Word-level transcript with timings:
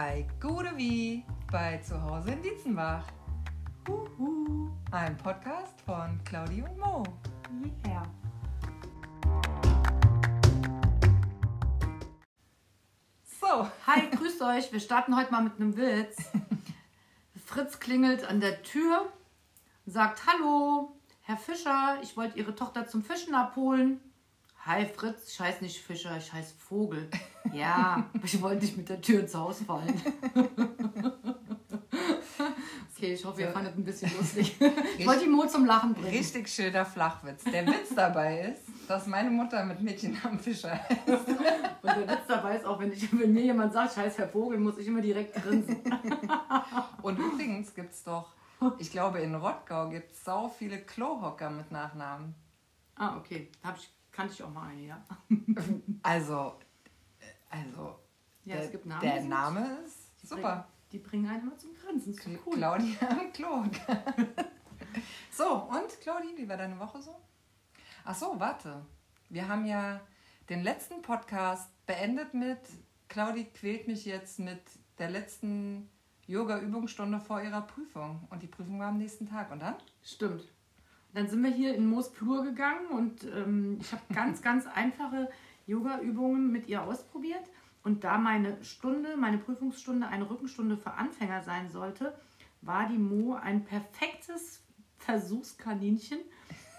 bei 0.00 0.24
Gude 0.40 0.72
Wie 0.76 1.26
bei 1.52 1.76
Zuhause 1.76 2.30
in 2.30 2.40
Dietzenbach. 2.40 3.04
Huhu. 3.86 4.70
Ein 4.92 5.14
Podcast 5.18 5.78
von 5.82 6.18
Claudi 6.24 6.62
und 6.62 6.78
Mo. 6.78 7.02
Yeah. 7.86 8.02
So, 13.24 13.68
Hi, 13.86 14.08
grüßt 14.10 14.40
euch. 14.40 14.72
Wir 14.72 14.80
starten 14.80 15.14
heute 15.14 15.32
mal 15.32 15.42
mit 15.42 15.56
einem 15.56 15.76
Witz. 15.76 16.16
Fritz 17.44 17.78
klingelt 17.78 18.24
an 18.24 18.40
der 18.40 18.62
Tür, 18.62 19.12
sagt 19.84 20.22
Hallo, 20.26 20.96
Herr 21.20 21.36
Fischer, 21.36 21.98
ich 22.02 22.16
wollte 22.16 22.38
Ihre 22.38 22.54
Tochter 22.54 22.86
zum 22.86 23.02
Fischen 23.02 23.34
abholen. 23.34 24.00
Hi 24.66 24.86
Fritz, 24.86 25.32
ich 25.32 25.40
heiße 25.40 25.64
nicht 25.64 25.78
Fischer, 25.78 26.16
ich 26.16 26.32
heiße 26.32 26.54
Vogel. 26.58 27.08
Ja, 27.52 28.08
ich 28.22 28.40
wollte 28.42 28.64
nicht 28.64 28.76
mit 28.76 28.88
der 28.88 29.00
Tür 29.00 29.20
ins 29.20 29.34
Haus 29.34 29.62
fallen. 29.62 30.00
Okay, 32.96 33.14
ich 33.14 33.24
hoffe, 33.24 33.40
ihr 33.40 33.50
fandet 33.50 33.78
ein 33.78 33.84
bisschen 33.84 34.12
lustig. 34.14 34.56
Ich 34.98 35.06
wollte 35.06 35.24
die 35.24 35.30
Mo 35.30 35.46
zum 35.46 35.64
Lachen 35.64 35.94
bringen. 35.94 36.08
richtig 36.08 36.46
schöner 36.50 36.84
Flachwitz. 36.84 37.44
Der 37.44 37.66
Witz 37.66 37.94
dabei 37.96 38.50
ist, 38.50 38.60
dass 38.86 39.06
meine 39.06 39.30
Mutter 39.30 39.64
mit 39.64 39.80
Mädchennamen 39.80 40.38
Fischer 40.38 40.72
heißt. 40.72 41.08
Und 41.82 41.96
der 41.96 42.06
Witz 42.06 42.26
dabei 42.28 42.56
ist 42.56 42.66
auch, 42.66 42.78
wenn, 42.78 42.92
ich, 42.92 43.10
wenn 43.18 43.32
mir 43.32 43.40
jemand 43.42 43.72
sagt, 43.72 43.92
ich 43.92 43.96
heiße 43.96 44.18
Herr 44.18 44.28
Vogel, 44.28 44.58
muss 44.58 44.76
ich 44.76 44.86
immer 44.86 45.00
direkt 45.00 45.34
grinsen. 45.42 45.80
Und 47.00 47.18
übrigens 47.18 47.74
gibt 47.74 47.94
es 47.94 48.04
doch, 48.04 48.34
ich 48.78 48.90
glaube 48.90 49.20
in 49.20 49.34
Rottgau 49.34 49.88
gibt 49.88 50.12
es 50.12 50.22
sau 50.22 50.50
viele 50.50 50.76
Klohocker 50.82 51.48
mit 51.48 51.70
Nachnamen. 51.70 52.34
Ah, 52.96 53.16
okay. 53.16 53.50
Hab 53.64 53.78
ich, 53.78 53.88
kannte 54.20 54.34
ich 54.34 54.42
auch 54.42 54.52
mal 54.52 54.68
eine, 54.68 54.82
ja. 54.82 55.04
Also, 56.02 56.58
äh, 57.18 57.24
also 57.48 57.98
Ja, 58.44 58.56
der, 58.56 58.64
es 58.64 58.70
gibt 58.70 58.86
Namen. 58.86 59.00
der 59.00 59.22
Name 59.22 59.78
ist 59.86 60.28
super. 60.28 60.68
Die 60.92 60.98
bringen 60.98 61.28
einen 61.28 61.42
immer 61.42 61.56
zum 61.56 61.70
Grinsen. 61.74 62.14
Doch 62.14 62.46
cool. 62.46 62.56
Claudia 62.56 63.14
Klohocker. 63.32 64.04
so, 65.30 65.62
und 65.64 66.00
Claudi, 66.00 66.36
wie 66.36 66.48
war 66.48 66.56
deine 66.56 66.78
Woche 66.78 67.00
so? 67.00 67.16
Ach 68.04 68.14
so, 68.14 68.38
warte. 68.38 68.84
Wir 69.28 69.48
haben 69.48 69.64
ja 69.64 70.00
den 70.48 70.62
letzten 70.62 71.00
Podcast 71.00 71.70
beendet 71.86 72.34
mit 72.34 72.58
Claudi 73.08 73.44
quält 73.44 73.86
mich 73.88 74.04
jetzt 74.04 74.38
mit 74.38 74.60
der 74.98 75.10
letzten 75.10 75.88
Yoga-Übungsstunde 76.26 77.20
vor 77.20 77.40
ihrer 77.40 77.62
Prüfung. 77.62 78.26
Und 78.30 78.42
die 78.42 78.46
Prüfung 78.48 78.78
war 78.80 78.88
am 78.88 78.98
nächsten 78.98 79.26
Tag. 79.26 79.50
Und 79.50 79.60
dann? 79.60 79.76
Stimmt. 80.02 80.44
Dann 81.14 81.28
sind 81.28 81.42
wir 81.42 81.50
hier 81.50 81.74
in 81.74 81.88
Moos 81.88 82.08
Flur 82.08 82.44
gegangen 82.44 82.86
und 82.90 83.24
ähm, 83.24 83.78
ich 83.80 83.92
habe 83.92 84.02
ganz, 84.14 84.42
ganz 84.42 84.66
einfache 84.66 85.30
Yoga-Übungen 85.66 86.50
mit 86.52 86.68
ihr 86.68 86.82
ausprobiert. 86.82 87.42
Und 87.82 88.04
da 88.04 88.18
meine 88.18 88.62
Stunde, 88.62 89.16
meine 89.16 89.38
Prüfungsstunde 89.38 90.06
eine 90.06 90.28
Rückenstunde 90.28 90.76
für 90.76 90.92
Anfänger 90.92 91.42
sein 91.42 91.70
sollte, 91.70 92.14
war 92.60 92.88
die 92.88 92.98
Mo 92.98 93.34
ein 93.34 93.64
perfektes 93.64 94.62
Versuchskaninchen. 94.98 96.18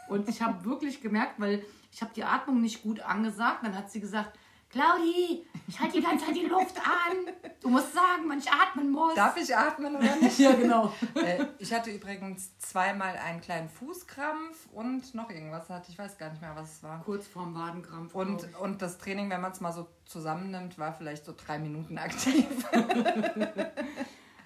Und 0.09 0.29
ich 0.29 0.41
habe 0.41 0.63
wirklich 0.69 1.01
gemerkt, 1.01 1.39
weil 1.39 1.63
ich 1.91 2.01
habe 2.01 2.11
die 2.15 2.23
Atmung 2.23 2.61
nicht 2.61 2.83
gut 2.83 2.99
angesagt. 2.99 3.65
Dann 3.65 3.75
hat 3.75 3.91
sie 3.91 3.99
gesagt, 3.99 4.37
Claudi, 4.71 5.45
ich 5.67 5.79
halte 5.79 5.97
die 5.97 6.03
ganze 6.03 6.25
Zeit 6.25 6.35
die 6.35 6.45
Luft 6.45 6.77
an. 6.77 7.51
Du 7.59 7.69
musst 7.69 7.93
sagen, 7.93 8.23
wann 8.27 8.39
ich 8.39 8.49
atmen 8.49 8.89
muss. 8.89 9.15
Darf 9.15 9.35
ich 9.35 9.55
atmen 9.55 9.95
oder 9.95 10.15
nicht? 10.15 10.39
ja, 10.39 10.53
genau. 10.53 10.93
äh, 11.15 11.45
ich 11.59 11.73
hatte 11.73 11.91
übrigens 11.91 12.57
zweimal 12.57 13.17
einen 13.17 13.41
kleinen 13.41 13.69
Fußkrampf 13.69 14.69
und 14.71 15.13
noch 15.13 15.29
irgendwas 15.29 15.69
hatte. 15.69 15.91
Ich 15.91 15.99
weiß 15.99 16.17
gar 16.17 16.29
nicht 16.29 16.41
mehr, 16.41 16.55
was 16.55 16.75
es 16.75 16.83
war. 16.83 17.01
Kurz 17.03 17.27
vorm 17.27 17.53
Wadenkrampf. 17.53 18.15
Und, 18.15 18.47
und 18.59 18.81
das 18.81 18.97
Training, 18.97 19.29
wenn 19.29 19.41
man 19.41 19.51
es 19.51 19.59
mal 19.59 19.73
so 19.73 19.87
zusammennimmt, 20.05 20.79
war 20.79 20.93
vielleicht 20.93 21.25
so 21.25 21.33
drei 21.35 21.59
Minuten 21.59 21.97
aktiv. 21.97 22.45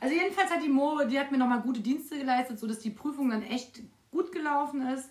Also 0.01 0.13
jedenfalls 0.13 0.51
hat 0.51 0.61
die 0.61 0.69
Mo, 0.69 1.03
die 1.09 1.19
hat 1.19 1.31
mir 1.31 1.39
nochmal 1.39 1.61
gute 1.61 1.79
Dienste 1.79 2.19
geleistet, 2.19 2.59
sodass 2.59 2.77
die 2.77 2.91
Prüfung 2.91 3.31
dann 3.31 3.41
echt 3.41 3.81
gut 4.11 4.31
gelaufen 4.31 4.88
ist. 4.88 5.09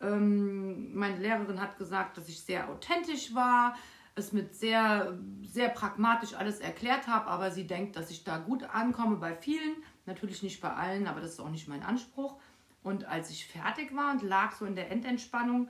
Ähm, 0.00 0.94
meine 0.94 1.18
Lehrerin 1.18 1.60
hat 1.60 1.76
gesagt, 1.76 2.16
dass 2.16 2.26
ich 2.26 2.40
sehr 2.40 2.70
authentisch 2.70 3.34
war, 3.34 3.76
es 4.14 4.32
mit 4.32 4.54
sehr, 4.54 5.18
sehr 5.46 5.68
pragmatisch 5.68 6.34
alles 6.34 6.60
erklärt 6.60 7.06
habe, 7.06 7.26
aber 7.26 7.50
sie 7.50 7.66
denkt, 7.66 7.96
dass 7.96 8.10
ich 8.10 8.24
da 8.24 8.38
gut 8.38 8.64
ankomme 8.64 9.16
bei 9.16 9.34
vielen, 9.34 9.76
natürlich 10.06 10.42
nicht 10.42 10.60
bei 10.60 10.72
allen, 10.72 11.06
aber 11.06 11.20
das 11.20 11.32
ist 11.32 11.40
auch 11.40 11.50
nicht 11.50 11.68
mein 11.68 11.82
Anspruch. 11.82 12.36
Und 12.82 13.04
als 13.04 13.30
ich 13.30 13.46
fertig 13.46 13.94
war 13.94 14.12
und 14.12 14.22
lag 14.22 14.56
so 14.56 14.64
in 14.64 14.74
der 14.74 14.90
Endentspannung, 14.90 15.68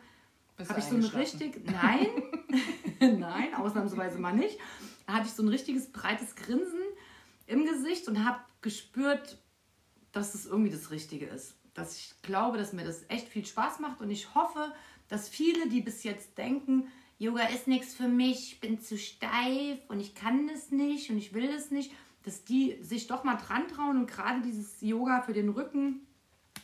habe 0.69 0.79
ich 0.79 0.85
so 0.85 0.97
ein 0.97 1.05
richtig, 1.05 1.65
nein, 1.65 2.07
nein, 3.19 3.55
ausnahmsweise 3.55 4.19
mal 4.19 4.35
nicht. 4.35 4.59
Da 5.07 5.15
hatte 5.15 5.27
ich 5.27 5.33
so 5.33 5.43
ein 5.43 5.49
richtiges 5.49 5.91
breites 5.91 6.37
Grinsen 6.37 6.81
im 7.47 7.65
Gesicht 7.65 8.09
und 8.09 8.25
habe 8.25 8.41
gespürt, 8.61 9.39
dass 10.13 10.35
es 10.35 10.47
irgendwie 10.47 10.71
das 10.71 10.91
Richtige 10.91 11.27
ist. 11.27 11.57
Dass 11.75 11.97
ich 11.97 12.15
glaube, 12.23 12.59
dass 12.59 12.73
mir 12.73 12.85
das 12.85 13.05
echt 13.09 13.29
viel 13.29 13.47
Spaß 13.47 13.81
macht 13.81 14.01
und 14.01 14.11
ich 14.11 14.35
hoffe, 14.35 14.73
dass 15.09 15.29
viele, 15.29 15.69
die 15.69 15.81
bis 15.81 16.05
jetzt 16.05 16.37
denken, 16.37 16.89
Yoga 17.21 17.43
ist 17.49 17.69
nichts 17.69 17.95
für 17.95 18.09
mich, 18.09 18.55
ich 18.55 18.61
bin 18.61 18.81
zu 18.81 18.97
steif 18.97 19.79
und 19.89 20.01
ich 20.01 20.15
kann 20.15 20.49
das 20.49 20.71
nicht 20.71 21.11
und 21.11 21.19
ich 21.19 21.35
will 21.35 21.53
das 21.53 21.71
nicht, 21.71 21.93
dass 22.23 22.45
die 22.45 22.83
sich 22.83 23.09
doch 23.09 23.25
mal 23.25 23.37
dran 23.37 23.69
trauen 23.69 23.99
und 23.99 24.07
gerade 24.07 24.41
dieses 24.41 24.81
Yoga 24.81 25.21
für 25.21 25.35
den 25.35 25.51
Rücken 25.51 26.07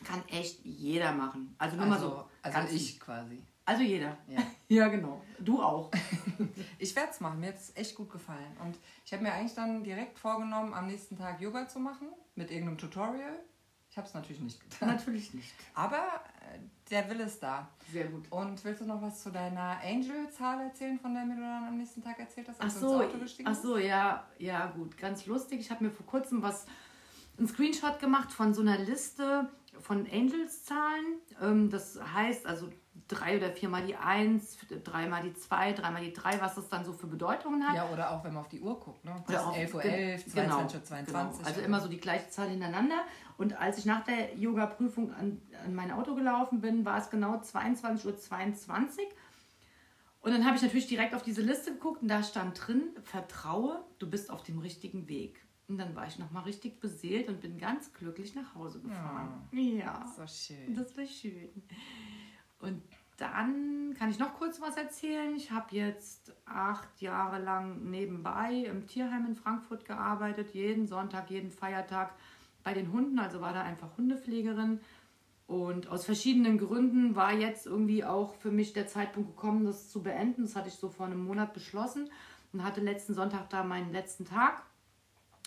kann 0.03 0.23
echt 0.29 0.65
jeder 0.65 1.11
machen. 1.11 1.53
Also 1.59 1.77
nur 1.77 1.85
mal 1.85 1.99
so. 1.99 2.27
also 2.41 2.57
ganz 2.57 2.71
ich 2.71 2.99
quasi. 2.99 3.43
also 3.65 3.83
jeder. 3.83 4.17
Ja. 4.27 4.41
Ja, 4.69 4.89
genau. 4.89 5.23
Du 5.39 5.61
auch. 5.61 5.91
Ich 6.79 6.93
werde 6.95 7.11
es 7.11 7.21
machen. 7.21 7.39
Mir 7.39 7.49
hat 7.49 7.55
es 7.55 7.73
echt 7.75 7.95
gut 7.95 8.11
gefallen. 8.11 8.57
Und 8.61 8.77
ich 9.05 9.13
habe 9.13 9.23
mir 9.23 9.31
eigentlich 9.31 9.53
dann 9.53 9.83
direkt 9.83 10.19
vorgenommen, 10.19 10.73
am 10.73 10.87
nächsten 10.87 11.15
Tag 11.17 11.39
Yoga 11.39 11.67
zu 11.67 11.79
machen 11.79 12.09
mit 12.35 12.51
irgendeinem 12.51 12.77
Tutorial. 12.77 13.39
Ich 13.89 13.97
habe 13.97 14.07
es 14.07 14.13
natürlich 14.13 14.41
nicht 14.41 14.59
getan. 14.59 14.89
Natürlich 14.89 15.33
nicht. 15.33 15.53
Aber 15.73 16.21
äh, 16.51 16.59
der 16.89 17.09
Wille 17.09 17.23
ist 17.23 17.41
da. 17.41 17.69
Sehr 17.91 18.05
gut. 18.05 18.31
Und 18.31 18.63
willst 18.63 18.81
du 18.81 18.85
noch 18.85 19.01
was 19.01 19.23
zu 19.23 19.31
deiner 19.31 19.79
Angel-Zahl 19.83 20.61
erzählen, 20.61 20.99
von 20.99 21.13
der 21.13 21.25
mir 21.25 21.35
du 21.35 21.41
dann 21.41 21.67
am 21.67 21.77
nächsten 21.77 22.01
Tag 22.01 22.19
erzählt 22.19 22.47
hast, 22.49 22.57
Ach 22.59 22.65
als 22.65 22.73
du 22.75 22.79
so, 22.79 23.01
ins 23.01 23.09
Auto 23.13 23.19
gestiegen 23.19 23.49
ach 23.49 23.55
so, 23.55 23.77
ja, 23.77 24.25
ja, 24.37 24.67
gut. 24.67 24.97
Ganz 24.97 25.25
lustig. 25.25 25.59
Ich 25.59 25.71
habe 25.71 25.85
mir 25.85 25.91
vor 25.91 26.05
kurzem 26.05 26.41
was, 26.41 26.65
einen 27.37 27.47
Screenshot 27.47 27.99
gemacht 27.99 28.31
von 28.31 28.53
so 28.53 28.61
einer 28.61 28.77
Liste 28.77 29.49
von 29.79 30.07
Angels-Zahlen. 30.11 31.19
Ähm, 31.41 31.69
das 31.69 31.99
heißt 32.13 32.45
also 32.45 32.69
drei 33.07 33.37
oder 33.37 33.51
viermal 33.51 33.85
die 33.85 33.95
Eins, 33.95 34.57
dreimal 34.83 35.23
die 35.23 35.33
Zwei, 35.33 35.73
dreimal 35.73 36.03
die 36.03 36.13
Drei, 36.13 36.39
was 36.41 36.55
das 36.55 36.67
dann 36.69 36.83
so 36.85 36.93
für 36.93 37.07
Bedeutungen 37.07 37.67
hat. 37.67 37.75
Ja, 37.75 37.89
oder 37.89 38.11
auch 38.11 38.23
wenn 38.23 38.33
man 38.33 38.41
auf 38.43 38.49
die 38.49 38.59
Uhr 38.59 38.79
guckt. 38.79 39.03
Ne? 39.05 39.11
Das 39.27 39.29
Oder 39.29 39.39
ist 39.39 39.45
auf- 39.47 39.55
11.11 39.55 39.73
Uhr, 39.75 39.81
ge- 39.81 39.91
11, 40.11 40.25
genau, 40.33 40.47
22 40.67 40.75
Uhr, 40.79 40.83
22 40.83 41.37
Genau. 41.39 41.47
Also 41.47 41.61
immer 41.61 41.79
so 41.81 41.87
die 41.87 41.99
gleiche 41.99 42.29
Zahl 42.29 42.49
hintereinander. 42.49 43.01
Und 43.37 43.59
als 43.59 43.77
ich 43.77 43.85
nach 43.85 44.03
der 44.03 44.35
Yoga-Prüfung 44.35 45.13
an, 45.13 45.41
an 45.63 45.75
mein 45.75 45.91
Auto 45.91 46.15
gelaufen 46.15 46.59
bin, 46.61 46.85
war 46.85 46.97
es 46.97 47.09
genau 47.09 47.35
22.22 47.35 48.05
Uhr. 48.05 48.17
22. 48.17 49.05
Und 50.21 50.31
dann 50.31 50.45
habe 50.45 50.55
ich 50.57 50.61
natürlich 50.61 50.87
direkt 50.87 51.13
auf 51.15 51.21
diese 51.23 51.41
Liste 51.41 51.71
geguckt 51.73 52.01
und 52.01 52.07
da 52.09 52.21
stand 52.23 52.67
drin, 52.67 52.89
vertraue, 53.03 53.83
du 53.99 54.09
bist 54.09 54.29
auf 54.29 54.43
dem 54.43 54.57
richtigen 54.59 55.07
Weg. 55.07 55.39
Und 55.69 55.77
dann 55.77 55.95
war 55.95 56.07
ich 56.07 56.17
nochmal 56.17 56.43
richtig 56.43 56.79
beseelt 56.79 57.27
und 57.29 57.39
bin 57.41 57.57
ganz 57.57 57.93
glücklich 57.93 58.35
nach 58.35 58.55
Hause 58.55 58.79
gefahren. 58.81 59.47
Ja, 59.51 60.05
So 60.15 60.25
schön. 60.25 60.73
das 60.75 60.97
war 60.97 61.05
schön. 61.05 61.49
Und 62.59 62.81
dann 63.17 63.95
kann 63.97 64.09
ich 64.09 64.19
noch 64.19 64.35
kurz 64.35 64.61
was 64.61 64.77
erzählen. 64.77 65.35
Ich 65.35 65.51
habe 65.51 65.75
jetzt 65.75 66.33
acht 66.45 67.01
Jahre 67.01 67.39
lang 67.39 67.89
nebenbei 67.89 68.53
im 68.53 68.87
Tierheim 68.87 69.25
in 69.25 69.35
Frankfurt 69.35 69.85
gearbeitet, 69.85 70.53
jeden 70.53 70.87
Sonntag, 70.87 71.29
jeden 71.29 71.51
Feiertag 71.51 72.13
bei 72.63 72.73
den 72.73 72.91
Hunden, 72.91 73.17
also 73.19 73.41
war 73.41 73.53
da 73.53 73.63
einfach 73.63 73.97
Hundepflegerin. 73.97 74.79
Und 75.47 75.87
aus 75.87 76.05
verschiedenen 76.05 76.57
Gründen 76.57 77.15
war 77.15 77.33
jetzt 77.33 77.65
irgendwie 77.65 78.03
auch 78.03 78.35
für 78.35 78.51
mich 78.51 78.73
der 78.73 78.87
Zeitpunkt 78.87 79.35
gekommen, 79.35 79.65
das 79.65 79.89
zu 79.89 80.03
beenden. 80.03 80.43
Das 80.43 80.55
hatte 80.55 80.67
ich 80.67 80.75
so 80.75 80.89
vor 80.89 81.05
einem 81.05 81.23
Monat 81.23 81.53
beschlossen 81.53 82.09
und 82.51 82.63
hatte 82.63 82.81
letzten 82.81 83.13
Sonntag 83.13 83.49
da 83.49 83.63
meinen 83.63 83.93
letzten 83.93 84.25
Tag. 84.25 84.63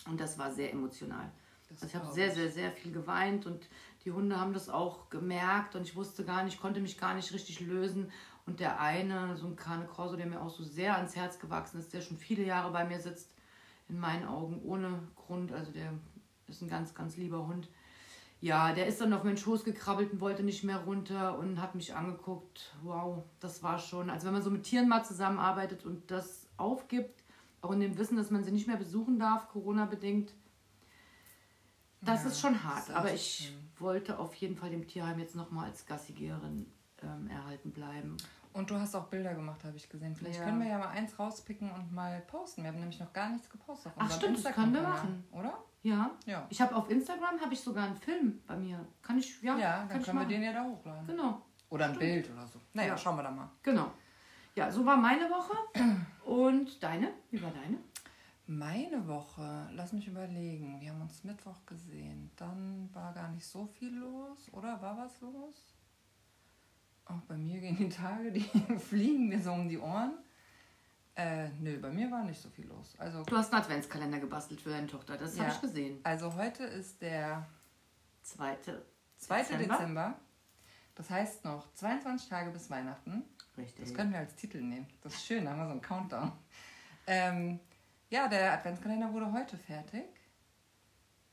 Und 0.07 0.19
das 0.19 0.39
war 0.39 0.51
sehr 0.51 0.73
emotional. 0.73 1.31
Das 1.69 1.83
Also 1.83 1.85
ich 1.85 1.95
habe 1.95 2.11
sehr, 2.11 2.31
sehr, 2.31 2.49
sehr 2.49 2.71
viel 2.71 2.91
geweint 2.91 3.45
und 3.45 3.69
die 4.05 4.11
Hunde 4.11 4.39
haben 4.39 4.53
das 4.53 4.69
auch 4.69 5.09
gemerkt 5.09 5.75
und 5.75 5.83
ich 5.83 5.95
wusste 5.95 6.23
gar 6.23 6.43
nicht, 6.43 6.59
konnte 6.59 6.79
mich 6.79 6.97
gar 6.97 7.13
nicht 7.13 7.33
richtig 7.33 7.59
lösen. 7.59 8.11
Und 8.47 8.59
der 8.59 8.79
eine, 8.79 9.35
so 9.37 9.45
ein 9.45 9.55
Cane 9.55 9.85
Corso, 9.85 10.15
der 10.15 10.25
mir 10.25 10.41
auch 10.41 10.49
so 10.49 10.63
sehr 10.63 10.95
ans 10.95 11.15
Herz 11.15 11.39
gewachsen 11.39 11.79
ist, 11.79 11.93
der 11.93 12.01
schon 12.01 12.17
viele 12.17 12.43
Jahre 12.43 12.71
bei 12.71 12.83
mir 12.83 12.99
sitzt, 12.99 13.29
in 13.87 13.99
meinen 13.99 14.27
Augen 14.27 14.61
ohne 14.63 14.99
Grund. 15.15 15.51
Also 15.51 15.71
der 15.71 15.93
ist 16.47 16.61
ein 16.61 16.69
ganz, 16.69 16.95
ganz 16.95 17.17
lieber 17.17 17.45
Hund. 17.45 17.69
Ja, 18.39 18.73
der 18.73 18.87
ist 18.87 18.99
dann 18.99 19.13
auf 19.13 19.23
meinen 19.23 19.37
Schoß 19.37 19.63
gekrabbelt 19.63 20.13
und 20.13 20.19
wollte 20.19 20.41
nicht 20.41 20.63
mehr 20.63 20.79
runter 20.79 21.37
und 21.37 21.61
hat 21.61 21.75
mich 21.75 21.93
angeguckt. 21.93 22.73
Wow, 22.81 23.23
das 23.39 23.61
war 23.61 23.77
schon. 23.77 24.09
Also 24.09 24.25
wenn 24.25 24.33
man 24.33 24.41
so 24.41 24.49
mit 24.49 24.63
Tieren 24.63 24.89
mal 24.89 25.05
zusammenarbeitet 25.05 25.85
und 25.85 26.09
das 26.09 26.47
aufgibt, 26.57 27.23
auch 27.61 27.71
in 27.71 27.79
dem 27.79 27.99
Wissen, 27.99 28.17
dass 28.17 28.31
man 28.31 28.43
sie 28.43 28.51
nicht 28.51 28.67
mehr 28.67 28.77
besuchen 28.77 29.19
darf, 29.19 29.49
Corona-bedingt, 29.49 30.33
das 32.01 32.23
Ja, 32.23 32.29
ist 32.29 32.39
schon 32.39 32.63
hart. 32.63 32.89
ist 32.89 32.95
Aber 32.95 33.13
ich 33.13 33.45
schön. 33.47 33.69
wollte 33.79 34.17
auf 34.19 34.33
jeden 34.35 34.55
Fall 34.57 34.69
dem 34.71 34.87
Tierheim 34.87 35.19
jetzt 35.19 35.35
nochmal 35.35 35.65
als 35.69 35.85
Gassigerin 35.85 36.65
ähm, 37.03 37.27
erhalten 37.29 37.71
bleiben. 37.71 38.17
Und 38.53 38.69
du 38.69 38.75
hast 38.77 38.95
auch 38.95 39.05
Bilder 39.05 39.33
gemacht, 39.33 39.63
habe 39.63 39.77
ich 39.77 39.87
gesehen. 39.87 40.13
Vielleicht 40.15 40.39
Ja. 40.39 40.45
können 40.45 40.59
wir 40.59 40.67
ja 40.67 40.77
mal 40.77 40.89
eins 40.89 41.17
rauspicken 41.17 41.71
und 41.71 41.93
mal 41.93 42.19
posten. 42.27 42.63
Wir 42.63 42.69
haben 42.71 42.79
nämlich 42.79 42.99
noch 42.99 43.13
gar 43.13 43.29
nichts 43.29 43.49
gepostet. 43.49 43.93
auf 43.95 44.03
Ach, 44.05 44.11
stimmt, 44.11 44.43
das 44.43 44.53
können 44.53 44.73
wir 44.73 44.81
machen. 44.81 45.23
Oder? 45.31 45.57
Ja. 45.83 46.11
Ja. 46.25 46.45
Ich 46.49 46.59
habe 46.61 46.75
auf 46.75 46.89
Instagram 46.89 47.39
habe 47.39 47.53
ich 47.53 47.61
sogar 47.61 47.85
einen 47.85 47.95
Film 47.95 48.41
bei 48.45 48.55
mir. 48.57 48.85
Kann 49.01 49.17
ich, 49.17 49.41
ja, 49.41 49.57
Ja, 49.57 49.77
kann 49.79 49.89
dann 49.89 49.99
ich 50.01 50.05
können 50.05 50.19
wir 50.19 50.25
den 50.27 50.43
ja 50.43 50.53
da 50.53 50.63
hochladen. 50.65 51.07
Genau, 51.07 51.41
Oder 51.69 51.85
ein 51.85 51.95
Stimmt. 51.95 52.11
Bild 52.11 52.29
oder 52.31 52.45
so. 52.45 52.59
Naja, 52.73 52.89
Ja. 52.89 52.97
schauen 52.97 53.15
wir 53.15 53.23
da 53.23 53.31
mal. 53.31 53.49
genau. 53.63 53.91
Ja, 54.53 54.69
so 54.69 54.85
war 54.85 54.97
meine 54.97 55.29
Woche. 55.29 55.55
Und 56.25 56.83
deine? 56.83 57.13
Wie 57.31 57.41
war 57.41 57.51
deine? 57.51 57.77
Meine 58.57 59.07
Woche, 59.07 59.69
lass 59.71 59.93
mich 59.93 60.07
überlegen. 60.09 60.81
Wir 60.81 60.91
haben 60.91 60.99
uns 61.01 61.23
Mittwoch 61.23 61.65
gesehen. 61.65 62.29
Dann 62.35 62.89
war 62.93 63.13
gar 63.13 63.29
nicht 63.29 63.45
so 63.45 63.65
viel 63.65 63.95
los, 63.95 64.49
oder? 64.51 64.81
War 64.81 64.97
was 64.97 65.21
los? 65.21 65.73
Auch 67.05 67.21
bei 67.29 67.37
mir 67.37 67.61
gehen 67.61 67.77
die 67.77 67.87
Tage, 67.87 68.29
die 68.29 68.41
fliegen 68.79 69.29
mir 69.29 69.41
so 69.41 69.53
um 69.53 69.69
die 69.69 69.79
Ohren. 69.79 70.15
Äh, 71.15 71.47
nö, 71.61 71.79
bei 71.79 71.91
mir 71.91 72.11
war 72.11 72.25
nicht 72.25 72.41
so 72.41 72.49
viel 72.49 72.67
los. 72.67 72.93
Also, 72.97 73.23
Du 73.23 73.37
hast 73.37 73.53
einen 73.53 73.61
Adventskalender 73.63 74.19
gebastelt 74.19 74.59
für 74.59 74.69
deine 74.71 74.87
Tochter. 74.87 75.17
Das 75.17 75.37
Ja. 75.37 75.43
habe 75.45 75.53
ich 75.53 75.61
gesehen. 75.61 76.01
also 76.03 76.35
heute 76.35 76.65
ist 76.65 77.01
der 77.01 77.47
Zweite. 78.21 78.85
2. 79.17 79.43
Dezember. 79.43 79.75
Dezember. 79.77 80.19
Das 80.95 81.09
heißt 81.09 81.45
noch 81.45 81.73
22 81.75 82.27
Tage 82.27 82.51
bis 82.51 82.69
Weihnachten. 82.69 83.23
Richtig. 83.55 83.85
Das 83.85 83.93
können 83.93 84.11
wir 84.11 84.19
als 84.19 84.35
Titel 84.35 84.59
nehmen. 84.59 84.87
Das 85.03 85.13
ist 85.13 85.25
schön, 85.25 85.45
da 85.45 85.51
haben 85.51 85.59
wir 85.59 85.65
so 85.67 85.71
einen 85.71 85.81
Countdown. 85.81 86.31
Ähm, 87.07 87.59
ja, 88.11 88.27
der 88.27 88.53
Adventskalender 88.53 89.11
wurde 89.11 89.31
heute 89.31 89.57
fertig. 89.57 90.03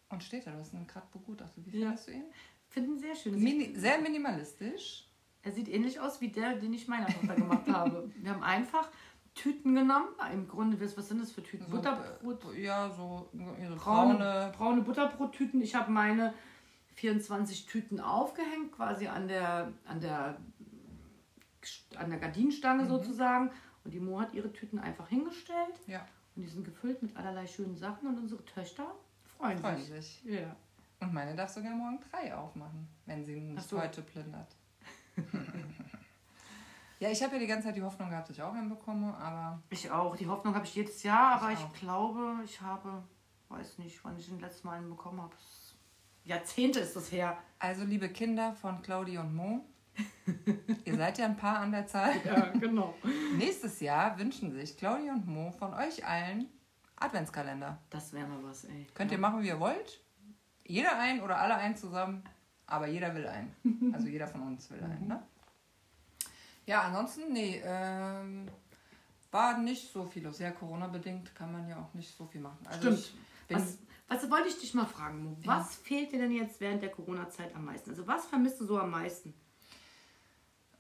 Und 0.09 0.23
steht 0.23 0.47
da, 0.47 0.53
du 0.53 0.59
hast 0.61 0.73
ihn 0.73 0.87
gerade 0.87 1.07
begutachtet. 1.13 1.65
Wie 1.67 1.79
Ja. 1.81 1.89
findest 1.89 2.09
du 2.09 2.13
ihn? 2.13 2.25
Finde 2.69 2.99
sehr 2.99 3.15
schön. 3.15 3.39
Mini, 3.39 3.75
sehr 3.77 3.99
minimalistisch. 4.01 5.07
Er 5.43 5.53
sieht 5.53 5.69
ähnlich 5.69 6.01
aus 6.01 6.21
wie 6.23 6.29
der, 6.29 6.57
den 6.57 6.73
ich 6.73 6.89
meiner 6.89 7.07
Tochter 7.07 7.35
gemacht 7.37 7.67
habe. 7.69 8.11
Wir 8.17 8.33
haben 8.33 8.43
einfach 8.43 8.89
Tüten 9.35 9.75
genommen. 9.75 10.09
Im 10.33 10.49
Grunde, 10.49 10.81
was 10.81 11.09
sind 11.09 11.21
das 11.21 11.31
für 11.33 11.43
Tüten? 11.43 11.65
So, 11.67 11.77
Butterbrot. 11.77 12.55
äh, 12.57 12.63
Ja, 12.65 12.91
so 12.91 13.29
braune, 13.33 13.77
braune. 13.77 14.53
braune 14.57 14.81
Butterbrottüten. 14.83 15.61
Ich 15.63 15.75
habe 15.75 15.91
meine 15.93 16.35
24 16.95 17.67
Tüten 17.67 18.01
aufgehängt, 18.01 18.73
quasi 18.73 19.07
an 19.07 19.29
der, 19.29 19.73
an 19.87 20.01
der, 20.01 20.39
an 21.97 22.11
der 22.11 22.19
Gardinenstange 22.19 22.85
Mhm. 22.85 22.89
sozusagen. 22.89 23.51
Und 23.85 23.93
die 23.95 24.01
Mo 24.01 24.21
hat 24.21 24.35
ihre 24.35 24.53
Tüten 24.53 24.79
einfach 24.79 25.09
hingestellt. 25.09 25.79
Ja, 25.87 26.05
Und 26.39 26.45
die 26.45 26.51
sind 26.51 26.65
gefüllt 26.65 27.03
mit 27.03 27.17
allerlei 27.17 27.49
schönen 27.49 27.77
Sachen. 27.77 28.07
Und 28.07 28.17
unsere 28.17 28.45
Töchter 28.45 28.95
freuen, 29.25 29.59
freuen 29.59 29.77
sich. 29.79 30.23
sich. 30.23 30.25
Ja. 30.25 30.55
Und 31.01 31.13
meine 31.13 31.35
darf 31.35 31.51
sogar 31.51 31.73
morgen 31.75 31.99
drei 32.13 32.33
aufmachen, 32.33 32.87
wenn 33.07 33.25
sie 33.25 33.41
nicht 33.41 33.69
so. 33.69 33.83
heute 33.83 34.03
plündert. 34.03 34.55
ja, 37.01 37.11
ich 37.11 37.21
habe 37.25 37.35
ja 37.35 37.41
die 37.41 37.47
ganze 37.49 37.67
Zeit 37.67 37.77
die 37.77 37.83
Hoffnung 37.83 38.09
gehabt, 38.09 38.29
dass 38.29 38.37
ich 38.37 38.43
auch 38.43 38.55
einen 38.55 38.69
bekomme, 38.69 39.17
aber 39.17 39.61
Ich 39.69 39.91
auch. 39.91 40.15
Die 40.15 40.29
Hoffnung 40.29 40.55
habe 40.55 40.65
ich 40.65 40.77
jedes 40.77 41.03
Jahr, 41.03 41.41
aber 41.41 41.51
Ich 41.51 41.59
ich, 41.59 41.81
glaube, 41.81 42.37
ich 42.45 42.61
habe, 42.61 43.03
weiß 43.49 43.79
nicht, 43.79 44.05
wann 44.05 44.17
ich 44.17 44.27
den 44.29 44.39
letzten 44.39 44.69
Mal 44.69 44.75
einen 44.75 44.91
bekommen 44.91 45.21
habe. 45.21 45.35
Jahrzehnte 46.23 46.79
ist 46.79 46.95
das 46.95 47.11
her. 47.11 47.37
also 47.59 47.83
liebe 47.83 48.11
Kinder 48.11 48.53
von 48.53 48.81
Claudi 48.83 49.19
und 49.19 49.35
Mo, 49.35 49.65
ihr 50.85 50.97
seid 50.97 51.19
ja 51.19 51.27
ein 51.27 51.37
paar 51.37 51.59
an 51.59 51.73
der 51.73 51.87
Zahl. 51.87 52.13
Ja, 52.25 52.47
genau. 52.59 52.95
Nächstes 53.37 53.81
Jahr 53.81 54.19
wünschen 54.19 54.53
sich 54.53 54.77
Claudia 54.77 55.13
und 55.13 55.27
Mo 55.27 55.51
von 55.53 55.75
euch 55.75 56.05
allen 56.07 56.47
Adventskalender. 56.97 57.79
Das 57.91 58.13
wäre 58.13 58.27
mal 58.27 58.43
was, 58.43 58.65
ey. 58.65 58.87
Könnt 58.95 59.11
ja. 59.11 59.17
ihr 59.17 59.21
machen, 59.21 59.43
wie 59.43 59.49
ihr 59.49 59.61
wollt. 59.61 60.01
Jeder 60.65 60.99
ein 60.99 61.23
oder 61.23 61.39
alle 61.39 61.55
ein 61.55 61.77
zusammen. 61.77 62.23
Aber 62.67 62.87
jeder 62.87 63.15
will 63.15 63.27
einen. 63.27 63.95
Also 63.95 64.09
jeder 64.09 64.27
von 64.27 64.43
uns 64.43 64.71
will 64.71 64.83
einen, 64.83 65.09
ne? 65.09 65.23
Ja, 66.67 66.83
ansonsten, 66.83 67.33
nee, 67.33 67.63
ähm, 67.65 68.47
war 69.31 69.57
nicht 69.57 69.91
so 69.91 70.05
viel 70.05 70.25
los. 70.25 70.39
Ja, 70.39 70.51
Corona-bedingt 70.51 71.35
kann 71.35 71.51
man 71.51 71.67
ja 71.67 71.79
auch 71.79 71.95
nicht 71.95 72.15
so 72.15 72.27
viel 72.27 72.43
machen. 72.43 72.59
Also 72.67 72.95
Stimmt. 72.95 73.15
Was, 73.49 73.79
was 74.09 74.31
wollte 74.31 74.49
ich 74.49 74.61
dich 74.61 74.75
mal 74.75 74.85
fragen, 74.85 75.25
Mo? 75.25 75.37
Ja. 75.41 75.59
Was 75.59 75.77
fehlt 75.77 76.13
dir 76.13 76.19
denn 76.19 76.33
jetzt 76.33 76.61
während 76.61 76.83
der 76.83 76.91
Corona-Zeit 76.91 77.55
am 77.55 77.65
meisten? 77.65 77.89
Also 77.89 78.07
was 78.07 78.27
vermisst 78.27 78.61
du 78.61 78.67
so 78.67 78.79
am 78.79 78.91
meisten? 78.91 79.33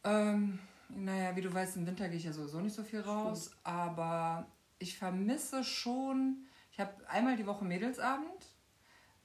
Ähm, 0.08 0.58
naja, 0.88 1.36
wie 1.36 1.42
du 1.42 1.52
weißt, 1.52 1.76
im 1.76 1.86
Winter 1.86 2.08
gehe 2.08 2.16
ich 2.16 2.24
ja 2.24 2.32
sowieso 2.32 2.60
nicht 2.60 2.74
so 2.74 2.82
viel 2.82 3.00
raus, 3.00 3.50
aber 3.62 4.46
ich 4.78 4.96
vermisse 4.96 5.64
schon, 5.64 6.46
ich 6.72 6.80
habe 6.80 6.92
einmal 7.08 7.36
die 7.36 7.46
Woche 7.46 7.64
Mädelsabend. 7.64 8.46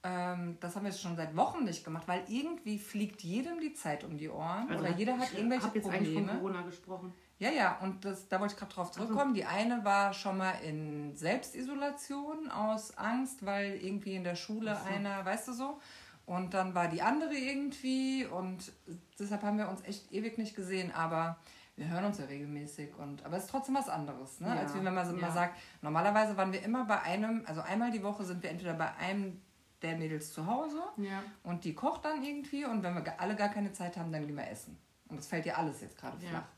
Ähm, 0.02 0.58
das 0.60 0.76
haben 0.76 0.82
wir 0.82 0.90
jetzt 0.90 1.00
schon 1.00 1.16
seit 1.16 1.34
Wochen 1.34 1.64
nicht 1.64 1.82
gemacht, 1.82 2.06
weil 2.06 2.24
irgendwie 2.28 2.78
fliegt 2.78 3.22
jedem 3.22 3.60
die 3.60 3.72
Zeit 3.72 4.04
um 4.04 4.18
die 4.18 4.28
Ohren 4.28 4.70
oder 4.76 4.90
jeder 4.90 5.18
hat 5.18 5.32
irgendwelche 5.32 5.64
Also 5.64 5.78
Ich 5.78 5.84
habe 5.84 5.88
jetzt 5.88 5.88
eigentlich 5.88 6.14
von 6.14 6.26
Probleme. 6.26 6.40
Corona 6.40 6.62
gesprochen. 6.62 7.14
Ja, 7.38 7.50
ja, 7.50 7.78
und 7.78 8.04
das, 8.04 8.28
da 8.28 8.38
wollte 8.38 8.52
ich 8.54 8.60
gerade 8.60 8.74
drauf 8.74 8.90
zurückkommen. 8.92 9.32
Die 9.34 9.44
eine 9.46 9.82
war 9.84 10.12
schon 10.12 10.36
mal 10.36 10.52
in 10.62 11.16
Selbstisolation 11.16 12.50
aus 12.50 12.96
Angst, 12.98 13.44
weil 13.46 13.76
irgendwie 13.82 14.14
in 14.14 14.24
der 14.24 14.36
Schule 14.36 14.76
Ach 14.78 14.86
so. 14.86 14.94
einer, 14.94 15.24
weißt 15.24 15.48
du 15.48 15.52
so, 15.52 15.80
und 16.26 16.54
dann 16.54 16.74
war 16.74 16.88
die 16.88 17.02
andere 17.02 17.34
irgendwie 17.34 18.26
und 18.26 18.72
deshalb 19.18 19.42
haben 19.42 19.58
wir 19.58 19.68
uns 19.68 19.82
echt 19.82 20.10
ewig 20.12 20.38
nicht 20.38 20.56
gesehen, 20.56 20.92
aber 20.92 21.38
wir 21.76 21.88
hören 21.88 22.04
uns 22.04 22.18
ja 22.18 22.24
regelmäßig 22.26 22.94
und 22.96 23.24
aber 23.24 23.36
es 23.36 23.44
ist 23.44 23.50
trotzdem 23.50 23.74
was 23.74 23.88
anderes, 23.88 24.40
ne? 24.40 24.48
Ja, 24.48 24.54
als 24.60 24.74
wenn 24.74 24.84
man 24.84 25.06
so 25.06 25.14
ja. 25.14 25.20
mal 25.20 25.32
sagt, 25.32 25.58
normalerweise 25.82 26.36
waren 26.36 26.52
wir 26.52 26.62
immer 26.62 26.84
bei 26.84 27.00
einem, 27.02 27.44
also 27.46 27.60
einmal 27.60 27.90
die 27.90 28.02
Woche 28.02 28.24
sind 28.24 28.42
wir 28.42 28.50
entweder 28.50 28.74
bei 28.74 28.94
einem 28.96 29.40
der 29.82 29.96
Mädels 29.96 30.32
zu 30.32 30.46
Hause 30.46 30.80
Ja. 30.96 31.22
und 31.42 31.64
die 31.64 31.74
kocht 31.74 32.04
dann 32.04 32.22
irgendwie 32.22 32.64
und 32.64 32.82
wenn 32.82 32.94
wir 32.94 33.20
alle 33.20 33.36
gar 33.36 33.48
keine 33.50 33.72
Zeit 33.72 33.96
haben, 33.96 34.12
dann 34.12 34.26
gehen 34.26 34.36
wir 34.36 34.48
essen. 34.48 34.78
Und 35.08 35.18
das 35.18 35.26
fällt 35.26 35.44
ja 35.46 35.54
alles 35.54 35.80
jetzt 35.80 35.98
gerade 35.98 36.16
Ja. 36.22 36.30
flach. 36.30 36.48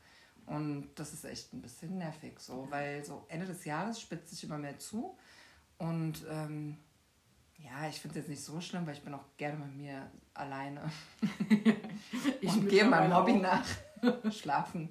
Und 0.45 0.91
das 0.95 1.11
ist 1.11 1.25
echt 1.25 1.53
ein 1.53 1.61
bisschen 1.61 1.97
nervig 1.97 2.39
so, 2.39 2.67
weil 2.69 3.03
so 3.03 3.25
Ende 3.27 3.45
des 3.45 3.65
Jahres 3.65 3.99
spitzt 3.99 4.29
sich 4.29 4.45
immer 4.45 4.57
mehr 4.57 4.79
zu. 4.79 5.17
Und 5.77 6.25
ähm, 6.29 6.77
ja, 7.57 7.87
ich 7.89 7.99
finde 7.99 8.19
es 8.19 8.25
jetzt 8.25 8.29
nicht 8.29 8.43
so 8.43 8.61
schlimm, 8.61 8.85
weil 8.85 8.93
ich 8.93 9.03
bin 9.03 9.13
auch 9.13 9.25
gerne 9.37 9.57
mit 9.57 9.75
mir 9.75 10.11
alleine 10.33 10.91
Ich 12.41 12.53
und 12.53 12.69
gehe 12.69 12.85
meinem 12.85 13.15
Hobby 13.15 13.33
auch. 13.33 13.41
nach. 13.41 13.65
Schlafen. 14.31 14.89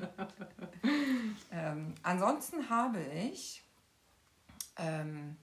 ähm, 1.53 1.95
ansonsten 2.03 2.69
habe 2.69 3.01
ich 3.01 3.63
ähm, 4.77 5.37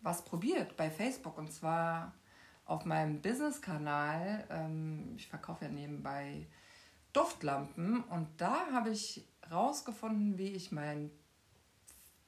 was 0.00 0.24
probiert 0.24 0.76
bei 0.76 0.90
Facebook 0.90 1.36
und 1.36 1.52
zwar 1.52 2.14
auf 2.64 2.84
meinem 2.84 3.20
Business-Kanal. 3.20 4.46
Ähm, 4.50 5.14
ich 5.16 5.26
verkaufe 5.26 5.64
ja 5.64 5.70
nebenbei 5.70 6.46
Duftlampen 7.12 8.04
und 8.04 8.28
da 8.36 8.70
habe 8.72 8.90
ich 8.90 9.26
rausgefunden, 9.50 10.38
wie 10.38 10.50
ich 10.50 10.70
mein 10.70 11.10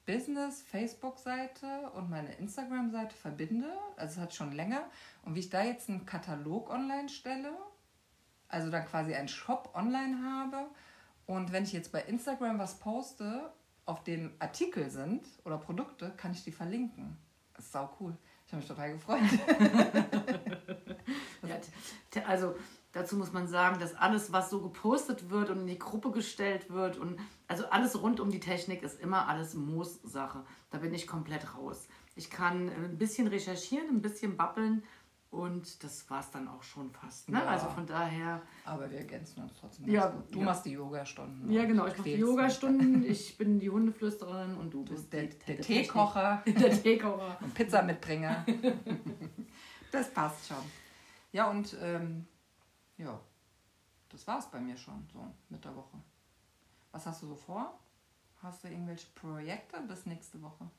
Business 0.09 0.63
Facebook-Seite 0.63 1.91
und 1.95 2.09
meine 2.09 2.33
Instagram-Seite 2.37 3.15
verbinde. 3.15 3.71
Also 3.97 4.15
es 4.15 4.19
hat 4.19 4.35
schon 4.35 4.53
länger. 4.53 4.85
Und 5.23 5.35
wie 5.35 5.41
ich 5.41 5.51
da 5.51 5.63
jetzt 5.63 5.91
einen 5.91 6.07
Katalog 6.07 6.71
online 6.71 7.11
stelle, 7.11 7.53
also 8.49 8.71
dann 8.71 8.87
quasi 8.87 9.15
einen 9.15 9.29
Shop 9.29 9.71
online 9.75 10.17
habe. 10.25 10.65
Und 11.27 11.53
wenn 11.53 11.65
ich 11.65 11.75
jetzt 11.75 11.93
bei 11.93 12.01
Instagram 12.01 12.59
was 12.59 12.79
poste, 12.79 13.53
auf 13.85 14.03
dem 14.03 14.33
Artikel 14.39 14.89
sind 14.89 15.27
oder 15.45 15.59
Produkte, 15.59 16.11
kann 16.17 16.33
ich 16.33 16.43
die 16.43 16.53
verlinken. 16.53 17.19
Das 17.53 17.67
ist 17.67 17.73
sau 17.73 17.95
cool. 18.01 18.17
Ich 18.47 18.53
habe 18.55 18.63
mich 18.63 18.69
total 18.69 18.93
gefreut. 18.93 19.21
Ja, 22.15 22.23
also 22.25 22.57
dazu 22.93 23.17
muss 23.17 23.33
man 23.33 23.47
sagen, 23.47 23.79
dass 23.79 23.95
alles, 23.95 24.33
was 24.33 24.51
so 24.51 24.61
gepostet 24.61 25.31
wird 25.31 25.51
und 25.51 25.61
in 25.61 25.67
die 25.67 25.79
Gruppe 25.79 26.11
gestellt 26.11 26.71
wird 26.71 26.97
und 26.97 27.19
also 27.47 27.67
alles 27.71 28.01
rund 28.01 28.21
um 28.21 28.31
die 28.31 28.41
Technik 28.41 28.83
ist 28.83 29.01
immer 29.01 29.29
alles 29.29 29.55
Moos-Sache. 29.55 30.45
Da 30.71 30.79
bin 30.79 30.95
ich 30.95 31.07
komplett 31.07 31.57
raus. 31.57 31.89
Ich 32.17 32.31
kann 32.31 32.69
ein 32.69 32.99
bisschen 32.99 33.27
recherchieren, 33.29 33.89
ein 33.89 34.03
bisschen 34.03 34.37
babbeln 34.37 34.83
und 35.31 35.85
das 35.85 36.09
war 36.09 36.21
es 36.21 36.31
dann 36.31 36.49
auch 36.49 36.63
schon 36.63 36.91
fast. 36.91 37.29
Ne? 37.29 37.39
Ja. 37.39 37.45
Also 37.45 37.69
von 37.69 37.87
daher, 37.87 38.41
Aber 38.65 38.91
wir 38.91 38.99
ergänzen 38.99 39.43
uns 39.43 39.53
trotzdem. 39.61 39.87
Ja, 39.89 40.09
gut. 40.09 40.35
Du 40.35 40.39
ja. 40.39 40.45
machst 40.47 40.65
die 40.65 40.71
Yoga-Stunden. 40.73 41.51
ja 41.53 41.65
genau, 41.67 41.87
ich 41.87 41.99
mache 41.99 42.09
die. 42.09 42.17
Yogastunden, 42.17 43.05
ich 43.05 43.37
bin 43.37 43.61
die 43.61 43.69
Hundeflüstererin 43.69 44.57
und 44.57 44.73
du 44.73 44.85
Du 44.85 44.95
bist 44.95 45.13
der, 45.13 45.25
der 45.27 45.57
die 45.57 45.63
Teekocher. 45.63 46.43
Der 46.47 46.83
Teekocher. 46.83 47.39
und 47.43 47.55
Pizzamitbringer. 47.55 48.47
das 49.93 50.11
passt 50.15 50.49
schon. 50.49 50.57
Ja, 51.33 51.51
und 51.51 51.77
ähm, 51.83 52.27
ja, 52.99 53.21
das 54.11 54.27
war's 54.27 54.51
bei 54.51 54.61
mir 54.61 54.77
schon 54.77 55.07
so 55.13 55.25
mit 55.49 55.65
der 55.65 55.75
Woche. 55.75 55.99
Was 56.93 57.07
hast 57.07 57.23
du 57.23 57.27
so 57.29 57.37
vor? 57.37 57.79
Hast 58.43 58.63
du 58.65 58.69
irgendwelche 58.69 59.09
Projekte 59.15 59.81
bis 59.83 60.07
nächste 60.07 60.41
Woche? 60.43 60.71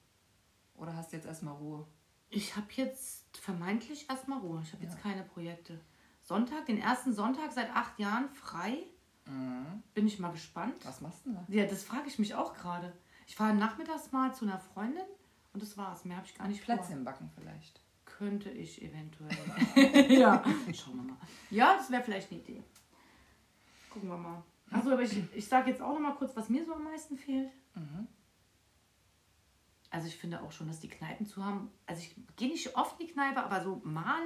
Oder 0.75 0.95
hast 0.95 1.11
du 1.11 1.17
jetzt 1.17 1.25
erstmal 1.25 1.55
Ruhe? 1.55 1.85
Ich 2.29 2.55
habe 2.55 2.67
jetzt 2.71 3.25
vermeintlich 3.37 4.09
erstmal 4.09 4.39
Ruhe. 4.39 4.61
Ich 4.63 4.71
habe 4.73 4.83
Ja. 4.83 4.89
jetzt 4.89 5.01
keine 5.01 5.23
Projekte. 5.23 5.79
Sonntag, 6.21 6.65
den 6.67 6.79
ersten 6.79 7.13
Sonntag 7.13 7.51
seit 7.51 7.75
acht 7.75 7.99
Jahren 7.99 8.29
frei. 8.29 8.83
Mhm. 9.25 9.83
Bin 9.93 10.07
ich 10.07 10.19
mal 10.19 10.31
gespannt. 10.31 10.75
Was 10.85 11.01
machst 11.01 11.25
du 11.25 11.31
denn 11.31 11.39
da? 11.47 11.53
Ja, 11.53 11.65
das 11.65 11.83
frage 11.83 12.07
ich 12.07 12.17
mich 12.19 12.35
auch 12.35 12.53
gerade. 12.53 12.93
Ich 13.27 13.35
fahre 13.35 13.53
nachmittags 13.55 14.11
mal 14.11 14.33
zu 14.33 14.45
einer 14.45 14.59
Freundin 14.59 15.05
und 15.53 15.61
das 15.61 15.77
war's. 15.77 16.05
Mehr 16.05 16.17
habe 16.17 16.27
ich 16.27 16.35
gar 16.35 16.47
nicht 16.47 16.63
vor. 16.63 16.75
Plätzchen 16.75 17.03
backen 17.03 17.29
vielleicht. 17.35 17.81
Könnte 18.05 18.49
ich 18.49 18.81
eventuell. 18.81 19.37
ja, 20.19 20.43
mal. 20.93 20.98
Ja, 21.49 21.75
das 21.77 21.89
wäre 21.91 22.03
vielleicht 22.03 22.31
eine 22.31 22.41
Idee. 22.41 22.63
Gucken 23.89 24.09
wir 24.09 24.17
mal. 24.17 24.43
Also, 24.71 24.91
aber 24.91 25.01
ich, 25.01 25.17
ich 25.33 25.47
sage 25.47 25.71
jetzt 25.71 25.81
auch 25.81 25.93
noch 25.93 25.99
mal 25.99 26.15
kurz, 26.15 26.35
was 26.35 26.49
mir 26.49 26.63
so 26.63 26.73
am 26.73 26.83
meisten 26.83 27.17
fehlt. 27.17 27.49
Mhm. 27.75 28.07
Also 29.91 30.07
ich 30.07 30.17
finde 30.17 30.41
auch 30.41 30.51
schon, 30.51 30.67
dass 30.67 30.79
die 30.79 30.87
Kneipen 30.87 31.25
zu 31.25 31.43
haben. 31.43 31.71
Also 31.87 32.01
ich 32.03 32.15
gehe 32.35 32.49
nicht 32.49 32.75
oft 32.77 32.99
in 32.99 33.07
die 33.07 33.13
Kneipe, 33.13 33.43
aber 33.43 33.63
so 33.63 33.81
mal, 33.83 34.21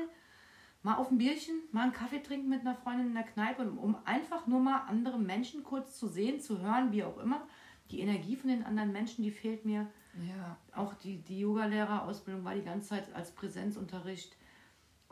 mal 0.81 0.95
auf 0.95 1.09
ein 1.09 1.17
Bierchen, 1.17 1.55
mal 1.71 1.83
einen 1.83 1.93
Kaffee 1.93 2.21
trinken 2.21 2.49
mit 2.49 2.61
einer 2.61 2.75
Freundin 2.75 3.07
in 3.07 3.13
der 3.13 3.23
Kneipe, 3.23 3.63
um 3.71 3.95
einfach 4.03 4.45
nur 4.45 4.59
mal 4.59 4.83
andere 4.87 5.17
Menschen 5.17 5.63
kurz 5.63 5.97
zu 5.97 6.07
sehen, 6.07 6.41
zu 6.41 6.59
hören, 6.59 6.91
wie 6.91 7.05
auch 7.05 7.17
immer. 7.17 7.47
Die 7.91 8.01
Energie 8.01 8.35
von 8.35 8.49
den 8.49 8.65
anderen 8.65 8.91
Menschen, 8.91 9.23
die 9.23 9.31
fehlt 9.31 9.63
mir. 9.63 9.87
Ja. 10.21 10.57
Auch 10.75 10.93
die, 10.95 11.21
die 11.21 11.39
Yoga-Lehrerausbildung 11.39 12.43
war 12.43 12.55
die 12.55 12.63
ganze 12.63 12.89
Zeit 12.89 13.13
als 13.13 13.31
Präsenzunterricht. 13.31 14.35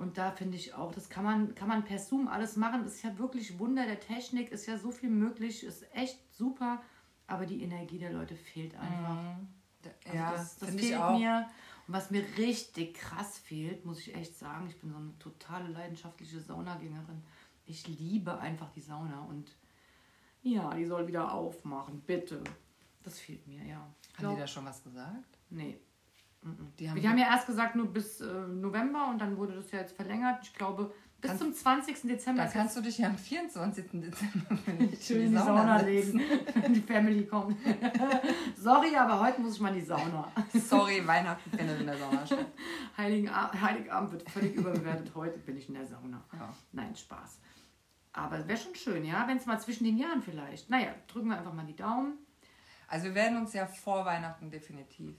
Und 0.02 0.18
da 0.18 0.32
finde 0.32 0.58
ich 0.58 0.74
auch, 0.74 0.92
das 0.92 1.10
kann 1.10 1.24
man, 1.24 1.54
kann 1.54 1.68
man 1.68 1.86
per 1.86 2.00
Zoom 2.00 2.28
alles 2.28 2.56
machen. 2.56 2.84
Das 2.84 2.96
ist 2.96 3.04
ja 3.04 3.20
wirklich 3.20 3.60
Wunder 3.60 3.86
der 3.86 4.00
Technik, 4.00 4.52
ist 4.52 4.66
ja 4.66 4.80
so 4.80 4.90
viel 4.90 5.12
möglich, 5.12 5.64
ist 5.64 5.86
echt 5.94 6.18
super. 6.34 6.82
Aber 7.28 7.46
die 7.46 7.62
Energie 7.62 8.00
der 8.00 8.12
Leute 8.12 8.36
fehlt 8.36 8.74
einfach. 8.76 9.28
Also 10.06 10.18
ja, 10.18 10.32
das, 10.32 10.58
das 10.58 10.72
fehlt 10.72 11.20
mir. 11.20 11.48
Und 11.88 11.94
was 11.94 12.10
mir 12.10 12.26
richtig 12.40 12.96
krass 12.96 13.38
fehlt, 13.38 13.86
muss 13.86 14.00
ich 14.00 14.16
echt 14.16 14.36
sagen, 14.36 14.66
ich 14.68 14.80
bin 14.80 14.90
so 14.90 14.98
eine 14.98 15.16
totale 15.20 15.68
leidenschaftliche 15.70 16.40
Saunagängerin. 16.40 17.22
Ich 17.68 17.88
liebe 17.88 18.40
einfach 18.40 18.72
die 18.72 18.82
Sauna 18.82 19.22
und 19.26 19.56
ja, 20.42 20.74
die 20.74 20.86
soll 20.86 21.08
wieder 21.08 21.32
aufmachen, 21.32 22.02
bitte. 22.02 22.44
Das 23.04 23.20
fehlt 23.20 23.46
mir, 23.46 23.64
ja. 23.64 23.78
Haben 23.78 23.94
glaub- 24.18 24.34
die 24.34 24.42
da 24.42 24.48
schon 24.48 24.66
was 24.66 24.84
gesagt? 24.84 25.38
Nee. 25.52 25.80
Die 26.44 26.84
Die 26.86 26.90
haben- 26.90 27.04
haben, 27.08 27.18
ja 27.20 27.28
erst 27.28 27.46
gesagt 27.48 27.76
nur 27.76 27.88
bis 27.94 28.20
äh, 28.22 28.26
November 28.48 29.08
und 29.10 29.20
dann 29.20 29.38
wurde 29.38 29.54
das 29.56 29.72
ja 29.72 29.80
jetzt 29.80 29.96
verlängert. 29.96 30.40
Ich 30.44 30.54
glaube, 30.56 30.92
bis 31.22 31.30
Kannst- 31.30 31.44
zum 31.44 31.54
20. 31.54 32.02
Dezember 32.08 32.46
Da 32.46 32.50
kannst 32.50 32.76
du 32.76 32.82
dich 32.82 32.98
ja 32.98 33.08
am 33.10 33.16
24. 33.18 33.86
Dezember 33.92 34.58
schön 35.00 35.22
in 35.22 35.30
die 35.32 35.38
Sauna, 35.38 35.80
legen, 35.82 36.20
wenn 36.56 36.74
die 36.74 36.82
Family 36.82 37.28
kommt. 37.28 37.58
Sorry, 38.58 38.96
aber 38.96 39.20
heute 39.20 39.42
muss 39.42 39.54
ich 39.56 39.60
mal 39.62 39.70
in 39.70 39.76
die 39.82 39.86
Sauna. 39.86 40.32
Sorry, 40.54 41.06
Weihnachten 41.06 41.50
findet 41.56 41.80
in 41.82 41.86
der 41.86 41.98
Sauna 41.98 42.26
statt. 42.26 42.46
Heiligen 42.98 43.30
A- 43.30 43.54
Heiligabend 43.62 44.12
wird 44.14 44.30
völlig 44.30 44.56
überbewertet. 44.56 45.12
Heute 45.14 45.38
bin 45.40 45.58
ich 45.58 45.68
in 45.70 45.76
der 45.76 45.86
Sauna. 45.86 46.24
Ja. 46.34 46.54
Nein, 46.72 46.96
Spaß. 46.96 47.40
Aber 48.14 48.40
es 48.40 48.48
wäre 48.48 48.58
schon 48.58 48.74
schön, 48.76 49.06
ja, 49.06 49.28
wenn 49.28 49.38
es 49.38 49.46
mal 49.46 49.60
zwischen 49.60 49.84
den 49.84 49.98
Jahren 49.98 50.22
vielleicht. 50.24 50.70
Naja, 50.72 50.90
drücken 51.08 51.30
wir 51.30 51.38
einfach 51.38 51.54
mal 51.54 51.66
die 51.66 51.76
Daumen. 51.76 52.18
Also 52.88 53.06
wir 53.06 53.16
werden 53.16 53.38
uns 53.38 53.54
ja 53.54 53.68
vor 53.68 54.06
Weihnachten 54.06 54.50
definitiv 54.50 55.16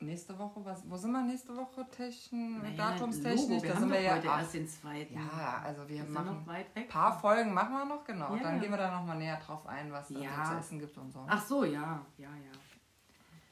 nächste 0.00 0.38
Woche, 0.38 0.64
was, 0.64 0.82
wo 0.88 0.96
sind 0.96 1.12
wir 1.12 1.22
nächste 1.22 1.56
Woche 1.56 1.86
techn, 1.90 2.58
Naja, 2.62 2.76
datumstechnisch? 2.76 3.48
Logo, 3.48 3.62
wir 3.62 3.72
da 3.72 3.78
sind 3.80 3.92
wir 3.92 4.00
ja, 4.00 4.16
erst 4.16 4.54
den 4.54 4.68
zweiten. 4.68 5.14
ja, 5.14 5.62
also 5.64 5.88
wir 5.88 6.02
sind 6.02 6.12
machen 6.12 6.46
ein 6.74 6.88
paar 6.88 7.18
Folgen 7.18 7.52
machen 7.54 7.72
wir 7.72 7.84
noch, 7.84 8.04
genau. 8.04 8.34
Ja. 8.36 8.42
Dann 8.42 8.60
gehen 8.60 8.70
wir 8.70 8.76
da 8.78 8.90
nochmal 8.98 9.16
näher 9.18 9.38
drauf 9.38 9.66
ein, 9.66 9.90
was 9.92 10.08
da 10.08 10.18
Ja. 10.18 10.44
zu 10.44 10.56
essen 10.58 10.78
gibt 10.78 10.96
und 10.98 11.12
so. 11.12 11.24
Ach 11.26 11.44
so, 11.44 11.64
ja, 11.64 12.04
ja, 12.18 12.28
ja. 12.28 12.52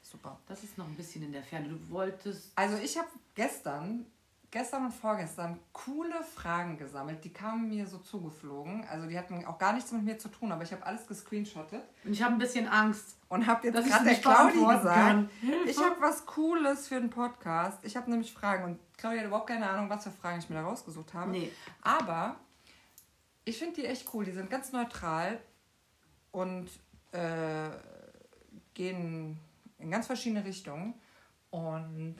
Super. 0.01 0.39
Das 0.47 0.63
ist 0.63 0.77
noch 0.77 0.85
ein 0.87 0.95
bisschen 0.95 1.23
in 1.23 1.31
der 1.31 1.43
Ferne. 1.43 1.67
Du 1.67 1.89
wolltest. 1.89 2.51
Also 2.55 2.77
ich 2.77 2.97
habe 2.97 3.09
gestern, 3.33 4.05
gestern 4.55 4.85
und 4.85 4.93
vorgestern 4.93 5.59
coole 5.73 6.23
Fragen 6.23 6.77
gesammelt. 6.77 7.21
Die 7.25 7.33
kamen 7.33 7.67
mir 7.67 7.85
so 7.85 7.97
zugeflogen. 7.97 8.85
Also 8.89 9.05
die 9.05 9.17
hatten 9.19 9.43
auch 9.45 9.57
gar 9.57 9.73
nichts 9.73 9.91
mit 9.91 10.03
mir 10.03 10.17
zu 10.17 10.29
tun, 10.29 10.49
aber 10.49 10.63
ich 10.63 10.71
habe 10.71 10.85
alles 10.85 11.05
gescreenshottet 11.07 11.83
Und 12.05 12.13
ich 12.13 12.23
habe 12.23 12.35
ein 12.35 12.37
bisschen 12.37 12.65
Angst. 12.65 13.17
und 13.27 13.47
habe 13.47 13.67
jetzt 13.67 13.77
ich 13.77 13.91
gerade 13.91 14.03
der 14.05 14.13
nicht 14.13 14.21
Claudi 14.21 14.59
beantworten 14.59 15.29
gesagt, 15.43 15.67
ich 15.67 15.77
habe 15.77 15.95
was 15.99 16.25
Cooles 16.25 16.87
für 16.87 17.01
den 17.01 17.09
Podcast. 17.09 17.79
Ich 17.83 17.97
habe 17.97 18.09
nämlich 18.09 18.31
Fragen 18.31 18.63
und 18.63 18.79
Claudia 18.95 19.19
hat 19.19 19.27
überhaupt 19.27 19.47
keine 19.47 19.69
Ahnung, 19.69 19.89
was 19.89 20.05
für 20.05 20.11
Fragen 20.11 20.39
ich 20.39 20.49
mir 20.49 20.55
da 20.55 20.63
rausgesucht 20.63 21.13
habe. 21.13 21.31
Nee. 21.31 21.51
Aber 21.81 22.37
ich 23.43 23.59
finde 23.59 23.81
die 23.81 23.85
echt 23.85 24.07
cool. 24.13 24.23
Die 24.23 24.31
sind 24.31 24.49
ganz 24.49 24.71
neutral 24.71 25.37
und 26.31 26.69
äh, 27.11 27.71
gehen 28.73 29.37
in 29.79 29.91
ganz 29.91 30.07
verschiedene 30.07 30.45
Richtungen. 30.45 30.93
Und 31.49 32.15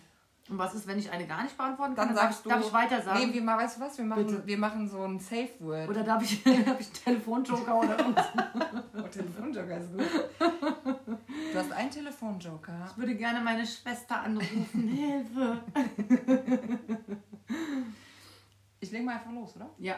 Und 0.48 0.60
was 0.60 0.76
ist, 0.76 0.86
wenn 0.86 1.00
ich 1.00 1.10
eine 1.10 1.26
gar 1.26 1.42
nicht 1.42 1.58
beantworten 1.58 1.96
dann 1.96 2.08
kann? 2.10 2.16
sagst 2.16 2.40
darf, 2.40 2.44
du. 2.44 2.50
ich, 2.50 2.56
darf 2.56 2.68
ich 2.68 2.74
weiter 2.74 3.02
sagen? 3.02 3.20
Nee, 3.28 3.34
wir, 3.34 3.42
ma- 3.42 3.58
weißt 3.58 3.78
du 3.78 3.82
was? 3.82 3.98
Wir 3.98 4.06
machen, 4.06 4.28
Bitte. 4.28 4.46
wir 4.46 4.58
machen 4.60 4.88
so 4.88 5.02
ein 5.04 5.20
Safe 5.20 5.50
Word. 5.60 5.90
Oder 5.90 6.04
darf 6.04 6.22
ich, 6.22 6.44
darf 6.44 6.80
ich 6.80 6.86
einen 6.88 6.94
Telefonjoker 7.04 7.80
oder 7.80 7.98
irgendwas? 8.00 8.28
Oh, 8.96 9.02
Telefonjoker 9.08 9.78
ist 9.80 9.92
gut. 9.92 10.06
Du 10.38 11.58
hast 11.60 11.72
einen 11.72 11.90
Telefonjoker. 11.90 12.88
Ich 12.92 12.98
würde 12.98 13.16
gerne 13.16 13.42
meine 13.42 13.66
Schwester 13.66 14.22
anrufen. 14.22 14.88
Hilfe. 14.88 15.64
Ich 18.80 18.92
lege 18.92 19.04
mal 19.04 19.16
einfach 19.16 19.32
los, 19.32 19.56
oder? 19.56 19.70
Ja. 19.80 19.96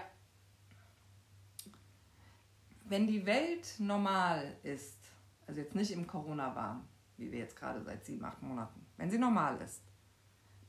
Wenn 2.86 3.06
die 3.06 3.26
Welt 3.26 3.76
normal 3.80 4.56
ist, 4.64 4.98
also 5.46 5.60
jetzt 5.60 5.76
nicht 5.76 5.92
im 5.92 6.08
Corona-Wahn, 6.08 6.88
wie 7.18 7.30
wir 7.32 7.40
jetzt 7.40 7.58
gerade 7.58 7.82
seit 7.84 8.06
sieben, 8.06 8.24
acht 8.24 8.42
Monaten, 8.42 8.86
wenn 8.96 9.10
sie 9.10 9.18
normal 9.18 9.58
ist, 9.62 9.82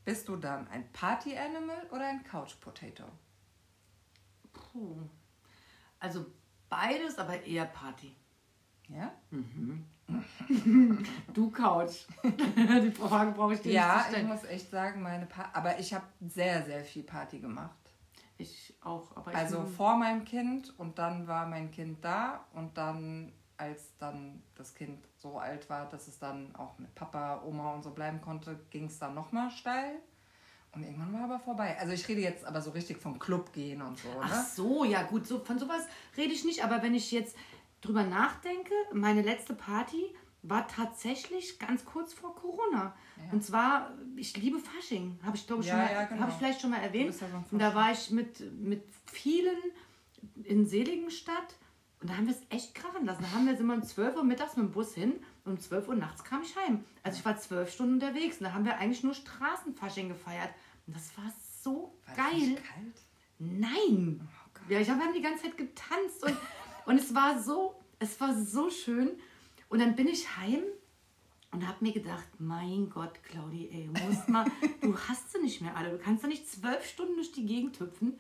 bist 0.09 0.27
du 0.27 0.37
dann 0.37 0.67
ein 0.69 0.91
Party-Animal 0.91 1.87
oder 1.91 2.07
ein 2.09 2.25
Couch-Potato? 2.25 3.05
Puh. 4.55 5.03
Also 6.01 6.25
beides, 6.71 7.19
aber 7.19 7.43
eher 7.45 7.67
Party. 7.67 8.17
Ja? 8.89 9.13
Du 11.35 11.51
Couch. 11.51 12.07
Die 12.23 12.91
Frage 12.91 13.33
brauche 13.33 13.53
ich 13.53 13.61
dir 13.61 13.73
Ja, 13.73 13.97
nicht 13.99 14.13
zu 14.13 14.17
ich 14.17 14.27
muss 14.27 14.45
echt 14.45 14.71
sagen, 14.71 15.03
meine 15.03 15.27
pa 15.27 15.51
aber 15.53 15.79
ich 15.79 15.93
habe 15.93 16.07
sehr, 16.27 16.65
sehr 16.65 16.83
viel 16.83 17.03
Party 17.03 17.41
gemacht. 17.41 17.77
Ich 18.39 18.75
auch, 18.81 19.15
aber 19.15 19.31
ich 19.33 19.37
Also 19.37 19.67
vor 19.67 19.99
meinem 19.99 20.25
Kind 20.25 20.73
und 20.79 20.99
dann 20.99 21.27
war 21.27 21.45
mein 21.45 21.71
Kind 21.71 22.03
da 22.03 22.47
und 22.55 22.79
dann, 22.79 23.31
als 23.59 23.95
dann 23.99 24.43
das 24.55 24.75
Kind 24.75 25.07
so 25.19 25.39
alt 25.39 25.69
war, 25.69 25.89
dass 25.89 26.09
es 26.09 26.19
dann 26.19 26.55
auch 26.57 26.79
mit 26.79 26.95
Papa, 26.95 27.43
Oma 27.45 27.75
und 27.75 27.83
so 27.83 27.91
bleiben 27.91 28.21
konnte, 28.21 28.59
ging 28.71 28.87
es 28.87 28.99
dann 28.99 29.15
nochmal 29.15 29.51
steil. 29.51 29.97
Und 30.73 30.85
irgendwann 30.85 31.13
war 31.13 31.25
aber 31.25 31.39
vorbei. 31.41 31.77
Also 31.81 31.93
ich 31.93 32.07
rede 32.09 32.21
jetzt 32.21 32.45
aber 32.45 32.61
so 32.61 32.71
richtig 32.71 32.99
vom 32.99 33.19
Club 33.19 33.53
gehen 33.53 33.83
und 33.83 33.99
so, 33.99 34.09
Ach 34.21 34.31
ne? 34.31 34.47
so, 34.55 34.85
ja 34.85 35.03
gut, 35.03 35.27
so, 35.27 35.41
von 35.41 35.59
sowas 35.59 35.87
rede 36.17 36.33
ich 36.33 36.45
nicht. 36.45 36.63
Aber 36.63 36.83
wenn 36.83 36.95
ich 36.95 37.11
jetzt 37.11 37.37
drüber 37.81 38.05
nachdenke, 38.05 38.73
meine 38.93 39.23
letzte 39.23 39.55
Party 39.55 40.15
war 40.43 40.69
tatsächlich 40.69 41.59
ganz 41.59 41.85
kurz 41.85 42.13
vor 42.13 42.35
Corona. 42.37 42.95
Ja. 43.17 43.33
Und 43.33 43.43
zwar, 43.43 43.91
ich 44.15 44.37
liebe 44.37 44.59
Fasching. 44.59 45.19
Habe 45.25 45.37
ich, 45.37 45.47
glaube 45.47 45.63
ich, 45.63 45.69
Ja, 45.69 45.75
schon 45.75 45.85
mal, 45.85 45.93
ja, 45.93 46.05
genau. 46.05 46.21
habe 46.21 46.31
ich 46.31 46.37
vielleicht 46.39 46.61
schon 46.61 46.71
mal 46.71 46.81
erwähnt. 46.81 47.21
ja 47.21 47.27
und 47.51 47.59
da 47.59 47.75
war 47.75 47.91
ich 47.91 48.11
mit, 48.11 48.41
mit 48.61 48.85
vielen 49.07 49.57
in 50.45 50.67
Seligenstadt. 50.67 51.57
Und 52.01 52.11
da 52.11 52.17
haben 52.17 52.27
wir 52.27 52.35
es 52.35 52.43
echt 52.51 52.75
krachen 52.75 53.05
lassen. 53.07 53.23
Da 53.23 53.31
haben 53.33 53.47
wir, 53.47 53.57
sind 53.57 53.67
wir 53.67 53.75
um 53.75 53.83
12 53.83 54.17
Uhr 54.17 54.25
mittags 54.25 54.57
mit 54.57 54.67
dem 54.67 54.73
Bus 54.73 54.95
hin 54.95 55.15
und 55.45 55.53
um 55.53 55.61
12 55.61 55.89
Uhr 55.89 55.95
nachts 55.97 56.23
kam 56.23 56.43
ich 56.43 56.55
heim. 56.57 56.85
Also 57.03 57.19
ich 57.19 57.25
war 57.25 57.37
zwölf 57.39 57.73
Stunden 57.73 57.95
unterwegs 57.95 58.39
und 58.39 58.45
da 58.45 58.53
haben 58.53 58.65
wir 58.65 58.77
eigentlich 58.79 59.03
nur 59.03 59.15
Straßenfasching 59.15 60.09
gefeiert. 60.09 60.51
Und 60.87 60.95
das 60.97 61.17
war 61.19 61.33
so 61.63 61.99
War 62.07 62.15
das 62.15 62.31
geil. 62.31 62.39
nicht 62.51 62.65
kalt? 62.65 63.03
Nein. 63.41 64.29
ja, 64.69 64.81
ich 64.81 64.89
habe 64.91 65.01
haben 65.03 65.13
die 65.15 65.23
ganze 65.23 65.45
Zeit 65.45 65.57
getanzt 65.57 66.23
und, 66.25 66.37
und 66.87 66.99
es 66.99 67.15
war 67.15 67.41
so, 67.41 67.75
es 67.99 68.21
war 68.21 68.35
so 68.35 68.71
schön. 68.71 69.11
Und 69.69 69.81
dann 69.81 69.97
bin 69.97 70.07
ich 70.09 70.37
heim 70.37 70.63
und 71.51 71.67
habe 71.67 71.79
mir 71.85 71.93
gedacht, 71.93 72.27
mein 72.39 72.91
Gott, 72.91 73.23
Claudi, 73.25 73.69
ey, 73.73 73.91
du 73.93 74.01
musst 74.07 74.29
mal, 74.29 74.47
du 74.81 74.97
hast 74.97 75.33
sie 75.33 75.41
nicht 75.41 75.61
mehr 75.61 75.77
alle. 75.77 75.91
Du 75.91 75.99
kannst 75.99 76.23
ja 76.23 76.29
nicht 76.29 76.49
zwölf 76.49 76.85
Stunden 76.89 77.17
durch 77.17 77.33
die 77.33 77.47
Gegend 77.47 77.79
hüpfen. 77.81 78.19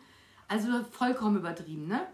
Also 0.48 0.82
vollkommen 0.84 1.36
übertrieben, 1.36 1.86
ne? 1.86 2.06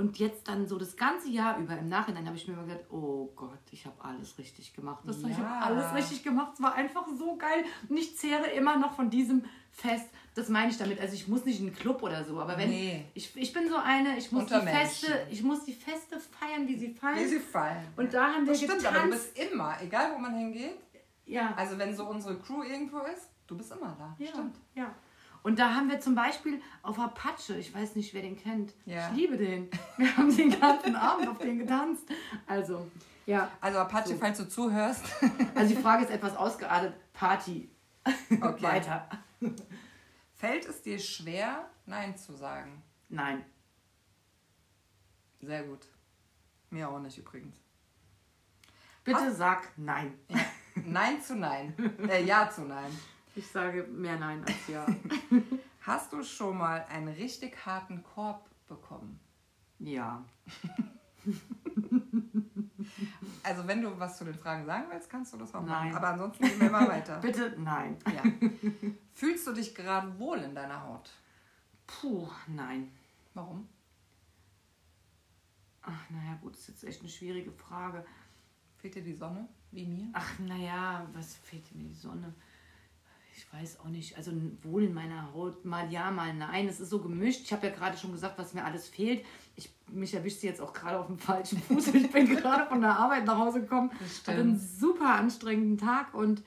Und 0.00 0.18
jetzt 0.18 0.48
dann 0.48 0.66
so 0.66 0.78
das 0.78 0.96
ganze 0.96 1.28
Jahr 1.28 1.58
über 1.58 1.76
im 1.76 1.88
Nachhinein 1.88 2.26
habe 2.26 2.34
ich 2.36 2.48
mir 2.48 2.54
immer 2.54 2.64
gedacht, 2.64 2.84
oh 2.90 3.26
Gott, 3.36 3.58
ich 3.70 3.84
habe 3.84 3.96
alles 4.02 4.38
richtig 4.38 4.72
gemacht. 4.74 5.02
Das, 5.06 5.18
Ich 5.18 5.28
Ja. 5.28 5.36
habe 5.60 5.66
alles 5.66 5.94
richtig 5.94 6.22
gemacht. 6.24 6.52
Es 6.54 6.62
war 6.62 6.74
einfach 6.74 7.06
so 7.18 7.36
geil. 7.36 7.64
Und 7.88 7.96
ich 7.98 8.16
zehre 8.16 8.46
immer 8.50 8.78
noch 8.78 8.94
von 8.94 9.10
diesem 9.10 9.44
Fest. 9.72 10.06
Das 10.34 10.48
meine 10.48 10.70
ich 10.70 10.78
damit. 10.78 10.98
Also 11.00 11.12
ich 11.14 11.28
muss 11.28 11.44
nicht 11.44 11.60
in 11.60 11.66
einen 11.66 11.76
Club 11.76 12.02
oder 12.02 12.24
so, 12.24 12.40
aber 12.40 12.56
wenn 12.56 12.70
Nee. 12.70 13.04
ich, 13.14 13.36
ich 13.36 13.52
bin 13.52 13.68
so 13.68 13.76
eine, 13.76 14.16
ich 14.16 14.32
muss 14.32 14.44
Unter 14.44 14.60
die 14.60 14.68
Feste, 14.68 15.26
ich 15.30 15.42
muss 15.42 15.64
die 15.64 15.74
Feste 15.74 16.18
feiern, 16.18 16.66
wie 16.66 16.78
sie 16.78 16.94
fallen. 16.94 17.18
Wie 17.18 17.26
sie 17.26 17.38
fallen. 17.40 17.86
Und 17.96 18.14
da 18.14 18.32
haben 18.32 18.46
wir 18.46 18.52
das 18.52 18.62
stimmt, 18.62 18.78
getanzt. 18.78 18.96
aber 18.98 19.04
du 19.06 19.10
bist 19.12 19.38
immer, 19.38 19.76
egal 19.82 20.12
wo 20.14 20.18
man 20.18 20.34
hingeht, 20.34 20.76
ja. 21.26 21.52
also 21.56 21.76
wenn 21.78 21.94
so 21.94 22.04
unsere 22.06 22.38
Crew 22.38 22.62
irgendwo 22.62 22.98
ist, 23.00 23.28
du 23.46 23.56
bist 23.56 23.70
immer 23.72 23.94
da. 23.98 24.16
Ja, 24.18 24.28
Stimmt. 24.30 24.56
ja. 24.74 24.94
Und 25.42 25.58
da 25.58 25.74
haben 25.74 25.88
wir 25.88 26.00
zum 26.00 26.14
Beispiel 26.14 26.60
auf 26.82 26.98
Apache, 26.98 27.56
ich 27.56 27.74
weiß 27.74 27.96
nicht, 27.96 28.12
wer 28.12 28.22
den 28.22 28.36
kennt. 28.36 28.74
Ja. 28.84 29.08
Ich 29.10 29.16
liebe 29.16 29.36
den. 29.36 29.70
Wir 29.96 30.16
haben 30.16 30.34
den 30.36 30.58
ganzen 30.60 30.94
Abend 30.96 31.28
auf 31.28 31.38
den 31.38 31.58
getanzt. 31.58 32.04
Also, 32.46 32.90
ja. 33.26 33.50
Also 33.60 33.78
Apache, 33.78 34.08
So. 34.10 34.16
falls 34.16 34.38
du 34.38 34.48
zuhörst. 34.48 35.04
Also 35.54 35.74
die 35.74 35.80
Frage 35.80 36.04
ist 36.04 36.10
etwas 36.10 36.36
ausgeartet. 36.36 36.94
Party. 37.12 37.70
Okay. 38.40 38.62
Weiter. 38.62 39.08
Fällt 40.34 40.66
es 40.66 40.82
dir 40.82 40.98
schwer, 40.98 41.68
Nein 41.86 42.16
zu 42.16 42.34
sagen? 42.34 42.82
Nein. 43.08 43.44
Sehr 45.40 45.64
gut. 45.64 45.86
Mir 46.70 46.88
auch 46.88 46.98
nicht 47.00 47.18
übrigens. 47.18 47.56
Bitte 49.04 49.32
sag 49.34 49.72
nein. 49.76 50.18
Nein 50.74 51.20
zu 51.20 51.34
Nein. 51.36 51.74
Äh, 52.08 52.24
ja 52.24 52.48
zu 52.48 52.62
Nein. 52.62 52.90
Ich 53.34 53.46
sage 53.46 53.84
mehr 53.84 54.18
nein 54.18 54.44
als 54.44 54.68
ja. 54.68 54.86
Hast 55.82 56.12
du 56.12 56.22
schon 56.22 56.58
mal 56.58 56.84
einen 56.90 57.08
richtig 57.08 57.64
harten 57.64 58.02
Korb 58.02 58.48
bekommen? 58.68 59.18
ja. 59.78 60.24
Also 63.42 63.66
wenn 63.66 63.82
du 63.82 63.98
was 63.98 64.18
zu 64.18 64.24
den 64.24 64.34
Fragen 64.34 64.64
sagen 64.66 64.86
willst, 64.90 65.08
kannst 65.10 65.32
du 65.32 65.36
das 65.36 65.54
auch 65.54 65.62
Nein. 65.64 65.88
machen. 65.88 65.96
Aber 65.96 66.08
ansonsten 66.08 66.44
gehen 66.44 66.60
wir 66.60 66.70
mal 66.70 66.88
weiter. 66.88 67.18
Bitte, 67.22 67.54
nein. 67.58 67.96
Ja. 68.12 68.22
Fühlst 69.12 69.46
du 69.46 69.52
dich 69.52 69.74
gerade 69.74 70.18
wohl 70.18 70.38
in 70.38 70.54
deiner 70.54 70.82
Haut? 70.82 71.10
Puh, 71.86 72.28
nein. 72.48 72.90
Warum? 73.34 73.68
Ach, 75.82 76.10
naja, 76.10 76.38
gut, 76.40 76.54
das 76.54 76.60
ist 76.60 76.68
jetzt 76.68 76.84
echt 76.84 77.00
eine 77.00 77.08
schwierige 77.08 77.52
Frage. 77.52 78.04
Fehlt 78.78 78.94
dir 78.94 79.02
die 79.02 79.14
Sonne? 79.14 79.48
Wie 79.70 79.86
mir? 79.86 80.08
Ach, 80.12 80.38
naja, 80.38 81.06
was 81.12 81.36
fehlt 81.36 81.74
mir 81.74 81.84
die 81.84 81.94
Sonne? 81.94 82.34
Ich 83.40 83.52
weiß 83.54 83.80
auch 83.80 83.88
nicht. 83.88 84.18
Also 84.18 84.32
wohl 84.62 84.84
in 84.84 84.92
meiner 84.92 85.32
Haut, 85.32 85.64
mal 85.64 85.90
ja, 85.90 86.10
mal 86.10 86.34
nein. 86.34 86.68
Es 86.68 86.78
ist 86.78 86.90
so 86.90 86.98
gemischt. 87.00 87.40
Ich 87.44 87.52
habe 87.54 87.68
ja 87.68 87.72
gerade 87.72 87.96
schon 87.96 88.12
gesagt, 88.12 88.38
was 88.38 88.52
mir 88.52 88.62
alles 88.64 88.86
fehlt. 88.86 89.24
Ich, 89.56 89.70
mich 89.88 90.12
erwischt 90.12 90.40
sie 90.40 90.46
jetzt 90.46 90.60
auch 90.60 90.74
gerade 90.74 90.98
auf 90.98 91.06
dem 91.06 91.18
falschen 91.30 91.58
Fuß. 91.62 91.88
Ich 91.94 92.10
bin 92.12 92.26
gerade 92.36 92.66
von 92.66 92.82
der 92.82 92.90
Arbeit 92.98 93.24
nach 93.24 93.38
Hause 93.38 93.62
gekommen. 93.62 93.90
Hatte 94.26 94.40
einen 94.40 94.58
super 94.58 95.14
anstrengenden 95.14 95.78
Tag 95.78 96.12
und 96.12 96.42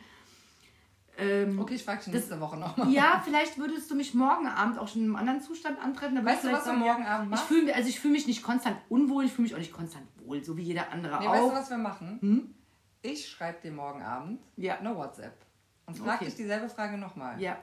ähm, 1.18 1.60
Okay, 1.60 1.76
ich 1.76 1.84
frage 1.84 2.04
dich 2.04 2.14
nächste 2.14 2.40
Woche 2.40 2.58
nochmal. 2.58 2.92
ja, 2.92 3.22
vielleicht 3.26 3.58
würdest 3.58 3.90
du 3.90 3.96
mich 3.96 4.14
morgen 4.14 4.48
Abend 4.48 4.78
auch 4.78 4.88
schon 4.88 5.02
in 5.02 5.08
einem 5.08 5.16
anderen 5.16 5.42
Zustand 5.42 5.80
antreffen. 5.80 6.24
Weißt 6.24 6.44
du, 6.44 6.52
was 6.52 6.64
du 6.64 6.70
vielleicht 6.72 6.80
morgen 6.86 7.06
Abend 7.06 7.26
ich 7.26 7.32
machst? 7.32 7.46
fühle 7.46 7.74
also 7.76 7.90
ich 7.90 8.00
fühle 8.00 8.14
mich 8.14 8.28
nicht 8.28 8.44
konstant 8.44 8.78
unwohl, 8.90 9.26
ich 9.26 9.32
fühle 9.32 9.44
mich 9.44 9.56
auch 9.56 9.60
nicht 9.60 9.74
konstant 9.74 10.06
wohl, 10.26 10.44
so 10.44 10.58
wie 10.58 10.64
jeder 10.64 10.92
andere 10.92 11.20
Nee, 11.20 11.28
auch. 11.28 11.32
weißt 11.34 11.44
du, 11.52 11.56
was 11.56 11.70
wir 11.72 11.78
machen? 11.78 12.18
Hm? 12.22 12.54
Ich 13.04 13.28
schreibe 13.30 13.62
dir 13.62 13.72
morgen 13.72 14.02
Abend 14.04 14.42
Ja. 14.58 14.78
eine 14.78 14.96
WhatsApp 14.96 15.34
und 15.86 15.98
frage 15.98 16.16
Okay. 16.16 16.26
dich 16.26 16.36
dieselbe 16.36 16.70
Frage 16.70 16.98
nochmal. 16.98 17.42
Ja. 17.42 17.58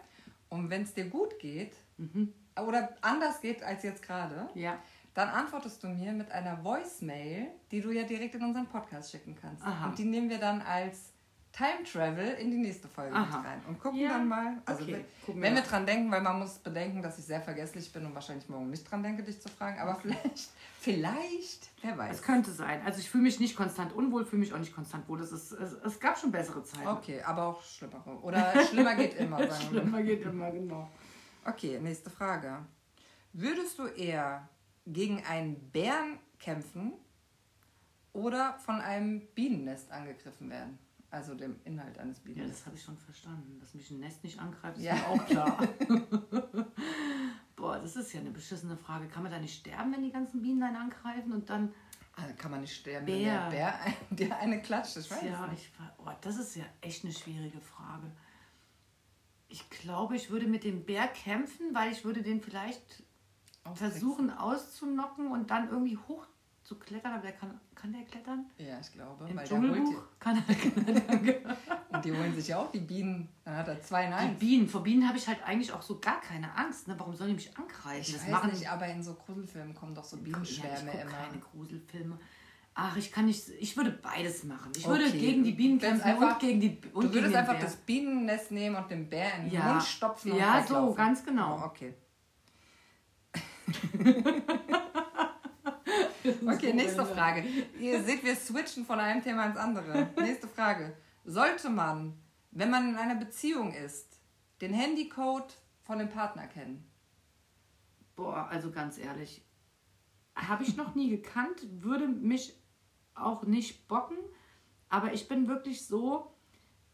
Und 0.49 0.69
wenn 0.71 0.83
es 0.83 0.95
dir 0.95 1.09
gut 1.09 1.39
geht 1.39 1.75
Mhm. 1.99 2.33
oder 2.57 2.91
anders 3.01 3.41
geht 3.41 3.63
als 3.63 3.83
jetzt 3.83 4.03
gerade, 4.03 4.49
Ja. 4.55 4.79
dann 5.15 5.29
antwortest 5.29 5.83
du 5.83 5.89
mir 5.89 6.13
mit 6.13 6.31
einer 6.31 6.63
Voicemail, 6.65 7.49
die 7.71 7.81
du 7.81 7.91
ja 7.91 8.03
direkt 8.05 8.35
in 8.35 8.43
unseren 8.45 8.67
Podcast 8.67 9.11
schicken 9.11 9.35
kannst. 9.41 9.63
Aha. 9.65 9.87
Und 9.87 9.99
die 9.99 10.05
nehmen 10.05 10.29
wir 10.31 10.39
dann 10.39 10.61
als 10.63 11.13
Time 11.53 11.83
Travel 11.85 12.35
in 12.35 12.51
die 12.51 12.59
nächste 12.59 12.87
Folge 12.89 13.15
Aha. 13.15 13.37
mit 13.39 13.47
rein 13.47 13.61
und 13.67 13.81
gucken 13.81 13.99
Ja. 13.99 14.11
dann 14.11 14.29
mal. 14.29 14.63
Also 14.65 14.85
Okay, 14.85 15.05
wenn- 15.27 15.43
wenn 15.43 15.55
wir 15.57 15.63
dran 15.63 15.85
denken, 15.85 16.11
weil 16.11 16.23
man 16.23 16.39
muss 16.39 16.59
bedenken, 16.59 17.03
dass 17.03 17.19
ich 17.19 17.25
sehr 17.25 17.41
vergesslich 17.41 17.93
bin 17.93 18.07
und 18.07 18.15
wahrscheinlich 18.15 18.49
morgen 18.49 18.71
nicht 18.71 18.89
dran 18.89 19.03
denke, 19.03 19.23
dich 19.25 19.41
zu 19.43 19.49
fragen, 19.49 19.79
aber 19.81 19.97
vielleicht, 19.97 20.51
vielleicht, 20.81 21.71
wer 21.83 21.99
weiß. 21.99 22.17
Es 22.17 22.23
könnte 22.23 22.53
sein. 22.53 22.81
Also 22.85 23.01
ich 23.01 23.11
fühle 23.11 23.25
mich 23.25 23.41
nicht 23.41 23.57
konstant 23.57 23.93
unwohl, 23.93 24.25
fühle 24.25 24.41
mich 24.41 24.55
auch 24.55 24.59
nicht 24.59 24.75
konstant 24.75 25.09
wohl. 25.09 25.19
Das 25.19 25.33
ist, 25.33 25.51
es, 25.53 25.73
es 25.73 25.99
gab 26.01 26.17
schon 26.19 26.31
bessere 26.31 26.63
Zeiten. 26.63 26.87
Okay, 26.87 27.21
aber 27.23 27.43
auch 27.47 27.63
schlimmere. 27.63 28.11
Oder 28.23 28.53
schlimmer 28.67 28.95
geht 28.95 29.15
immer, 29.15 29.39
sagen. 29.39 29.63
Schlimmer 29.69 30.03
geht 30.03 30.23
immer, 30.23 30.51
genau. 30.53 30.89
Okay, 31.45 31.79
nächste 31.81 32.11
Frage. 32.11 32.59
Würdest 33.33 33.79
du 33.79 33.87
eher 33.87 34.49
gegen 34.87 35.25
einen 35.25 35.57
Bären 35.71 36.19
kämpfen 36.39 36.93
oder 38.13 38.59
von 38.61 38.81
einem 38.81 39.21
Bienennest 39.35 39.91
angegriffen 39.91 40.49
werden? 40.51 40.79
Also 41.11 41.35
dem 41.35 41.57
Inhalt 41.65 41.99
eines 41.99 42.19
Ja, 42.19 42.25
Bienennestes. 42.25 42.59
das 42.61 42.67
habe 42.67 42.77
ich 42.77 42.83
schon 42.85 42.97
verstanden. 42.99 43.59
Dass 43.59 43.75
mich 43.75 43.91
ein 43.91 43.99
Nest 44.01 44.23
nicht 44.23 44.39
angreift, 44.39 44.79
ist 44.79 44.85
Ja. 44.85 44.95
mir 44.95 45.07
auch 45.09 45.27
klar. 45.27 45.69
Boah, 47.57 47.79
das 47.79 47.97
ist 47.97 48.13
ja 48.13 48.21
eine 48.21 48.31
beschissene 48.31 48.77
Frage. 48.77 49.09
Kann 49.09 49.23
man 49.23 49.33
da 49.33 49.39
nicht 49.39 49.59
sterben, 49.59 49.93
wenn 49.93 50.03
die 50.03 50.13
ganzen 50.13 50.41
Bienen 50.43 50.63
einen 50.63 50.77
angreifen 50.77 51.33
und 51.33 51.51
dann. 51.51 51.75
Also 52.17 52.35
kann 52.37 52.51
man 52.51 52.61
nicht 52.61 52.75
sterben, 52.75 53.07
Bär. 53.07 53.17
wenn 53.17 53.51
der 53.51 53.51
Bär 53.51 53.79
dir 54.29 54.37
eine 54.39 54.63
klatscht. 54.63 54.97
Ich 54.99 55.11
weiß 55.11 55.23
ja, 55.25 55.51
ich, 55.53 55.71
oh, 55.99 56.11
das 56.21 56.39
ist 56.39 56.55
ja 56.57 56.65
echt 56.81 57.05
eine 57.05 57.13
schwierige 57.13 57.61
Frage. 57.61 58.11
Ich 59.49 59.69
glaube, 59.69 60.15
ich 60.17 60.31
würde 60.31 60.47
mit 60.47 60.63
dem 60.65 60.85
Bär 60.85 61.09
kämpfen, 61.09 61.75
weil 61.75 61.91
ich 61.93 62.05
würde 62.05 62.23
den 62.23 62.41
vielleicht 62.41 63.03
versuchen 63.75 64.31
auszunocken 64.31 65.31
und 65.33 65.51
dann 65.51 65.69
irgendwie 65.71 65.97
hoch 65.97 66.27
zu 66.71 66.79
klettern. 66.79 67.13
Aber 67.15 67.23
der 67.23 67.33
kann, 67.33 67.61
kann 67.75 67.93
der 67.93 68.03
klettern? 68.05 68.47
Ja, 68.57 68.79
ich 68.81 68.93
glaube. 68.93 69.27
Im 69.29 69.37
weil 69.37 69.47
der 69.49 69.59
holt 69.59 69.73
Dschungelbuch 69.75 70.03
kann 70.21 70.37
er 70.49 70.55
klettern. 70.55 71.25
die, 71.25 71.95
und 71.97 72.05
die 72.05 72.13
holen 72.13 72.35
sich 72.35 72.47
ja 72.49 72.59
auch 72.59 72.71
die 72.71 72.79
Bienen. 72.79 73.29
Dann 73.45 73.57
hat 73.57 73.67
er 73.69 73.83
zwei 73.83 74.05
in 74.05 74.11
Die 74.11 74.17
eins. 74.17 74.39
Bienen, 74.39 74.69
vor 74.69 74.83
Bienen 74.85 75.07
habe 75.09 75.19
ich 75.19 75.27
halt 75.27 75.43
eigentlich 75.45 75.73
auch 75.73 75.83
so 75.83 75.99
gar 75.99 76.21
keine 76.21 76.57
Angst. 76.57 76.87
Ne? 76.87 76.95
Warum 76.97 77.15
sollen 77.17 77.31
die 77.31 77.35
mich 77.37 77.57
angreifen? 77.59 78.01
Ich 78.03 78.13
das 78.13 78.23
weiß 78.23 78.31
machen 78.31 78.51
nicht, 78.53 78.71
aber 78.71 78.87
in 78.87 79.03
so 79.03 79.15
Gruselfilmen 79.15 79.75
kommen 79.75 79.95
doch 79.97 80.05
so 80.05 80.17
ja, 80.17 80.21
ich 80.23 80.29
Bienenschwärme 80.31 80.93
immer. 80.93 81.11
keine 81.11 81.39
Gruselfilme. 81.41 82.19
Ach, 82.75 82.97
ich 82.97 83.11
kann 83.11 83.27
nicht. 83.27 83.49
Ich 83.59 83.77
würde 83.77 83.91
beides 83.91 84.45
machen. 84.45 84.71
Ich 84.77 84.87
würde 84.87 85.07
Okay. 85.07 85.19
gegen 85.19 85.43
die 85.43 85.53
Bienen 85.53 85.81
kämpfen 85.81 86.03
einfach- 86.05 86.35
und 86.35 86.39
gegen 86.39 86.61
die 86.61 86.81
und 86.95 87.07
Du 87.07 87.15
würdest 87.15 87.35
einfach 87.35 87.55
Bär. 87.55 87.63
das 87.65 87.75
Bienennest 87.77 88.53
nehmen 88.53 88.77
und 88.77 88.89
den 88.89 89.09
Bär 89.11 89.35
in 89.39 89.47
den 89.47 89.55
Ja. 89.55 89.73
Mund 89.73 89.83
stopfen 89.83 90.31
und 90.33 90.39
Ja, 90.39 90.65
so, 90.65 90.95
ganz 90.95 91.25
genau. 91.25 91.59
Oh, 91.61 91.65
okay. 91.67 91.95
Okay, 96.47 96.73
nächste 96.73 97.05
Frage. 97.05 97.45
Ihr 97.79 98.03
seht, 98.03 98.25
wir 98.25 98.37
switchen 98.37 98.85
von 98.85 98.99
einem 98.99 99.23
Thema 99.23 99.47
ins 99.47 99.57
andere. 99.57 100.09
Nächste 100.21 100.49
Frage. 100.49 100.97
Sollte 101.25 101.71
man, 101.71 102.19
wenn 102.51 102.71
man 102.71 102.91
in 102.91 102.97
einer 102.97 103.15
Beziehung 103.15 103.73
ist, 103.73 104.21
den 104.61 104.75
Handycode 104.75 105.55
von 105.83 105.99
dem 105.99 106.09
Partner 106.09 106.47
kennen? 106.47 106.91
Boah, 108.17 108.49
also 108.51 108.71
ganz 108.71 108.99
ehrlich, 108.99 109.45
habe 110.35 110.65
ich 110.65 110.77
noch 110.77 110.95
nie 110.95 111.11
gekannt, 111.11 111.67
würde 111.83 112.09
mich 112.09 112.55
auch 113.15 113.45
nicht 113.45 113.89
bocken, 113.89 114.19
aber 114.89 115.13
ich 115.13 115.29
bin 115.29 115.49
wirklich 115.49 115.87
so, 115.87 116.35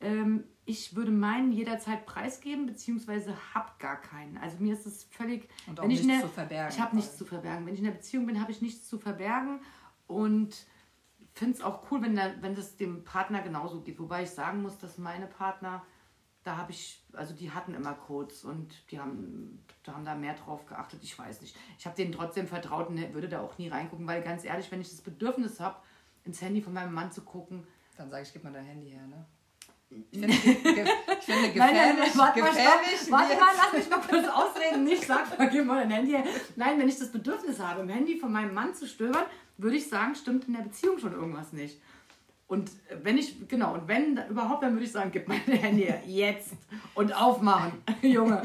ähm, 0.00 0.44
ich 0.68 0.96
würde 0.96 1.12
meinen 1.12 1.52
jederzeit 1.52 2.04
preisgeben, 2.06 2.66
beziehungsweise 2.66 3.32
hab 3.54 3.78
gar 3.78 4.00
keinen. 4.00 4.36
Also 4.38 4.56
mir 4.58 4.74
ist 4.74 4.84
es 4.84 5.04
völlig... 5.04 5.48
Und 5.68 5.78
auch 5.78 5.84
wenn 5.84 5.92
ich 5.92 6.02
nichts 6.02 6.20
der- 6.20 6.28
zu 6.28 6.34
verbergen. 6.34 6.74
Ich 6.74 6.80
habe 6.80 6.96
nichts 6.96 7.16
zu 7.16 7.24
verbergen. 7.24 7.64
Wenn 7.66 7.74
ich 7.74 7.80
in 7.80 7.86
einer 7.86 7.94
Beziehung 7.94 8.26
bin, 8.26 8.40
habe 8.40 8.50
ich 8.50 8.60
nichts 8.60 8.88
zu 8.88 8.98
verbergen 8.98 9.60
und 10.08 10.66
finde 11.34 11.54
es 11.54 11.62
auch 11.62 11.90
cool, 11.90 12.02
wenn, 12.02 12.16
der, 12.16 12.42
wenn 12.42 12.54
das 12.56 12.76
dem 12.76 13.04
Partner 13.04 13.42
genauso 13.42 13.80
geht. 13.80 13.98
Wobei 14.00 14.24
ich 14.24 14.30
sagen 14.30 14.60
muss, 14.62 14.76
dass 14.78 14.98
meine 14.98 15.26
Partner, 15.26 15.84
da 16.42 16.56
habe 16.56 16.72
ich, 16.72 17.04
also 17.12 17.32
die 17.32 17.52
hatten 17.52 17.72
immer 17.74 17.94
Codes 17.94 18.42
und 18.44 18.74
die 18.90 18.98
haben, 18.98 19.62
da 19.84 19.94
haben 19.94 20.04
da 20.04 20.16
mehr 20.16 20.34
drauf 20.34 20.66
geachtet. 20.66 21.00
Ich 21.04 21.16
weiß 21.16 21.42
nicht. 21.42 21.56
Ich 21.78 21.86
habe 21.86 21.94
denen 21.94 22.10
trotzdem 22.10 22.48
vertraut 22.48 22.88
und 22.88 23.14
würde 23.14 23.28
da 23.28 23.40
auch 23.40 23.56
nie 23.58 23.68
reingucken, 23.68 24.06
weil 24.06 24.20
ganz 24.22 24.44
ehrlich, 24.44 24.70
wenn 24.72 24.80
ich 24.80 24.90
das 24.90 25.00
Bedürfnis 25.00 25.60
habe, 25.60 25.76
ins 26.24 26.42
Handy 26.42 26.60
von 26.60 26.72
meinem 26.72 26.92
Mann 26.92 27.12
zu 27.12 27.22
gucken, 27.22 27.64
Dann 27.96 28.10
sage 28.10 28.24
ich, 28.24 28.32
gib 28.32 28.42
mal 28.42 28.52
dein 28.52 28.64
Handy 28.64 28.90
her, 28.90 29.06
ne? 29.06 29.24
Ich 30.10 30.18
finde, 30.20 30.34
ich 30.34 30.42
finde 30.44 31.50
gefährlich, 31.52 31.54
Nein, 31.56 31.74
nein, 31.74 31.96
warte 32.14 32.40
mal, 32.40 32.48
gefährlich. 32.50 33.00
stopp. 33.00 33.10
Warte 33.12 33.36
mal, 33.36 33.48
lass 33.56 33.72
mich 33.72 33.90
mal 33.90 34.00
kurz 34.00 34.28
ausreden. 34.28 34.84
Nicht 34.84 35.06
sag, 35.06 35.26
vergib 35.26 35.64
mal 35.64 35.80
dein 35.80 35.90
Handy. 35.90 36.16
Nein, 36.56 36.78
wenn 36.78 36.88
ich 36.88 36.98
das 36.98 37.10
Bedürfnis 37.12 37.58
habe, 37.60 37.82
im 37.82 37.88
Handy 37.88 38.18
von 38.18 38.32
meinem 38.32 38.54
Mann 38.54 38.74
zu 38.74 38.86
stöbern, 38.86 39.24
würde 39.58 39.76
ich 39.76 39.88
sagen, 39.88 40.14
stimmt 40.14 40.46
in 40.48 40.54
der 40.54 40.62
Beziehung 40.62 40.98
schon 40.98 41.12
irgendwas 41.12 41.52
nicht. 41.52 41.80
Und 42.48 42.70
wenn 43.02 43.18
ich, 43.18 43.48
genau, 43.48 43.74
und 43.74 43.88
wenn 43.88 44.20
überhaupt, 44.28 44.62
dann 44.62 44.74
würde 44.74 44.84
ich 44.84 44.92
sagen, 44.92 45.10
gib 45.12 45.26
mein 45.26 45.40
Handy. 45.40 45.92
Jetzt. 46.06 46.52
Und 46.94 47.12
aufmachen, 47.12 47.82
Junge. 48.02 48.42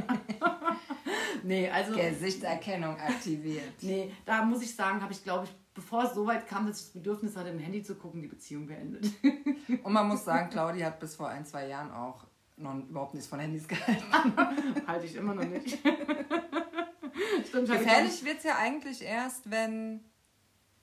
nee, 1.44 1.70
also. 1.70 1.96
Gesichtserkennung 1.96 3.00
aktiviert. 3.00 3.74
Nee, 3.82 4.12
da 4.26 4.44
muss 4.44 4.64
ich 4.64 4.76
sagen, 4.76 5.02
habe 5.04 5.14
ich, 5.14 5.24
glaube 5.24 5.46
ich, 5.46 5.52
bevor 5.74 6.04
es 6.04 6.14
so 6.14 6.26
weit 6.26 6.48
kam, 6.48 6.68
dass 6.68 6.80
ich 6.80 6.84
das 6.86 6.94
Bedürfnis 6.94 7.36
hatte, 7.36 7.50
im 7.50 7.60
Handy 7.60 7.84
zu 7.84 7.96
gucken, 7.96 8.22
die 8.22 8.28
Beziehung 8.28 8.68
beendet. 8.68 9.06
Und 9.84 9.94
man 9.94 10.08
muss 10.08 10.26
sagen, 10.26 10.50
Claudia 10.50 10.88
hat 10.88 11.00
bis 11.00 11.16
vor 11.16 11.30
ein, 11.30 11.46
zwei 11.46 11.68
Jahren 11.68 11.92
auch 11.92 12.26
noch 12.58 12.76
überhaupt 12.88 13.14
nichts 13.14 13.28
von 13.30 13.40
Handys 13.40 13.68
gehalten. 13.68 14.04
Halte 14.88 15.06
ich 15.06 15.16
immer 15.16 15.34
noch 15.34 15.46
nicht. 15.46 15.80
Stimmt, 17.48 17.70
ich 17.70 17.72
Gefährlich 17.78 18.24
wird 18.24 18.38
es 18.38 18.44
ja 18.44 18.58
eigentlich 18.58 19.02
erst, 19.02 19.50
wenn, 19.50 20.04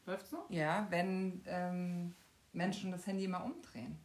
Läuft's 0.06 0.32
noch? 0.32 0.48
ja, 0.50 0.86
wenn 0.90 1.42
ähm, 1.46 2.14
Menschen 2.52 2.90
das 2.90 3.06
Handy 3.06 3.28
mal 3.28 3.42
umdrehen. 3.42 3.98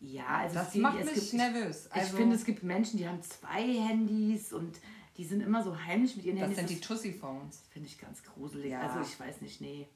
Ja, 0.00 0.26
also 0.38 0.56
Das 0.56 0.68
es 0.68 0.74
macht 0.74 0.98
es 0.98 1.06
mich 1.06 1.14
gibt, 1.30 1.32
nervös. 1.34 1.86
Ich 1.86 1.92
Also, 2.00 2.16
finde, 2.16 2.36
es 2.36 2.44
gibt 2.44 2.62
Menschen, 2.64 2.98
die 2.98 3.06
haben 3.08 3.22
zwei 3.22 3.62
Handys 3.62 4.52
und 4.52 4.78
die 5.16 5.24
sind 5.24 5.40
immer 5.42 5.62
so 5.62 5.78
heimlich 5.78 6.16
mit 6.16 6.24
ihren 6.24 6.36
das 6.38 6.44
Handys. 6.50 6.58
sind 6.58 6.70
die 6.70 6.80
Das 6.80 6.88
Tussi-Phones. 6.88 7.62
finde 7.70 7.88
ich 7.88 7.98
ganz 7.98 8.22
gruselig. 8.22 8.70
Ja. 8.72 8.80
Also 8.80 9.00
ich 9.00 9.18
weiß 9.20 9.40
nicht, 9.42 9.60
nee. 9.60 9.88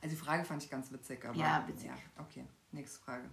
Also 0.00 0.16
die 0.16 0.20
Frage 0.20 0.44
fand 0.44 0.62
ich 0.62 0.70
ganz 0.70 0.90
witzig. 0.90 1.24
Aber, 1.24 1.36
Ja, 1.38 1.64
witzig. 1.68 1.90
okay, 2.18 2.44
nächste 2.72 2.98
Frage. 3.00 3.28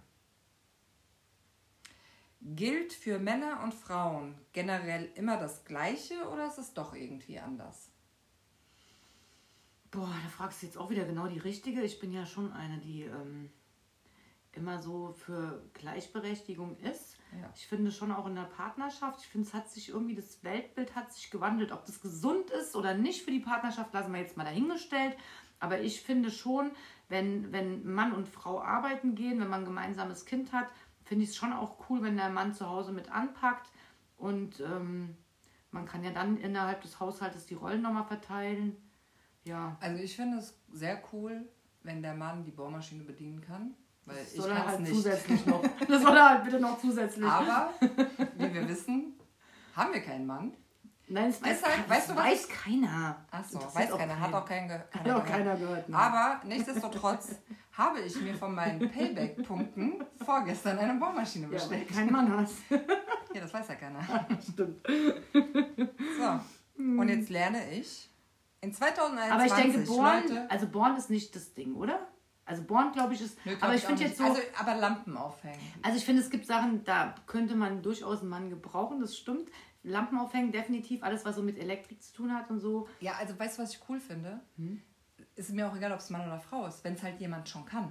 Gilt 2.42 2.92
für 2.94 3.18
Männer 3.18 3.60
und 3.62 3.74
Frauen 3.74 4.34
generell 4.52 5.10
immer 5.14 5.36
das 5.36 5.64
Gleiche 5.64 6.26
oder 6.30 6.46
ist 6.46 6.58
es 6.58 6.72
doch 6.72 6.94
irgendwie 6.94 7.38
anders? 7.38 7.90
Boah, 9.90 10.14
da 10.22 10.28
fragst 10.30 10.62
du 10.62 10.66
jetzt 10.66 10.78
auch 10.78 10.88
wieder 10.88 11.04
genau 11.04 11.26
die 11.26 11.38
richtige. 11.38 11.82
Ich 11.82 11.98
bin 12.00 12.12
ja 12.12 12.24
schon 12.24 12.52
eine, 12.52 12.78
die 12.78 13.02
ähm, 13.02 13.50
immer 14.52 14.80
so 14.80 15.12
für 15.12 15.62
Gleichberechtigung 15.74 16.76
ist. 16.78 17.16
Ja. 17.40 17.50
Ich 17.54 17.66
finde 17.66 17.92
schon 17.92 18.10
auch 18.10 18.26
in 18.26 18.34
der 18.34 18.42
Partnerschaft, 18.42 19.20
ich 19.20 19.28
finde, 19.28 19.46
es 19.46 19.54
hat 19.54 19.70
sich 19.70 19.90
irgendwie, 19.90 20.16
das 20.16 20.42
Weltbild 20.42 20.96
hat 20.96 21.12
sich 21.12 21.30
gewandelt. 21.30 21.70
Ob 21.72 21.86
das 21.86 22.00
gesund 22.00 22.50
ist 22.50 22.74
oder 22.74 22.94
nicht 22.94 23.22
für 23.22 23.30
die 23.30 23.40
Partnerschaft, 23.40 23.92
lassen 23.94 24.12
wir 24.12 24.20
jetzt 24.20 24.36
mal 24.36 24.44
dahingestellt. 24.44 25.16
Aber 25.60 25.80
ich 25.80 26.00
finde 26.00 26.30
schon, 26.30 26.72
wenn, 27.08 27.52
wenn 27.52 27.86
Mann 27.86 28.12
und 28.12 28.28
Frau 28.28 28.60
arbeiten 28.60 29.14
gehen, 29.14 29.40
wenn 29.40 29.48
man 29.48 29.60
ein 29.60 29.66
gemeinsames 29.66 30.24
Kind 30.24 30.52
hat, 30.52 30.68
finde 31.04 31.24
ich 31.24 31.30
es 31.30 31.36
schon 31.36 31.52
auch 31.52 31.88
cool, 31.88 32.02
wenn 32.02 32.16
der 32.16 32.30
Mann 32.30 32.54
zu 32.54 32.68
Hause 32.68 32.92
mit 32.92 33.10
anpackt. 33.10 33.70
Und 34.16 34.60
ähm, 34.60 35.16
man 35.70 35.86
kann 35.86 36.02
ja 36.02 36.10
dann 36.10 36.36
innerhalb 36.36 36.82
des 36.82 36.98
Haushaltes 36.98 37.46
die 37.46 37.54
Rollen 37.54 37.82
nochmal 37.82 38.04
verteilen. 38.04 38.76
Ja. 39.44 39.76
Also 39.80 40.02
ich 40.02 40.16
finde 40.16 40.38
es 40.38 40.58
sehr 40.72 41.02
cool, 41.12 41.48
wenn 41.82 42.02
der 42.02 42.14
Mann 42.14 42.44
die 42.44 42.50
Bohrmaschine 42.50 43.04
bedienen 43.04 43.40
kann, 43.40 43.74
Weil 44.10 44.24
Das 44.24 44.32
ich 44.34 44.40
soll 44.40 44.50
er 44.50 44.66
halt 44.66 44.80
nicht. 44.80 44.92
zusätzlich 44.92 45.46
noch. 45.46 45.62
Das 45.88 46.02
soll 46.02 46.16
er 46.16 46.28
halt 46.30 46.44
bitte 46.44 46.60
noch 46.60 46.78
zusätzlich. 46.80 47.24
Aber, 47.24 47.72
wie 48.36 48.54
wir 48.54 48.68
wissen, 48.68 49.14
haben 49.76 49.92
wir 49.92 50.00
keinen 50.00 50.26
Mann. 50.26 50.52
Nein, 51.08 51.26
das 51.30 51.42
weiß, 51.42 51.48
Deshalb, 51.60 51.74
kein- 51.74 51.90
weißt 51.90 52.10
du, 52.10 52.16
was 52.16 52.24
weiß 52.24 52.48
keiner. 52.48 53.26
Achso, 53.32 53.58
weiß 53.74 53.90
keiner, 53.96 54.20
hat 54.20 54.32
auch 54.32 54.44
keinen 54.44 54.68
ge 54.68 54.78
Hat 54.78 55.10
auch 55.10 55.24
keiner 55.24 55.56
gehört. 55.56 55.88
ne? 55.88 55.96
Aber 55.96 56.40
nichtsdestotrotz 56.46 57.30
habe 57.72 58.00
ich 58.00 58.20
mir 58.20 58.34
von 58.34 58.54
meinen 58.54 58.88
Payback-Punkten 58.90 60.04
vorgestern 60.24 60.78
eine 60.78 60.94
Bohrmaschine 61.00 61.46
ja, 61.46 61.50
weil 61.52 61.58
bestellt. 61.58 61.90
du 61.90 61.94
keinen 61.94 62.12
Mann 62.12 62.36
hast. 62.36 62.54
Ja, 62.70 63.40
das 63.40 63.52
weiß 63.52 63.68
ja 63.68 63.74
keiner. 63.74 64.00
Stimmt. 64.52 64.86
So, 66.18 66.40
und 66.76 67.08
jetzt 67.08 67.28
lerne 67.30 67.70
ich 67.72 68.08
in 68.60 68.72
2021, 68.72 69.32
Aber 69.32 69.44
ich 69.46 69.52
denke, 69.72 69.86
Born, 69.90 70.22
Leute, 70.28 70.50
also 70.50 70.66
Born 70.68 70.96
ist 70.96 71.10
nicht 71.10 71.34
das 71.34 71.54
Ding, 71.54 71.74
oder? 71.74 72.06
Also 72.44 72.62
Born, 72.64 72.90
glaube 72.92 73.14
ich, 73.14 73.20
ist. 73.20 73.36
Nö, 73.44 73.52
glaub 73.52 73.62
aber 73.64 73.74
ich 73.74 73.84
auch 73.84 73.88
finde 73.88 74.04
jetzt 74.04 74.18
so. 74.18 74.24
Also, 74.24 74.40
aber 74.58 74.74
Lampen 74.74 75.16
aufhängen. 75.16 75.60
Also 75.82 75.98
ich 75.98 76.04
finde, 76.04 76.20
es 76.22 76.30
gibt 76.30 76.46
Sachen, 76.46 76.82
da 76.84 77.14
könnte 77.26 77.54
man 77.54 77.82
durchaus 77.82 78.20
einen 78.20 78.28
Mann 78.30 78.50
gebrauchen, 78.50 79.00
das 79.00 79.16
stimmt. 79.16 79.48
Lampen 79.82 80.18
aufhängen, 80.18 80.50
definitiv. 80.52 81.02
Alles, 81.02 81.24
was 81.24 81.36
so 81.36 81.42
mit 81.42 81.58
Elektrik 81.58 82.02
zu 82.02 82.12
tun 82.12 82.34
hat 82.34 82.50
und 82.50 82.58
so. 82.60 82.88
Ja, 83.00 83.12
also 83.18 83.38
weißt 83.38 83.58
du, 83.58 83.62
was 83.62 83.72
ich 83.74 83.80
cool 83.88 84.00
finde? 84.00 84.40
Hm? 84.56 84.82
Ist 85.36 85.50
mir 85.52 85.68
auch 85.68 85.76
egal, 85.76 85.92
ob 85.92 86.00
es 86.00 86.10
Mann 86.10 86.26
oder 86.26 86.40
Frau 86.40 86.66
ist, 86.66 86.82
wenn 86.84 86.94
es 86.94 87.02
halt 87.02 87.18
jemand 87.20 87.48
schon 87.48 87.64
kann. 87.64 87.90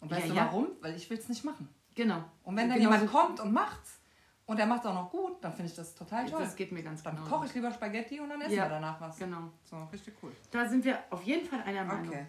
Und 0.00 0.10
weißt 0.10 0.26
Ja, 0.26 0.32
du 0.32 0.34
ja. 0.36 0.44
warum? 0.46 0.68
Weil 0.80 0.94
ich 0.94 1.10
will 1.10 1.18
es 1.18 1.28
nicht 1.28 1.44
machen. 1.44 1.68
Genau. 1.94 2.22
Und 2.44 2.56
wenn 2.56 2.68
dann 2.68 2.78
Genau 2.78 2.90
jemand 2.92 3.10
so- 3.10 3.18
kommt 3.18 3.40
und 3.40 3.52
macht's 3.52 3.98
und 4.46 4.58
er 4.60 4.66
macht 4.66 4.80
es 4.80 4.86
auch 4.86 4.94
noch 4.94 5.10
gut, 5.10 5.42
dann 5.42 5.52
finde 5.52 5.70
ich 5.70 5.76
das 5.76 5.94
total 5.94 6.26
toll. 6.30 6.40
Das 6.40 6.54
geht 6.54 6.70
mir 6.70 6.82
ganz 6.82 7.02
Dann 7.02 7.16
genau. 7.16 7.28
koche 7.28 7.46
ich 7.46 7.54
lieber 7.54 7.72
Spaghetti 7.72 8.20
und 8.20 8.28
dann 8.30 8.40
essen 8.40 8.54
Ja. 8.54 8.64
wir 8.64 8.70
danach 8.70 9.00
was. 9.00 9.18
Genau. 9.18 9.50
So, 9.64 9.76
richtig 9.92 10.14
cool. 10.22 10.30
Da 10.52 10.68
sind 10.68 10.84
wir 10.84 10.98
auf 11.10 11.22
jeden 11.22 11.46
Fall 11.48 11.62
einer 11.64 11.84
Meinung. 11.84 12.08
Okay. 12.08 12.26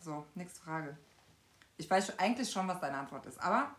So, 0.00 0.24
nächste 0.34 0.60
Frage. 0.60 0.96
Ich 1.76 1.90
weiß 1.90 2.18
eigentlich 2.18 2.50
schon, 2.50 2.68
was 2.68 2.80
deine 2.80 2.98
Antwort 2.98 3.26
ist, 3.26 3.38
aber 3.38 3.74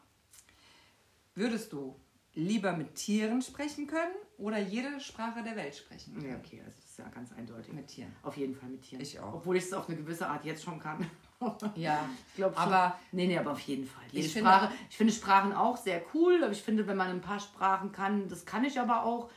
würdest 1.36 1.72
du 1.74 1.96
lieber 2.34 2.74
mit 2.74 2.96
Tieren 2.96 3.42
sprechen 3.42 3.88
können 3.88 4.14
oder 4.38 4.58
jede 4.60 5.00
Sprache 5.00 5.44
der 5.44 5.56
Welt 5.56 5.76
sprechen? 5.76 6.20
Ja, 6.26 6.36
okay, 6.38 6.62
also 6.66 6.76
das 6.80 6.86
ist 6.92 6.98
ja 7.00 7.08
ganz 7.10 7.32
eindeutig. 7.34 7.74
Mit 7.74 7.88
Tieren. 7.88 8.14
Auf 8.24 8.38
jeden 8.38 8.56
Fall 8.56 8.70
mit 8.70 8.82
Tieren. 8.82 9.02
Ich 9.02 9.20
auch. 9.20 9.34
Obwohl 9.36 9.58
ich 9.58 9.66
es 9.66 9.74
auf 9.74 9.88
eine 9.88 9.98
gewisse 9.98 10.28
Art 10.28 10.46
jetzt 10.46 10.64
schon 10.64 10.80
kann. 10.80 11.10
Ja, 11.74 12.08
Ich 12.30 12.36
glaube 12.36 12.54
schon. 12.54 12.64
Aber- 12.66 13.00
Nee, 13.12 13.26
nee, 13.26 13.36
aber 13.36 13.54
auf 13.54 13.60
jeden 13.62 13.88
Fall. 13.88 14.04
Jede 14.12 14.28
Ich 14.28 14.32
finde- 14.32 14.52
Sprache. 14.52 14.72
ich 14.92 14.96
finde 14.98 15.12
Sprachen 15.12 15.54
auch 15.54 15.76
sehr 15.76 16.04
cool, 16.14 16.40
aber 16.44 16.52
ich 16.52 16.62
finde, 16.62 16.86
wenn 16.86 16.96
man 16.98 17.08
ein 17.10 17.22
paar 17.22 17.40
Sprachen 17.40 17.92
kann, 17.92 18.28
das 18.30 18.46
kann 18.46 18.64
ich 18.64 18.80
aber 18.80 19.04
auch. 19.06 19.32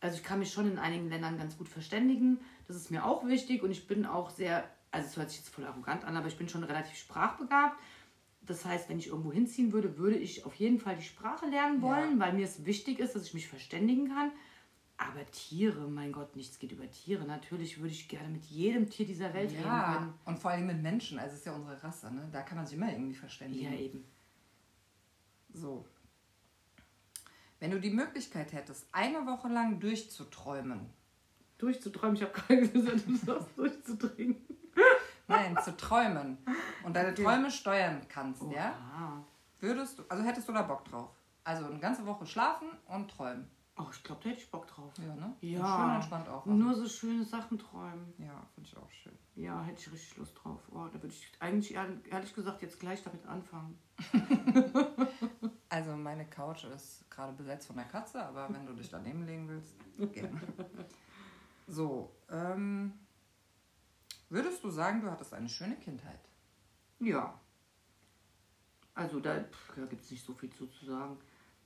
Also 0.00 0.16
ich 0.16 0.24
kann 0.24 0.38
mich 0.38 0.50
schon 0.50 0.66
in 0.70 0.78
einigen 0.78 1.10
Ländern 1.10 1.36
ganz 1.36 1.58
gut 1.58 1.68
verständigen. 1.68 2.40
Das 2.68 2.76
ist 2.76 2.90
mir 2.90 3.04
auch 3.04 3.26
wichtig 3.26 3.62
und 3.62 3.70
ich 3.70 3.86
bin 3.86 4.06
auch 4.06 4.30
sehr, 4.30 4.64
also 4.92 5.08
es 5.08 5.16
hört 5.16 5.30
sich 5.30 5.40
jetzt 5.40 5.48
voll 5.48 5.64
arrogant 5.64 6.04
an, 6.04 6.16
aber 6.16 6.28
ich 6.28 6.36
bin 6.36 6.48
schon 6.48 6.62
relativ 6.64 6.96
sprachbegabt. 6.96 7.76
Das 8.42 8.64
heißt, 8.64 8.88
wenn 8.88 8.98
ich 8.98 9.08
irgendwo 9.08 9.32
hinziehen 9.32 9.72
würde, 9.72 9.96
würde 9.96 10.16
ich 10.16 10.44
auf 10.44 10.54
jeden 10.56 10.78
Fall 10.78 10.96
die 10.96 11.02
Sprache 11.02 11.46
lernen 11.46 11.80
wollen, 11.80 12.20
weil 12.20 12.32
mir 12.34 12.44
es 12.44 12.64
wichtig 12.64 12.98
ist, 12.98 13.14
dass 13.14 13.26
ich 13.26 13.34
mich 13.34 13.48
verständigen 13.48 14.08
kann. 14.08 14.32
Aber 14.98 15.24
Tiere, 15.30 15.88
mein 15.88 16.12
Gott, 16.12 16.36
nichts 16.36 16.58
geht 16.58 16.72
über 16.72 16.88
Tiere. 16.90 17.24
Natürlich 17.24 17.78
würde 17.80 17.92
ich 17.92 18.08
gerne 18.08 18.28
mit 18.28 18.44
jedem 18.44 18.90
Tier 18.90 19.06
dieser 19.06 19.32
Welt 19.32 19.50
reden 19.50 19.64
ja. 19.64 19.94
können. 19.94 20.14
Und 20.24 20.38
vor 20.38 20.50
allem 20.50 20.66
mit 20.66 20.82
Menschen, 20.82 21.18
also 21.18 21.32
es 21.32 21.40
ist 21.40 21.46
ja 21.46 21.54
unsere 21.54 21.82
Rasse, 21.82 22.12
ne? 22.12 22.28
Da 22.30 22.42
kann 22.42 22.56
man 22.56 22.66
sich 22.66 22.76
immer 22.76 22.92
irgendwie 22.92 23.14
verständigen. 23.14 23.72
Ja, 23.72 23.78
eben. 23.78 24.04
So. 25.52 25.86
Wenn 27.58 27.70
du 27.70 27.80
die 27.80 27.90
Möglichkeit 27.90 28.52
hättest, 28.52 28.86
eine 28.92 29.24
Woche 29.26 29.48
lang 29.48 29.80
durchzuträumen, 29.80 30.90
Durchzuträumen, 31.58 32.16
ich 32.16 32.22
habe 32.22 32.32
gerade 32.48 32.68
gesagt, 32.68 33.06
du 33.06 33.16
sollst 33.16 33.56
durchzutrinken. 33.56 34.51
Nein, 35.32 35.58
zu 35.62 35.76
träumen 35.76 36.38
und 36.84 36.94
deine 36.94 37.10
Okay. 37.12 37.22
Träume 37.24 37.50
steuern 37.50 38.00
kannst, 38.08 38.42
ja, 38.44 38.50
Ja. 38.50 39.24
würdest 39.60 39.98
du, 39.98 40.02
also 40.08 40.22
hättest 40.24 40.48
du 40.48 40.52
da 40.52 40.62
Bock 40.62 40.84
drauf? 40.84 41.10
Also 41.44 41.66
eine 41.66 41.78
ganze 41.80 42.06
Woche 42.06 42.24
schlafen 42.26 42.68
und 42.86 43.10
träumen. 43.10 43.50
Oh, 43.78 43.86
ich 43.90 44.02
glaube, 44.04 44.20
da 44.22 44.28
hätte 44.30 44.40
ich 44.42 44.50
Bock 44.50 44.66
drauf. 44.66 44.92
Ja, 44.98 45.14
ne? 45.14 45.34
Ja. 45.40 45.78
Schön 45.80 45.90
entspannt 45.94 46.28
auch. 46.28 46.44
Nur 46.44 46.74
so 46.74 46.86
schöne 46.86 47.24
Sachen 47.24 47.58
träumen. 47.58 48.12
Ja, 48.18 48.46
finde 48.54 48.68
ich 48.68 48.76
auch 48.76 48.90
schön. 48.90 49.18
Ja, 49.34 49.62
hätte 49.62 49.80
ich 49.80 49.90
richtig 49.92 50.18
Lust 50.18 50.38
drauf. 50.44 50.60
Oh, 50.70 50.84
da 50.86 50.94
würde 50.94 51.08
ich 51.08 51.32
eigentlich 51.40 51.74
ehr- 51.74 52.04
ehrlich 52.10 52.34
gesagt 52.34 52.60
jetzt 52.62 52.78
gleich 52.78 53.02
damit 53.02 53.26
anfangen. 53.26 53.78
Also 55.68 55.96
meine 55.96 56.26
Couch 56.26 56.64
ist 56.64 57.10
gerade 57.10 57.32
besetzt 57.32 57.66
von 57.66 57.76
der 57.76 57.86
Katze, 57.86 58.22
aber 58.22 58.46
wenn 58.52 58.66
du 58.66 58.74
dich 58.74 58.90
daneben 58.90 59.24
legen 59.24 59.48
willst, 59.48 59.74
gerne. 60.12 60.38
So, 61.66 62.12
ähm, 62.30 62.92
würdest 64.32 64.64
du 64.64 64.70
sagen, 64.70 65.02
du 65.02 65.10
hattest 65.10 65.34
eine 65.34 65.48
schöne 65.48 65.76
Kindheit? 65.76 66.20
Ja. 66.98 67.38
Also 68.94 69.20
da, 69.20 69.44
da 69.76 69.86
gibt 69.86 70.02
es 70.02 70.10
nicht 70.10 70.24
so 70.24 70.34
viel 70.34 70.50
zu, 70.50 70.66
zu 70.66 70.84
sagen. 70.86 71.18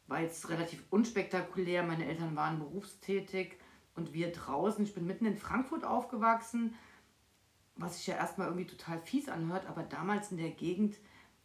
War 0.07 0.21
jetzt 0.21 0.49
relativ 0.49 0.85
unspektakulär. 0.91 1.83
Meine 1.83 2.07
Eltern 2.07 2.37
waren 2.37 2.59
berufstätig 2.59 3.57
und 3.95 4.13
wir 4.13 4.31
draußen. 4.31 4.85
Ich 4.85 4.95
bin 4.95 5.07
mitten 5.07 5.27
in 5.27 5.37
Frankfurt 5.37 5.85
aufgewachsen, 5.85 6.75
was 7.77 7.97
sich 7.97 8.07
ja 8.07 8.17
erstmal 8.17 8.49
irgendwie 8.49 8.67
total 8.67 9.01
fies 9.01 9.29
anhört, 9.29 9.67
aber 9.67 9.83
damals 9.83 10.31
in 10.31 10.39
der 10.39 10.51
Gegend, 10.51 10.97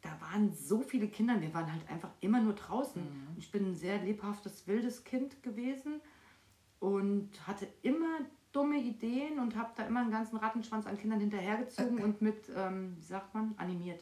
da 0.01 0.19
waren 0.21 0.53
so 0.53 0.81
viele 0.81 1.07
Kinder, 1.07 1.41
wir 1.41 1.53
waren 1.53 1.71
halt 1.71 1.87
einfach 1.89 2.11
immer 2.21 2.41
nur 2.41 2.53
draußen. 2.53 3.01
Und 3.01 3.37
Ich 3.37 3.51
bin 3.51 3.71
ein 3.71 3.75
sehr 3.75 4.01
lebhaftes, 4.01 4.67
wildes 4.67 5.03
Kind 5.03 5.43
gewesen 5.43 6.01
und 6.79 7.29
hatte 7.47 7.67
immer 7.81 8.19
dumme 8.51 8.77
Ideen 8.77 9.39
und 9.39 9.55
habe 9.55 9.71
da 9.75 9.83
immer 9.83 10.01
einen 10.01 10.11
ganzen 10.11 10.37
Rattenschwanz 10.37 10.85
an 10.85 10.97
Kindern 10.97 11.19
hinterhergezogen 11.19 11.99
und 12.03 12.21
mit, 12.21 12.49
ähm, 12.55 12.95
wie 12.97 13.03
sagt 13.03 13.33
man, 13.33 13.53
animiert. 13.57 14.01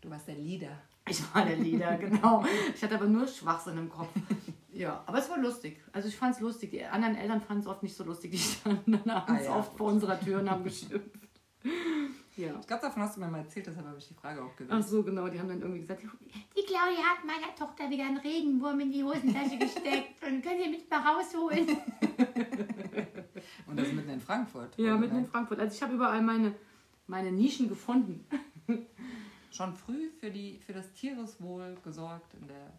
Du 0.00 0.10
warst 0.10 0.28
der 0.28 0.36
Leader. 0.36 0.78
Ich 1.08 1.22
war 1.34 1.44
der 1.44 1.56
Leader, 1.56 1.96
genau. 2.00 2.44
Ich 2.74 2.82
hatte 2.82 2.96
aber 2.96 3.06
nur 3.06 3.26
Schwachsinn 3.26 3.78
im 3.78 3.88
Kopf. 3.88 4.08
Ja, 4.72 5.02
aber 5.06 5.16
es 5.20 5.30
war 5.30 5.38
lustig. 5.38 5.82
Also 5.90 6.08
ich 6.08 6.16
fand 6.18 6.34
es 6.34 6.40
lustig. 6.42 6.70
Die 6.70 6.84
anderen 6.84 7.16
Eltern 7.16 7.40
fanden 7.40 7.62
es 7.62 7.66
oft 7.66 7.82
nicht 7.82 7.96
so 7.96 8.04
lustig. 8.04 8.32
Die 8.32 8.36
standen 8.36 8.92
dann 8.92 9.08
abends 9.08 9.46
Ah 9.46 9.50
ja, 9.52 9.56
oft 9.56 9.74
vor 9.74 9.90
unserer 9.90 10.20
Tür 10.20 10.40
und 10.40 10.50
haben 10.50 10.64
geschimpft. 10.64 11.18
Ja. 12.36 12.54
Ich 12.60 12.66
glaube, 12.66 12.82
davon 12.82 13.02
hast 13.02 13.16
du 13.16 13.20
mir 13.20 13.28
mal 13.28 13.38
erzählt, 13.38 13.66
deshalb 13.66 13.86
habe 13.86 13.98
ich 13.98 14.08
die 14.08 14.14
Frage 14.14 14.42
auch 14.42 14.50
Ach 14.52 14.56
gewählt. 14.56 14.84
so, 14.84 15.02
genau. 15.02 15.28
Die 15.28 15.38
haben 15.38 15.48
dann 15.48 15.60
irgendwie 15.60 15.80
gesagt, 15.80 16.02
Die 16.02 16.62
Claudia 16.62 17.02
hat 17.02 17.24
meiner 17.24 17.54
Tochter 17.54 17.88
wieder 17.88 18.04
einen 18.04 18.18
Regenwurm 18.18 18.78
in 18.80 18.92
die 18.92 19.02
Hosentasche 19.02 19.56
gesteckt 19.58 20.22
und 20.26 20.42
können 20.42 20.62
Sie 20.62 20.68
mich 20.68 20.88
mal 20.90 21.00
rausholen? 21.00 21.66
Und 23.66 23.78
das 23.78 23.92
mitten 23.92 24.10
in 24.10 24.20
Frankfurt. 24.20 24.76
ja, 24.78 24.96
mitten 24.96 25.16
in 25.16 25.26
Frankfurt. 25.26 25.60
Also 25.60 25.74
ich 25.74 25.82
habe 25.82 25.94
überall 25.94 26.22
meine, 26.22 26.54
meine 27.06 27.30
Nischen 27.30 27.68
gefunden. 27.68 28.26
Schon 29.50 29.74
früh 29.74 30.10
für, 30.18 30.30
die, 30.30 30.58
für 30.58 30.72
das 30.72 30.92
Tiereswohl 30.92 31.76
gesorgt 31.84 32.34
in 32.34 32.48
der 32.48 32.72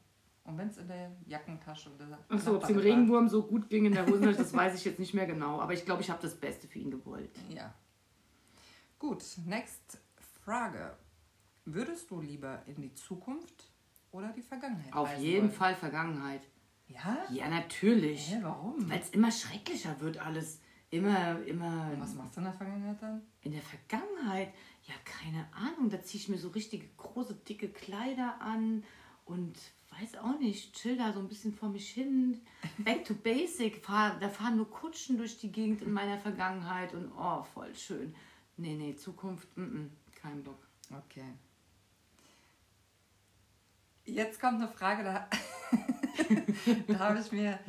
und 0.43 0.57
wenn 0.57 0.69
es 0.69 0.77
in 0.77 0.87
der 0.87 1.11
Jackentasche 1.25 1.89
der 1.99 2.19
Achso, 2.29 2.55
ob 2.55 2.61
es 2.61 2.67
dem. 2.69 2.77
Regenwurm 2.77 3.27
so 3.27 3.43
gut 3.43 3.69
ging 3.69 3.85
in 3.85 3.91
der 3.91 4.07
Hosentasche, 4.07 4.37
das 4.37 4.53
weiß 4.53 4.75
ich 4.75 4.85
jetzt 4.85 4.97
nicht 4.97 5.13
mehr 5.13 5.25
genau. 5.25 5.59
Aber 5.59 5.73
ich 5.73 5.83
glaube, 5.83 6.01
ich 6.01 6.09
habe 6.09 6.21
das 6.21 6.35
Beste 6.35 6.67
für 6.67 6.79
ihn 6.79 6.89
gewollt. 6.89 7.31
Ja. 7.49 7.73
Gut, 8.99 9.23
next 9.45 9.99
Frage. 10.43 10.97
Würdest 11.65 12.09
du 12.09 12.21
lieber 12.21 12.63
in 12.65 12.81
die 12.81 12.93
Zukunft 12.93 13.69
oder 14.11 14.29
die 14.29 14.41
Vergangenheit 14.41 14.93
Auf 14.93 15.09
reisen 15.09 15.23
jeden 15.23 15.41
wollen? 15.47 15.51
Fall 15.51 15.75
Vergangenheit. 15.75 16.41
Ja? 16.87 17.17
Ja, 17.29 17.49
natürlich. 17.49 18.31
Hä, 18.31 18.39
warum? 18.41 18.89
Weil 18.89 18.99
es 19.01 19.09
immer 19.09 19.31
schrecklicher 19.31 19.99
wird 19.99 20.17
alles. 20.17 20.61
Immer, 20.89 21.43
immer 21.43 21.91
Und 21.91 21.99
was 21.99 22.15
machst 22.15 22.35
du 22.37 22.39
in 22.39 22.45
der 22.45 22.53
Vergangenheit 22.53 23.01
dann? 23.01 23.21
in 23.41 23.51
der 23.51 23.61
Vergangenheit. 23.61 24.53
Ja, 24.83 24.93
keine 25.03 25.45
Ahnung. 25.53 25.89
Da 25.89 26.01
ziehe 26.01 26.21
ich 26.21 26.29
mir 26.29 26.37
so 26.37 26.47
richtige 26.49 26.87
große, 26.95 27.35
dicke 27.35 27.67
Kleider 27.67 28.39
an 28.39 28.85
und 29.25 29.57
weiß 29.99 30.15
auch 30.19 30.39
nicht, 30.39 30.73
chill 30.75 30.95
da 30.97 31.11
so 31.11 31.19
ein 31.19 31.27
bisschen 31.27 31.53
vor 31.53 31.67
mich 31.67 31.89
hin. 31.89 32.39
Back 32.77 33.03
to 33.03 33.13
basic. 33.15 33.83
Fahr, 33.83 34.17
da 34.21 34.29
fahren 34.29 34.55
nur 34.55 34.69
Kutschen 34.71 35.17
durch 35.17 35.37
die 35.37 35.51
Gegend 35.51 35.81
in 35.81 35.91
meiner 35.91 36.17
Vergangenheit 36.17 36.93
und 36.93 37.11
oh, 37.17 37.43
voll 37.43 37.75
schön. 37.75 38.15
Nee, 38.57 38.75
nee, 38.75 38.95
Zukunft, 38.95 39.55
mm 39.55 39.61
-mm, 39.63 39.89
kein 40.15 40.43
Bock. 40.43 40.67
Okay. 40.91 41.33
Jetzt 44.03 44.39
kommt 44.39 44.61
eine 44.61 44.69
Frage, 44.69 45.03
da, 45.03 45.27
da 46.87 46.99
habe 46.99 47.19
ich 47.19 47.31
mir 47.31 47.59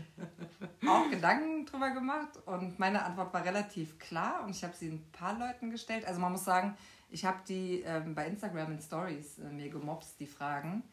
auch 0.87 1.11
Gedanken 1.11 1.67
drüber 1.67 1.91
gemacht 1.91 2.29
und 2.47 2.79
meine 2.79 3.05
Antwort 3.05 3.35
war 3.35 3.45
relativ 3.45 3.99
klar 3.99 4.45
und 4.45 4.51
ich 4.51 4.63
habe 4.63 4.75
sie 4.75 4.89
ein 4.89 5.11
paar 5.11 5.37
Leuten 5.37 5.71
gestellt. 5.71 6.07
Also 6.07 6.21
man 6.21 6.33
muss 6.33 6.45
sagen, 6.45 6.77
ich 7.11 7.25
habe 7.25 7.39
die 7.49 7.83
ähm, 7.83 8.15
bei 8.15 8.27
Instagram 8.27 8.73
in 8.73 8.81
Stories 8.81 9.39
äh, 9.39 9.51
mir 9.51 9.69
gemobst, 9.69 10.21
die 10.21 10.27
Fragen 10.27 10.85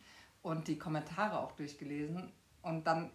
und 0.41 0.67
die 0.67 0.79
Kommentare 0.79 1.39
auch 1.39 1.51
durchgelesen 1.51 2.31
und 2.61 2.85
dann, 2.87 3.11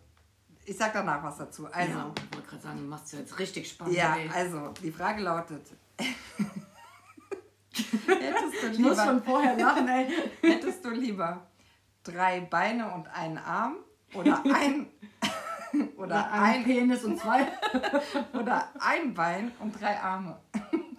ich 0.64 0.76
sag 0.76 0.92
danach 0.92 1.22
was 1.24 1.38
dazu. 1.38 1.66
Also, 1.66 1.92
ja, 1.92 2.12
ich 2.16 2.36
wollte 2.36 2.48
gerade 2.48 2.62
sagen, 2.62 2.78
du 2.78 2.84
machst 2.84 3.06
es 3.06 3.18
jetzt 3.18 3.38
richtig 3.38 3.68
spannend. 3.68 3.96
ja, 3.96 4.16
ey. 4.16 4.28
also 4.28 4.72
die 4.82 4.92
Frage 4.92 5.22
lautet, 5.22 5.66
hättest 8.06 8.62
du 8.62 8.66
ich 8.72 8.78
muss 8.78 8.90
lieber- 8.92 9.04
schon 9.04 9.22
vorher 9.22 9.56
lachen, 9.56 9.88
ey. 9.88 10.06
Hättest 10.42 10.84
du 10.84 10.90
lieber 10.90 11.46
drei 12.04 12.40
Beine 12.40 12.92
und 12.92 13.08
einen 13.14 13.38
Arm 13.38 13.76
oder 14.14 14.42
ein 14.54 14.86
oder 15.96 16.32
ein 16.32 16.42
ein 16.42 16.64
Penis 16.64 17.04
und 17.04 17.18
zwei. 17.18 17.46
oder 18.32 18.68
ein 18.80 19.14
Bein 19.14 19.52
und 19.60 19.80
drei 19.80 19.98
Arme? 20.00 20.38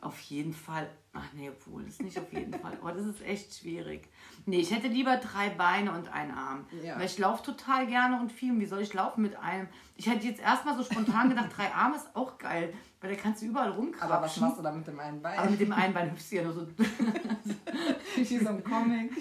Auf 0.02 0.20
jeden 0.22 0.54
Fall 0.54 0.90
Ach 1.14 1.34
nee, 1.34 1.50
obwohl, 1.50 1.84
das 1.84 1.96
ist 1.96 2.04
nicht 2.04 2.18
auf 2.18 2.32
jeden 2.32 2.54
Fall. 2.54 2.78
Aber 2.80 2.94
das 2.94 3.06
ist 3.06 3.22
echt 3.22 3.54
schwierig. 3.54 4.08
Nee, 4.46 4.60
ich 4.60 4.74
hätte 4.74 4.88
lieber 4.88 5.18
drei 5.18 5.50
Beine 5.50 5.92
und 5.92 6.08
einen 6.08 6.32
Arm. 6.32 6.66
Ja. 6.82 6.98
Weil 6.98 7.06
ich 7.06 7.18
laufe 7.18 7.44
total 7.44 7.86
gerne 7.88 8.20
und 8.22 8.32
viel. 8.32 8.52
Und 8.52 8.62
Wie 8.62 8.66
soll 8.66 8.82
ich 8.82 8.94
laufen 8.94 9.22
mit 9.22 9.36
einem? 9.36 9.68
Ich 9.98 10.10
hätte 10.10 10.26
jetzt 10.26 10.40
erstmal 10.40 10.78
so 10.78 10.84
spontan 10.84 11.28
gedacht, 11.28 11.50
drei 11.56 11.70
Arme 11.74 11.98
ist 11.98 12.16
auch 12.16 12.38
geil. 12.38 12.74
Weil 13.02 13.14
da 13.14 13.22
kannst 13.22 13.42
du 13.42 13.48
überall 13.48 13.72
rumkrapschen. 13.72 14.10
Aber 14.10 14.26
was 14.26 14.38
machst 14.38 14.58
du 14.60 14.62
da 14.62 14.72
mit 14.72 14.88
dem 14.88 15.00
einen 15.00 15.22
Bein? 15.22 15.38
Aber 15.38 15.50
mit 15.50 15.60
dem 15.60 15.74
einen 15.74 15.94
Bein 15.94 16.12
hüpfst 16.12 16.32
du 16.32 16.36
ja 16.38 16.44
nur 16.44 16.54
so. 16.54 16.68
Wie 18.16 18.38
so 18.38 18.50
ein 18.50 18.64
Comic. 18.64 19.12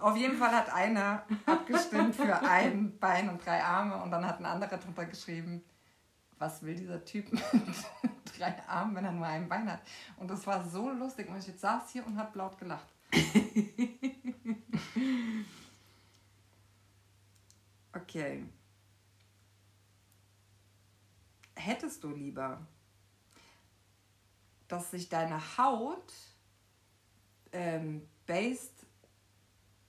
Auf 0.00 0.16
jeden 0.16 0.36
Fall 0.36 0.50
hat 0.50 0.74
einer 0.74 1.22
abgestimmt 1.46 2.16
für 2.16 2.42
ein 2.42 2.98
Bein 2.98 3.28
und 3.28 3.44
drei 3.46 3.62
Arme 3.62 4.02
und 4.02 4.10
dann 4.10 4.26
hat 4.26 4.40
ein 4.40 4.46
anderer 4.46 4.76
drunter 4.78 5.04
geschrieben, 5.04 5.62
was 6.42 6.60
will 6.62 6.74
dieser 6.74 7.04
Typ 7.04 7.32
mit 7.32 7.42
drei 8.36 8.60
Armen, 8.66 8.96
wenn 8.96 9.04
er 9.04 9.12
nur 9.12 9.26
ein 9.26 9.48
Bein 9.48 9.70
hat. 9.70 9.80
Und 10.16 10.28
das 10.28 10.44
war 10.46 10.68
so 10.68 10.90
lustig 10.90 11.28
und 11.28 11.38
ich 11.38 11.46
jetzt 11.46 11.60
saß 11.60 11.90
hier 11.90 12.04
und 12.04 12.18
habe 12.18 12.36
laut 12.38 12.58
gelacht. 12.58 12.86
Okay. 17.94 18.42
Hättest 21.54 22.02
du 22.02 22.08
lieber, 22.08 22.66
dass 24.66 24.90
sich 24.90 25.10
deine 25.10 25.38
Haut 25.58 26.12
ähm, 27.52 28.08
based 28.24 28.86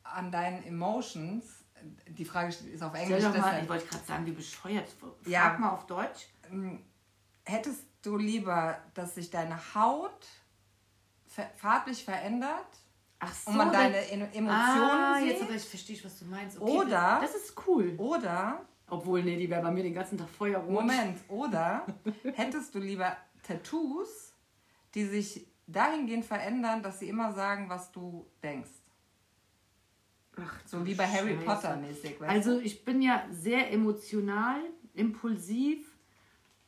an 0.03 0.33
deinen 0.33 0.63
Emotions, 0.63 1.63
die 2.09 2.25
Frage 2.25 2.49
ist 2.49 2.83
auf 2.83 2.93
Englisch, 2.93 3.23
mal, 3.23 3.63
ich 3.63 3.69
wollte 3.69 3.87
gerade 3.87 4.03
sagen, 4.03 4.25
wie 4.25 4.31
bescheuert. 4.33 4.89
Frag 4.89 5.25
Ja. 5.25 5.57
mal 5.57 5.69
auf 5.71 5.87
Deutsch. 5.87 6.27
Hättest 7.45 7.83
du 8.01 8.17
lieber, 8.17 8.77
dass 8.93 9.15
sich 9.15 9.29
deine 9.29 9.57
Haut 9.75 10.25
ver 11.27 11.49
farblich 11.55 12.03
verändert 12.03 12.67
Ach 13.19 13.33
so. 13.33 13.51
und 13.51 13.57
man 13.57 13.71
deine 13.71 13.97
Emotionen 14.07 14.49
ah, 14.49 15.17
sieht? 15.19 15.27
jetzt 15.29 15.41
aber 15.43 15.53
ich 15.55 15.63
verstehe, 15.65 16.03
was 16.03 16.19
du 16.19 16.25
meinst. 16.25 16.59
Okay, 16.61 16.71
Oder- 16.71 17.19
Das 17.21 17.33
ist 17.35 17.53
cool. 17.67 17.95
Oder, 17.97 18.65
Obwohl, 18.89 19.23
nee, 19.23 19.37
die 19.37 19.49
wäre 19.49 19.61
bei 19.61 19.71
mir 19.71 19.83
den 19.83 19.93
ganzen 19.93 20.17
Tag 20.17 20.29
feuerrot. 20.29 20.69
Moment, 20.69 21.19
oder 21.29 21.85
hättest 22.35 22.75
du 22.75 22.79
lieber 22.79 23.15
Tattoos, 23.41 24.33
die 24.93 25.05
sich 25.05 25.47
dahingehend 25.67 26.25
verändern, 26.25 26.83
dass 26.83 26.99
sie 26.99 27.09
immer 27.09 27.31
sagen, 27.33 27.69
was 27.69 27.91
du 27.91 28.27
denkst? 28.43 28.69
Ach, 30.35 30.59
So 30.65 30.85
wie 30.85 30.95
bei 30.95 31.07
Harry 31.07 31.35
Scheiße. 31.35 31.45
Potter 31.45 31.75
mäßig. 31.77 32.21
Also 32.21 32.59
ich 32.59 32.83
bin 32.83 33.01
ja 33.01 33.25
sehr 33.31 33.71
emotional, 33.71 34.59
impulsiv, 34.93 35.92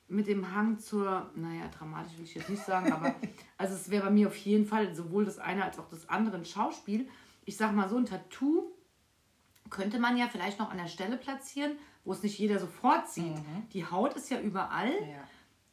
mit 0.07 0.27
dem 0.27 0.53
Hang 0.53 0.79
zur, 0.79 1.31
naja, 1.35 1.67
dramatisch 1.67 2.17
will 2.17 2.25
ich 2.25 2.35
jetzt 2.35 2.49
nicht 2.49 2.63
sagen, 2.63 2.91
aber 2.91 3.15
also 3.57 3.73
es 3.73 3.89
wäre 3.89 4.05
bei 4.05 4.11
mir 4.11 4.27
auf 4.27 4.37
jeden 4.37 4.65
Fall 4.65 4.93
sowohl 4.93 5.25
das 5.25 5.39
eine 5.39 5.63
als 5.63 5.79
auch 5.79 5.89
das 5.89 6.07
andere 6.09 6.37
ein 6.37 6.45
Schauspiel. 6.45 7.07
Ich 7.45 7.57
sag 7.57 7.73
mal 7.73 7.89
so, 7.89 7.97
ein 7.97 8.05
Tattoo 8.05 8.71
könnte 9.69 9.99
man 9.99 10.17
ja 10.17 10.27
vielleicht 10.27 10.59
noch 10.59 10.69
an 10.69 10.77
der 10.77 10.87
Stelle 10.87 11.17
platzieren, 11.17 11.73
wo 12.03 12.11
es 12.11 12.21
nicht 12.21 12.37
jeder 12.37 12.59
sofort 12.59 13.09
sieht. 13.09 13.35
Die 13.73 13.85
Haut 13.85 14.13
ist 14.13 14.29
ja 14.29 14.39
überall? 14.39 14.91
Ja. 14.91 15.23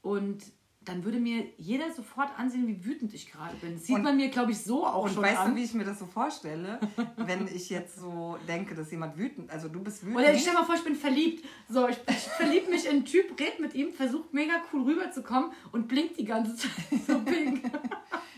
und 0.01 0.43
dann 0.85 1.05
würde 1.05 1.19
mir 1.21 1.45
jeder 1.59 1.93
sofort 1.93 2.31
ansehen, 2.39 2.67
wie 2.67 2.85
wütend 2.85 3.15
ich 3.15 3.31
gerade 3.31 3.55
bin. 3.57 3.75
Das 3.75 3.85
sieht 3.87 3.97
Und- 3.97 4.03
man 4.03 4.17
mir, 4.17 4.29
glaube 4.31 4.53
ich, 4.53 4.59
so 4.59 4.87
auch 4.87 5.05
Und 5.05 5.13
schon 5.15 5.23
weißt 5.23 5.39
an. 5.39 5.51
du, 5.51 5.57
wie 5.57 5.65
ich 5.65 5.75
mir 5.75 5.85
das 5.85 5.99
so 5.99 6.07
vorstelle? 6.07 6.81
wenn 7.17 7.47
ich 7.49 7.71
jetzt 7.71 7.97
so 7.97 8.37
denke, 8.49 8.75
dass 8.75 8.91
jemand 8.91 9.17
wütend, 9.17 9.51
also 9.51 9.69
du 9.69 9.81
bist 9.81 10.03
wütend. 10.05 10.17
Oder 10.19 10.33
ich 10.35 10.43
stell 10.43 10.55
mal 10.55 10.65
vor, 10.65 10.75
ich 10.75 10.85
bin 10.85 10.95
verliebt. 10.97 11.45
So, 11.69 11.89
ich, 11.89 11.97
ich 12.09 12.17
verlieb 12.17 12.69
mich 12.69 12.85
in 12.87 12.93
einen 12.93 13.05
Typ, 13.05 13.39
red 13.41 13.61
mit 13.61 13.75
ihm, 13.75 13.93
versucht 13.93 14.33
mega 14.35 14.55
cool 14.73 14.83
rüberzukommen 14.83 15.51
und 15.73 15.89
blinkt 15.89 16.19
die 16.19 16.25
ganze 16.25 16.57
Zeit 16.57 16.71
so 17.07 17.19
pink. 17.21 17.63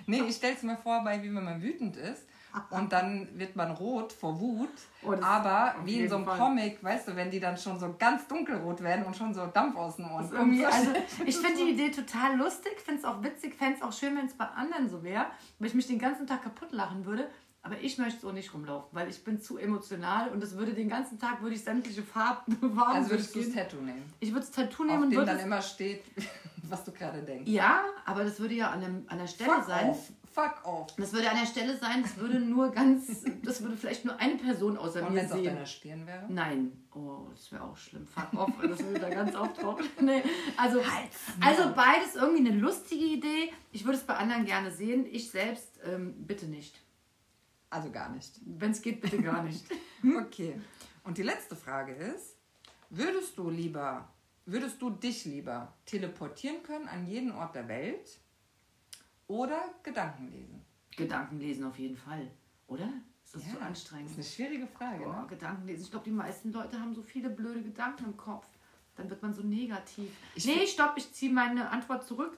Nee, 0.07 0.23
ich 0.29 0.37
stelle 0.37 0.55
es 0.55 0.63
mir 0.63 0.77
vor, 0.77 1.03
bei 1.03 1.23
wie 1.23 1.35
wenn 1.35 1.45
man 1.45 1.63
wütend 1.63 1.97
ist 1.97 2.25
und 2.71 2.93
dann 2.93 3.29
wird 3.39 3.57
man 3.57 3.71
rot 3.73 4.13
vor 4.13 4.39
Wut. 4.41 4.69
Oh, 5.03 5.13
das- 5.13 5.23
aber 5.23 5.75
auf 5.79 5.87
wie 5.87 6.01
in 6.01 6.09
so 6.09 6.17
einem 6.17 6.25
Fall. 6.25 6.39
Comic, 6.39 6.83
weißt 6.83 7.09
du, 7.09 7.17
wenn 7.17 7.31
die 7.31 7.41
dann 7.41 7.57
schon 7.57 7.79
so 7.79 7.95
ganz 7.99 8.27
dunkelrot 8.29 8.83
werden 8.83 9.05
und 9.05 9.17
schon 9.17 9.35
so 9.35 9.47
Dampf 9.47 9.77
aus 9.77 9.97
den 9.97 10.07
Ohren. 10.07 10.29
Irgendwie, 10.33 10.65
also, 10.65 10.91
ich 11.27 11.37
finde 11.37 11.65
die 11.65 11.71
Idee 11.71 11.91
total 11.91 12.37
lustig, 12.37 12.81
finde 12.81 13.01
es 13.01 13.05
auch 13.05 13.23
witzig, 13.23 13.55
fände 13.55 13.77
es 13.77 13.83
auch 13.83 13.93
schön, 13.93 14.17
wenn 14.17 14.27
es 14.27 14.35
bei 14.35 14.47
anderen 14.47 14.89
so 14.89 15.03
wäre, 15.03 15.27
weil 15.59 15.69
ich 15.69 15.75
mich 15.75 15.87
den 15.87 15.99
ganzen 15.99 16.27
Tag 16.27 16.43
kaputt 16.43 16.73
lachen 16.73 17.05
würde. 17.05 17.29
Aber 17.63 17.81
ich 17.81 17.97
möchte 17.97 18.21
so 18.21 18.31
nicht 18.31 18.53
rumlaufen, 18.53 18.91
weil 18.93 19.09
ich 19.09 19.25
bin 19.25 19.41
zu 19.41 19.57
emotional 19.57 20.29
und 20.29 20.43
es 20.45 20.55
würde 20.55 20.75
den 20.75 20.91
ganzen 20.91 21.19
Tag 21.19 21.41
würde 21.41 21.55
ich 21.57 21.65
sämtliche 21.65 22.03
Farben 22.03 22.55
Farben 22.77 22.93
also 22.97 23.11
würdest 23.11 23.35
du 23.35 23.41
das. 23.43 23.55
Tattoo 23.55 23.77
nehmen. 23.79 24.13
Ich 24.21 24.29
würde 24.33 24.41
das 24.41 24.51
Tattoo 24.51 24.83
Auf 24.83 24.89
nehmen 24.91 25.03
und 25.05 25.11
dem 25.11 25.17
würde 25.17 25.33
dann 25.33 25.41
immer 25.41 25.63
steht, 25.63 26.05
was 26.69 26.85
du 26.85 26.93
gerade 26.93 27.23
denkst. 27.23 27.51
Ja, 27.51 27.85
aber 28.05 28.25
das 28.25 28.39
würde 28.39 28.55
ja 28.55 28.71
an, 28.71 28.83
dem, 28.83 29.05
an 29.09 29.17
der 29.17 29.27
Stelle 29.29 29.51
Fuck 29.55 29.65
sein. 29.65 29.89
off. 29.91 30.11
Fuck 30.35 30.65
off. 30.65 30.97
Das 30.97 31.13
würde 31.13 31.31
an 31.31 31.37
der 31.39 31.47
Stelle 31.47 31.77
sein, 31.77 32.03
das 32.03 32.17
würde 32.17 32.41
nur 32.41 32.73
ganz, 32.73 33.25
das 33.45 33.63
würde 33.63 33.77
vielleicht 33.77 34.05
nur 34.05 34.19
eine 34.19 34.35
Person 34.35 34.77
außer 34.77 35.07
Und 35.07 35.13
mir 35.13 35.21
wenn 35.21 35.27
es 35.27 35.33
auf 35.33 35.39
sehen. 35.39 35.55
deiner 35.55 35.67
Stirn 35.67 36.07
wäre? 36.09 36.27
Nein, 36.29 36.73
oh, 36.93 37.29
das 37.31 37.53
wäre 37.53 37.63
auch 37.63 37.77
schlimm. 37.77 38.05
Fuck 38.05 38.35
off, 38.35 38.51
das 38.61 38.81
würde 38.81 38.99
da 38.99 39.11
ganz 39.11 39.33
auftauchen. 39.37 39.87
Nee, 40.01 40.25
also, 40.57 40.79
Halt's 40.85 41.17
also 41.41 41.73
beides 41.75 42.17
irgendwie 42.17 42.49
eine 42.49 42.59
lustige 42.59 43.05
Idee. 43.05 43.53
Ich 43.71 43.85
würde 43.85 43.97
es 43.97 44.03
bei 44.03 44.17
anderen 44.17 44.45
gerne 44.45 44.73
sehen. 44.73 45.07
Ich 45.09 45.31
selbst 45.31 45.79
ähm, 45.85 46.15
bitte 46.27 46.47
nicht. 46.47 46.81
Also 47.71 47.93
gar 47.93 48.11
nicht. 48.11 48.41
Wenn 48.45 48.73
es 48.73 48.83
geht, 48.83 49.01
bitte 49.01 49.23
gar 49.23 49.43
nicht. 49.43 49.65
Okay. 50.19 50.61
Und 51.05 51.17
die 51.17 51.23
letzte 51.23 51.55
Frage 51.55 51.95
ist, 51.95 52.37
würdest 52.91 53.39
du 53.39 53.49
lieber, 53.51 54.13
würdest 54.47 54.83
du 54.83 54.91
dich 54.91 55.25
lieber 55.27 55.73
teleportieren 55.87 56.63
können 56.63 56.89
an 56.89 57.07
jeden 57.07 57.33
Ort 57.33 57.55
der 57.55 57.69
Welt 57.69 58.19
oder 59.27 59.61
Gedanken 59.83 60.31
lesen? 60.31 60.61
Gedanken 60.97 61.39
lesen 61.39 61.65
auf 61.65 61.79
jeden 61.79 61.97
Fall, 61.97 62.31
oder? 62.67 62.89
Ist 63.25 63.35
das 63.35 63.47
Ja, 63.47 63.53
so 63.55 63.59
anstrengend? 63.61 64.11
Das 64.11 64.27
ist 64.27 64.39
eine 64.41 64.49
schwierige 64.49 64.67
Frage, 64.67 65.05
Boah, 65.05 65.23
ne? 65.23 65.27
Gedanken 65.29 65.67
lesen. 65.67 65.83
Ich 65.85 65.91
glaube, 65.91 66.05
die 66.05 66.11
meisten 66.13 66.53
Leute 66.53 66.79
haben 66.79 66.95
so 66.95 67.03
viele 67.03 67.31
blöde 67.31 67.63
Gedanken 67.63 68.05
im 68.05 68.17
Kopf. 68.17 68.47
Dann 68.97 69.11
wird 69.11 69.23
man 69.23 69.33
so 69.35 69.43
negativ. 69.43 70.11
Ich 70.35 70.47
nee, 70.47 70.67
stopp, 70.67 70.95
ich 70.97 71.13
ziehe 71.13 71.33
meine 71.33 71.71
Antwort 71.71 72.07
zurück. 72.07 72.37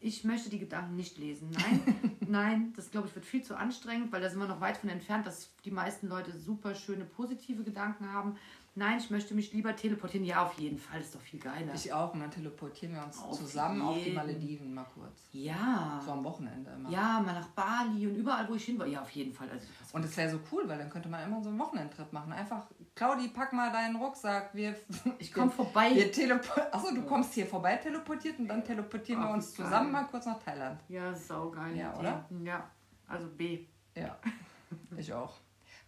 Ich 0.00 0.24
möchte 0.24 0.50
die 0.50 0.58
Gedanken 0.58 0.96
nicht 0.96 1.18
lesen. 1.18 1.50
Nein, 1.50 2.16
nein, 2.28 2.72
das 2.74 2.90
glaube 2.90 3.06
ich 3.06 3.14
wird 3.14 3.24
viel 3.24 3.42
zu 3.42 3.56
anstrengend, 3.56 4.10
weil 4.12 4.20
da 4.20 4.28
sind 4.28 4.40
wir 4.40 4.48
noch 4.48 4.60
weit 4.60 4.76
von 4.76 4.90
entfernt, 4.90 5.26
dass 5.26 5.50
die 5.64 5.70
meisten 5.70 6.08
Leute 6.08 6.36
super 6.36 6.74
schöne 6.74 7.04
positive 7.04 7.62
Gedanken 7.62 8.12
haben. 8.12 8.36
Nein, 8.76 8.98
ich 8.98 9.08
möchte 9.08 9.34
mich 9.34 9.52
lieber 9.52 9.76
teleportieren. 9.76 10.26
Ja, 10.26 10.44
auf 10.44 10.54
jeden 10.58 10.78
Fall, 10.78 11.00
ist 11.00 11.14
doch 11.14 11.20
viel 11.20 11.38
geiler. 11.38 11.72
Ich 11.74 11.92
auch 11.92 12.12
und 12.12 12.18
dann 12.20 12.30
teleportieren 12.32 12.94
wir 12.94 13.04
uns 13.04 13.18
Auf 13.22 13.38
zusammen 13.38 13.80
auf 13.82 13.94
die 13.94 14.00
jeden. 14.00 14.14
Malediven 14.16 14.74
mal 14.74 14.86
kurz. 14.92 15.28
ja. 15.32 16.00
So 16.04 16.10
am 16.10 16.24
Wochenende 16.24 16.72
immer. 16.72 16.90
Ja, 16.90 17.20
mal 17.24 17.34
nach 17.34 17.46
Bali 17.50 18.06
und 18.08 18.16
überall, 18.16 18.48
wo 18.48 18.54
ich 18.54 18.64
hin 18.64 18.76
war. 18.78 18.86
Ja, 18.86 19.02
auf 19.02 19.10
jeden 19.10 19.32
Fall. 19.32 19.48
Also, 19.48 19.66
Und 19.92 20.04
es 20.04 20.16
wäre 20.16 20.28
so 20.30 20.40
cool, 20.50 20.68
weil 20.68 20.78
dann 20.78 20.90
könnte 20.90 21.08
man 21.08 21.22
immer 21.22 21.40
so 21.40 21.50
einen 21.50 21.58
Wochenendtrip 21.60 22.12
machen. 22.12 22.32
Einfach, 22.32 22.66
Claudi, 22.96 23.28
pack 23.28 23.52
mal 23.52 23.70
deinen 23.70 23.94
Rucksack. 23.94 24.52
Wir, 24.54 24.74
ich 25.20 25.32
komme 25.32 25.52
vorbei. 25.52 25.92
wir. 25.94 26.40
Achso, 26.72 26.92
du 26.92 27.02
kommst 27.02 27.32
hier 27.34 27.46
vorbei 27.46 27.76
teleportiert 27.76 28.40
und 28.40 28.48
dann 28.48 28.64
teleportieren 28.64 29.22
Ach, 29.22 29.28
wir 29.28 29.34
uns 29.34 29.54
geil. 29.54 29.66
zusammen 29.66 29.92
mal 29.92 30.04
kurz 30.08 30.26
nach 30.26 30.42
Thailand. 30.42 30.80
Ja, 30.88 31.14
saugeil. 31.14 31.76
Ja, 31.76 31.96
oder? 31.96 32.24
Ja, 32.42 32.68
also 33.06 33.28
B. 33.28 33.66
Ja, 33.96 34.18
ich 34.96 35.12
auch. 35.12 35.34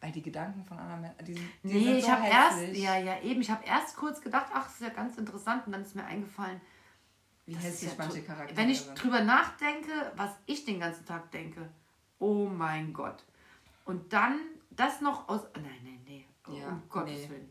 Weil 0.00 0.12
die 0.12 0.22
Gedanken 0.22 0.62
von 0.64 0.78
anderen 0.78 1.00
Menschen, 1.00 1.24
die, 1.24 1.34
sind- 1.34 1.50
die 1.62 1.68
Nee, 1.68 1.84
sind 1.84 1.96
ich 1.96 2.04
so 2.04 2.10
habe 2.12 2.26
erst, 2.28 2.76
ja, 2.76 2.98
ja, 2.98 3.20
eben, 3.22 3.40
ich 3.40 3.50
habe 3.50 3.64
erst 3.64 3.96
kurz 3.96 4.20
gedacht, 4.20 4.46
ach, 4.52 4.64
das 4.64 4.74
ist 4.74 4.80
ja 4.82 4.88
ganz 4.90 5.16
interessant 5.16 5.66
und 5.66 5.72
dann 5.72 5.82
ist 5.82 5.94
mir 5.96 6.04
eingefallen, 6.04 6.60
Wie 7.46 7.54
das 7.54 7.64
hässlich 7.64 7.90
ja 7.92 7.96
manche 7.98 8.22
Charaktere 8.22 8.56
Wenn 8.58 8.68
ich 8.70 8.80
sind. 8.80 9.02
drüber 9.02 9.22
nachdenke, 9.22 10.12
was 10.16 10.30
ich 10.46 10.64
den 10.66 10.80
ganzen 10.80 11.06
Tag 11.06 11.30
denke, 11.30 11.68
oh 12.18 12.46
mein 12.46 12.92
Gott. 12.92 13.24
Und 13.86 14.12
dann 14.12 14.38
das 14.70 15.00
noch 15.00 15.28
aus, 15.28 15.40
nein, 15.54 15.64
nein, 15.82 16.00
nee, 16.04 16.26
oh, 16.46 16.52
Ja, 16.52 16.68
um 16.68 16.82
Gottes 16.90 17.20
nee. 17.22 17.30
Willen. 17.30 17.48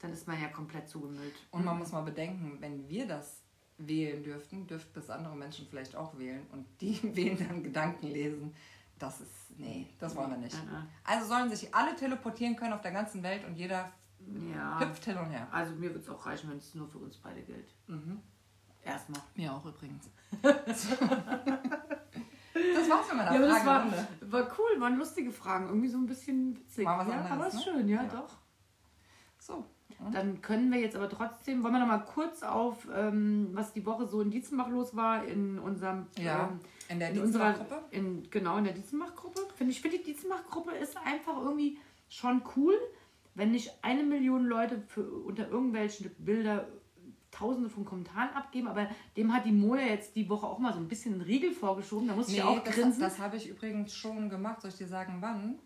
Dann 0.00 0.12
ist 0.12 0.26
man 0.26 0.40
ja 0.42 0.48
komplett 0.48 0.88
zugemüllt. 0.88 1.34
Und 1.52 1.64
man 1.64 1.78
muss 1.78 1.92
mal 1.92 2.02
bedenken, 2.02 2.56
wenn 2.60 2.88
wir 2.88 3.06
das 3.06 3.40
wählen 3.78 4.22
dürften, 4.22 4.66
dürften 4.66 4.92
das 4.94 5.08
andere 5.10 5.34
Menschen 5.36 5.66
vielleicht 5.70 5.94
auch 5.96 6.18
wählen. 6.18 6.44
Und 6.52 6.66
die 6.80 7.00
wählen 7.16 7.38
dann 7.38 7.62
Gedanken 7.62 8.08
lesen. 8.08 8.54
Das 9.04 9.20
ist, 9.20 9.58
nee, 9.58 9.86
das 9.98 10.16
wollen 10.16 10.30
wir 10.30 10.38
nicht. 10.38 10.56
Also 11.04 11.26
sollen 11.26 11.50
sich 11.50 11.74
alle 11.74 11.94
teleportieren 11.94 12.56
können 12.56 12.72
auf 12.72 12.80
der 12.80 12.92
ganzen 12.92 13.22
Welt 13.22 13.44
und 13.44 13.54
jeder 13.56 13.90
Ja, 14.54 14.80
hüpft 14.80 15.04
hin 15.04 15.16
und 15.18 15.26
her. 15.30 15.46
also 15.52 15.74
mir 15.74 15.92
wird 15.92 16.02
es 16.04 16.08
auch 16.08 16.24
reichen, 16.24 16.48
wenn 16.50 16.56
es 16.58 16.74
nur 16.74 16.88
für 16.88 16.98
uns 16.98 17.18
beide 17.18 17.42
gilt. 17.42 17.68
Mhm. 17.86 18.20
Erstmal. 18.82 19.20
Mir 19.34 19.52
auch 19.52 19.64
übrigens. 19.66 20.08
das 20.42 20.88
war's 22.90 23.08
mit 23.08 23.16
meiner 23.16 23.32
Ja, 23.34 23.38
das 23.40 23.50
war, 23.66 23.80
Fragerunde. 23.82 24.06
war 24.22 24.42
cool, 24.58 24.80
waren 24.80 24.96
lustige 24.96 25.30
Fragen, 25.32 25.66
irgendwie 25.68 25.88
so 25.88 25.98
ein 25.98 26.06
bisschen 26.06 26.56
witzig. 26.56 26.84
Mal 26.84 26.98
was 26.98 27.08
ja, 27.08 27.14
anderes, 27.14 27.32
aber 27.32 27.46
ist 27.48 27.54
ne? 27.54 27.60
schön, 27.62 27.88
ja, 27.88 28.02
Ja. 28.02 28.08
doch. 28.08 28.36
So. 29.38 29.66
Dann 30.12 30.42
können 30.42 30.70
wir 30.72 30.80
jetzt 30.80 30.96
aber 30.96 31.08
trotzdem, 31.08 31.62
wollen 31.62 31.72
wir 31.74 31.80
noch 31.80 31.86
mal 31.86 31.98
kurz 32.04 32.42
auf, 32.42 32.86
ähm, 32.94 33.48
was 33.52 33.72
die 33.72 33.84
Woche 33.86 34.06
so 34.06 34.20
in 34.20 34.30
Dietzenbach 34.30 34.68
los 34.68 34.94
war, 34.94 35.24
in 35.24 35.58
unserem, 35.58 36.06
Ja, 36.18 36.48
ähm, 36.50 36.60
in 36.88 36.98
der 36.98 37.10
in, 37.90 38.28
genau, 38.30 38.58
in 38.58 38.64
der 38.64 38.72
Dietzenbach-Gruppe. 38.74 39.40
Finde 39.56 39.72
ich, 39.72 39.80
finde 39.80 39.98
die 39.98 40.04
Dietzenbach-Gruppe 40.04 40.72
ist 40.72 40.96
einfach 40.98 41.40
irgendwie 41.40 41.78
schon 42.08 42.42
cool, 42.56 42.74
wenn 43.34 43.50
nicht 43.50 43.72
eine 43.82 44.02
Million 44.02 44.44
Leute 44.44 44.82
für, 44.86 45.02
unter 45.02 45.48
irgendwelchen 45.48 46.10
Bilder 46.18 46.68
tausende 47.30 47.68
von 47.68 47.84
Kommentaren 47.84 48.30
abgeben, 48.30 48.68
aber 48.68 48.88
dem 49.16 49.32
hat 49.34 49.44
die 49.44 49.52
Moja 49.52 49.86
jetzt 49.86 50.14
die 50.14 50.28
Woche 50.28 50.46
auch 50.46 50.58
mal 50.58 50.72
so 50.72 50.78
ein 50.78 50.86
bisschen 50.88 51.14
einen 51.14 51.22
Riegel 51.22 51.52
vorgeschoben. 51.52 52.06
Da 52.06 52.14
muss 52.14 52.28
ich 52.28 52.36
Nee, 52.36 52.42
auch 52.42 52.62
das, 52.62 52.74
grinsen. 52.74 53.00
das 53.00 53.18
habe 53.18 53.36
ich 53.36 53.48
übrigens 53.48 53.94
schon 53.94 54.28
gemacht. 54.28 54.60
Soll 54.62 54.70
ich 54.70 54.76
dir 54.76 54.86
sagen, 54.86 55.16
wann? 55.20 55.58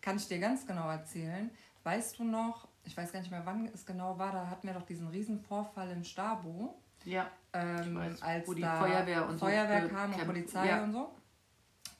Kann 0.00 0.16
ich 0.16 0.26
dir 0.26 0.38
ganz 0.38 0.66
genau 0.66 0.88
erzählen. 0.88 1.50
Weißt 1.84 2.18
du 2.18 2.24
noch, 2.24 2.66
ich 2.84 2.96
weiß 2.96 3.12
gar 3.12 3.20
nicht 3.20 3.30
mehr, 3.30 3.42
wann 3.44 3.66
es 3.72 3.86
genau 3.86 4.18
war, 4.18 4.32
da 4.32 4.46
hatten 4.48 4.66
wir 4.66 4.74
doch 4.74 4.86
diesen 4.86 5.08
riesen 5.08 5.40
Vorfall 5.40 5.90
in 5.90 6.04
Stabo, 6.04 6.74
ja. 7.04 7.26
ähm, 7.52 7.96
weiß, 7.96 8.22
als 8.22 8.48
wo 8.48 8.54
die 8.54 8.62
da 8.62 8.78
Feuerwehr 8.80 9.26
und 9.28 9.38
so 9.38 9.46
Feuerwehr 9.46 9.80
ge- 9.82 9.90
kam 9.90 10.12
und 10.12 10.26
Polizei 10.26 10.66
ja. 10.68 10.82
und 10.84 10.92
so. 10.92 11.10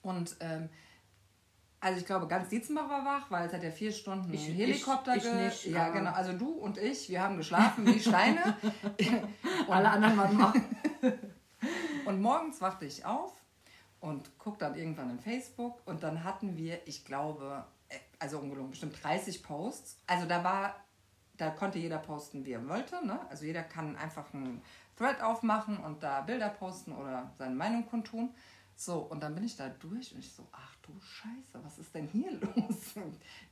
Und 0.02 0.36
ähm, 0.40 0.68
also 1.80 1.98
ich 2.00 2.06
glaube, 2.06 2.26
ganz 2.28 2.48
Dietzenbach 2.48 2.88
war 2.88 3.04
wach, 3.04 3.30
weil 3.30 3.46
es 3.48 3.52
hat 3.52 3.62
ja 3.62 3.70
vier 3.70 3.90
Stunden 3.92 4.32
Ich- 4.32 4.48
Helikopter 4.48 5.16
ich- 5.16 5.24
ich 5.24 5.32
nicht, 5.34 5.66
Ja, 5.66 5.88
genau. 5.90 6.12
Also 6.12 6.32
du 6.32 6.50
und 6.52 6.78
ich, 6.78 7.08
wir 7.08 7.22
haben 7.22 7.36
geschlafen 7.36 7.86
wie 7.86 7.98
Steine. 8.00 8.56
Alle 9.68 9.90
anderen 9.90 10.16
waren 10.16 10.36
mal. 10.36 10.52
Und 12.04 12.20
morgens 12.20 12.60
wachte 12.60 12.84
ich 12.84 13.04
auf 13.04 13.32
und 14.00 14.36
guck 14.38 14.58
dann 14.58 14.74
irgendwann 14.74 15.10
in 15.10 15.20
Facebook 15.20 15.80
und 15.86 16.02
dann 16.02 16.24
hatten 16.24 16.56
wir, 16.56 16.80
ich 16.88 17.04
glaube, 17.04 17.64
also 18.18 18.38
ungelogen, 18.38 18.70
bestimmt 18.70 19.02
30 19.02 19.42
Posts. 19.42 19.98
Also 20.06 20.26
da 20.26 20.44
war, 20.44 20.76
da 21.36 21.50
konnte 21.50 21.78
jeder 21.78 21.98
posten, 21.98 22.44
wie 22.44 22.52
er 22.52 22.68
wollte. 22.68 23.04
Ne? 23.06 23.18
Also 23.30 23.44
jeder 23.44 23.62
kann 23.62 23.96
einfach 23.96 24.32
einen 24.32 24.62
Thread 24.96 25.20
aufmachen 25.22 25.78
und 25.78 26.02
da 26.02 26.20
Bilder 26.20 26.48
posten 26.48 26.92
oder 26.92 27.32
seine 27.38 27.54
Meinung 27.54 27.86
kundtun. 27.86 28.30
So, 28.74 28.98
und 28.98 29.22
dann 29.22 29.34
bin 29.34 29.44
ich 29.44 29.56
da 29.56 29.68
durch 29.68 30.12
und 30.12 30.20
ich 30.20 30.32
so, 30.32 30.46
ach 30.52 30.74
du 30.82 30.92
Scheiße, 31.00 31.64
was 31.64 31.78
ist 31.78 31.94
denn 31.94 32.08
hier 32.08 32.32
los? 32.40 32.94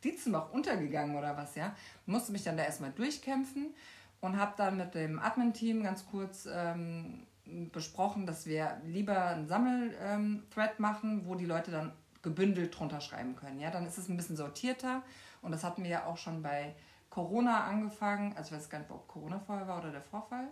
Dietzenbach 0.02 0.50
untergegangen 0.50 1.16
oder 1.16 1.36
was, 1.36 1.54
ja? 1.54 1.74
Musste 2.06 2.32
mich 2.32 2.42
dann 2.42 2.56
da 2.56 2.64
erstmal 2.64 2.92
durchkämpfen 2.92 3.74
und 4.20 4.36
habe 4.38 4.54
dann 4.56 4.76
mit 4.76 4.94
dem 4.94 5.18
Admin-Team 5.18 5.82
ganz 5.82 6.06
kurz 6.06 6.48
ähm, 6.50 7.26
besprochen, 7.72 8.26
dass 8.26 8.46
wir 8.46 8.80
lieber 8.84 9.26
einen 9.26 9.46
Sammel-Thread 9.46 10.80
machen, 10.80 11.26
wo 11.26 11.34
die 11.34 11.46
Leute 11.46 11.70
dann 11.70 11.92
gebündelt 12.22 12.78
drunter 12.78 13.00
schreiben 13.00 13.36
können. 13.36 13.60
Ja, 13.60 13.70
dann 13.70 13.86
ist 13.86 13.98
es 13.98 14.08
ein 14.08 14.16
bisschen 14.16 14.36
sortierter 14.36 15.02
und 15.42 15.52
das 15.52 15.64
hatten 15.64 15.82
wir 15.82 15.90
ja 15.90 16.06
auch 16.06 16.16
schon 16.16 16.42
bei 16.42 16.74
Corona 17.08 17.64
angefangen. 17.64 18.34
Also 18.36 18.54
ich 18.54 18.60
weiß 18.60 18.70
gar 18.70 18.78
nicht, 18.80 18.90
ob 18.90 19.06
Corona 19.08 19.38
vorher 19.40 19.66
war 19.66 19.78
oder 19.78 19.90
der 19.90 20.02
Vorfall. 20.02 20.48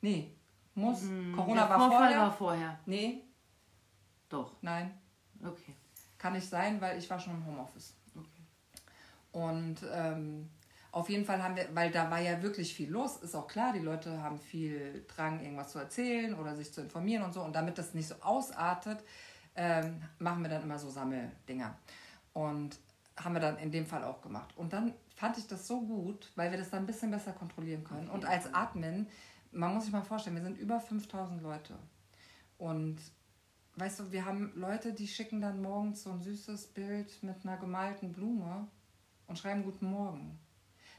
Nee, 0.00 0.32
muss. 0.74 1.00
Corona 1.34 1.62
Der 1.62 1.70
war 1.70 1.78
Vorfall 1.78 1.98
vorher. 1.98 2.18
war 2.20 2.32
vorher. 2.32 2.78
Nee, 2.86 3.22
Doch. 4.28 4.52
nein, 4.62 4.92
Okay. 5.44 5.74
kann 6.18 6.32
nicht 6.34 6.48
sein, 6.48 6.80
weil 6.80 6.98
ich 6.98 7.08
war 7.10 7.18
schon 7.18 7.34
im 7.34 7.46
Homeoffice. 7.46 7.94
okay. 8.14 8.42
Und 9.32 9.76
ähm, 9.92 10.48
auf 10.92 11.08
jeden 11.10 11.24
Fall 11.24 11.42
haben 11.42 11.54
wir, 11.56 11.68
weil 11.74 11.90
da 11.90 12.10
war 12.10 12.18
ja 12.20 12.42
wirklich 12.42 12.74
viel 12.74 12.90
los, 12.90 13.16
ist 13.18 13.34
auch 13.34 13.46
klar, 13.46 13.72
die 13.72 13.78
Leute 13.80 14.22
haben 14.22 14.38
viel 14.38 15.04
Drang, 15.08 15.40
irgendwas 15.40 15.70
zu 15.72 15.78
erzählen 15.78 16.34
oder 16.34 16.56
sich 16.56 16.72
zu 16.72 16.80
informieren 16.80 17.22
und 17.22 17.32
so. 17.32 17.42
Und 17.42 17.54
damit 17.54 17.78
das 17.78 17.94
nicht 17.94 18.08
so 18.08 18.14
ausartet, 18.20 18.98
ähm, 19.58 20.00
machen 20.20 20.42
wir 20.42 20.48
dann 20.48 20.62
immer 20.62 20.78
so 20.78 20.88
Sammeldinger. 20.88 21.76
Und 22.32 22.78
haben 23.16 23.34
wir 23.34 23.40
dann 23.40 23.58
in 23.58 23.72
dem 23.72 23.84
Fall 23.84 24.04
auch 24.04 24.22
gemacht. 24.22 24.56
Und 24.56 24.72
dann 24.72 24.94
fand 25.16 25.36
ich 25.36 25.48
das 25.48 25.66
so 25.66 25.80
gut, 25.80 26.30
weil 26.36 26.52
wir 26.52 26.58
das 26.58 26.70
dann 26.70 26.84
ein 26.84 26.86
bisschen 26.86 27.10
besser 27.10 27.32
kontrollieren 27.32 27.82
können. 27.82 28.08
Und 28.08 28.24
als 28.24 28.54
Admin, 28.54 29.08
man 29.50 29.74
muss 29.74 29.84
sich 29.84 29.92
mal 29.92 30.02
vorstellen, 30.02 30.36
wir 30.36 30.44
sind 30.44 30.58
über 30.58 30.78
5000 30.78 31.42
Leute. 31.42 31.74
Und 32.56 32.98
weißt 33.74 33.98
du, 33.98 34.12
wir 34.12 34.24
haben 34.24 34.52
Leute, 34.54 34.92
die 34.92 35.08
schicken 35.08 35.40
dann 35.40 35.60
morgens 35.60 36.04
so 36.04 36.12
ein 36.12 36.22
süßes 36.22 36.68
Bild 36.68 37.20
mit 37.24 37.44
einer 37.44 37.56
gemalten 37.56 38.12
Blume 38.12 38.68
und 39.26 39.38
schreiben 39.38 39.64
Guten 39.64 39.90
Morgen. 39.90 40.38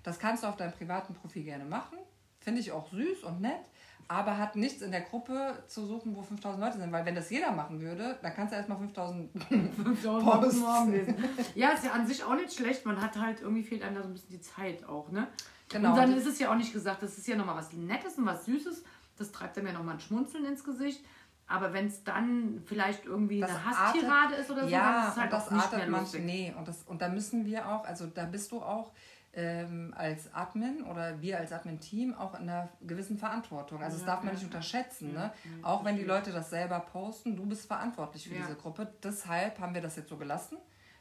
Das 0.04 0.20
kannst 0.20 0.44
du 0.44 0.48
auf 0.48 0.58
deinem 0.58 0.74
privaten 0.74 1.14
Profil 1.14 1.44
gerne 1.44 1.66
machen. 1.66 1.98
Finde 2.42 2.60
ich 2.60 2.74
auch 2.74 2.92
süß 2.92 3.24
und 3.24 3.40
nett, 3.40 3.70
aber 4.10 4.40
hat 4.40 4.56
nichts 4.56 4.82
in 4.82 4.92
der 4.92 5.02
Gruppe 5.02 5.64
zu 5.68 5.86
suchen, 5.86 6.16
wo 6.16 6.24
5000 6.24 6.62
Leute 6.64 6.78
sind. 6.80 6.92
Weil 6.92 7.06
wenn 7.06 7.14
das 7.14 7.30
jeder 7.30 7.52
machen 7.52 7.80
würde, 7.80 8.18
dann 8.24 8.34
kannst 8.34 8.52
du 8.52 8.58
erstmal 8.58 8.80
5000 8.80 9.32
Posts. 10.04 10.60
Morgen 10.60 10.92
lesen. 10.92 11.16
Ja, 11.54 11.70
ist 11.70 11.86
ja 11.86 11.92
an 11.92 12.08
sich 12.08 12.24
auch 12.24 12.34
nicht 12.34 12.52
schlecht. 12.52 12.88
Man 12.88 13.00
hat 13.00 13.16
halt, 13.18 13.42
irgendwie 13.42 13.64
fehlt 13.64 13.84
einem 13.84 13.96
da 13.96 14.02
so 14.02 14.08
ein 14.08 14.14
bisschen 14.14 14.32
die 14.32 14.42
Zeit 14.42 14.84
auch, 14.84 15.12
ne? 15.12 15.28
Genau. 15.70 15.92
Und 15.92 15.98
dann 15.98 16.18
ist 16.18 16.26
es 16.26 16.40
ja 16.40 16.52
auch 16.52 16.56
nicht 16.56 16.74
gesagt, 16.74 17.04
das 17.04 17.20
ist 17.20 17.28
ja 17.28 17.36
nochmal 17.36 17.56
was 17.56 17.72
Nettes 17.72 18.18
und 18.18 18.26
was 18.26 18.46
Süßes. 18.46 18.84
Das 19.16 19.32
treibt 19.32 19.56
einem 19.60 19.68
ja 19.68 19.74
nochmal 19.74 19.94
ein 19.94 20.00
Schmunzeln 20.00 20.44
ins 20.46 20.64
Gesicht. 20.64 21.06
Aber 21.46 21.72
wenn 21.74 21.86
es 21.86 22.04
dann 22.04 22.64
vielleicht 22.66 23.06
irgendwie 23.06 23.42
Das 23.42 23.52
eine 23.52 23.66
Hasstirade 23.66 24.36
ist 24.36 24.50
oder 24.50 24.62
so, 24.62 24.70
dann 24.70 24.70
ja, 24.70 25.04
ist 25.08 25.14
es 25.14 25.22
halt 25.22 25.34
das 25.34 25.48
auch 25.48 25.52
nicht 25.52 25.72
mehr 25.72 25.88
man, 25.88 26.02
lustig. 26.02 26.24
nee, 26.24 26.54
und, 26.58 26.68
das, 26.68 26.84
und 26.84 27.02
da 27.02 27.10
müssen 27.10 27.46
wir 27.46 27.68
auch, 27.68 27.86
also 27.86 28.08
da 28.08 28.26
bist 28.26 28.52
du 28.52 28.62
auch 28.62 28.92
ähm, 29.34 29.94
als 29.96 30.34
Admin 30.34 30.84
oder 30.84 31.22
wir 31.22 31.38
als 31.38 31.52
Admin-Team 31.52 32.16
auch 32.16 32.34
in 32.34 32.50
einer 32.50 32.70
gewissen 32.82 33.18
Verantwortung. 33.18 33.82
Also 33.82 33.98
das 33.98 34.06
darf 34.06 34.24
man 34.24 34.34
nicht 34.34 34.44
unterschätzen. 34.44 35.14
Ne? 35.14 35.32
auch 35.62 35.86
wenn 35.86 35.96
die. 35.96 36.04
Leute 36.04 36.32
das 36.32 36.50
selber 36.50 36.80
posten, 36.80 37.36
du 37.36 37.46
bist 37.46 37.68
verantwortlich 37.68 38.28
für 38.28 38.34
diese 38.34 38.56
Gruppe. 38.56 38.92
Deshalb 39.04 39.60
haben 39.60 39.76
wir 39.76 39.82
das 39.82 39.96
jetzt 39.96 40.10
so 40.10 40.18
gelassen, 40.18 40.58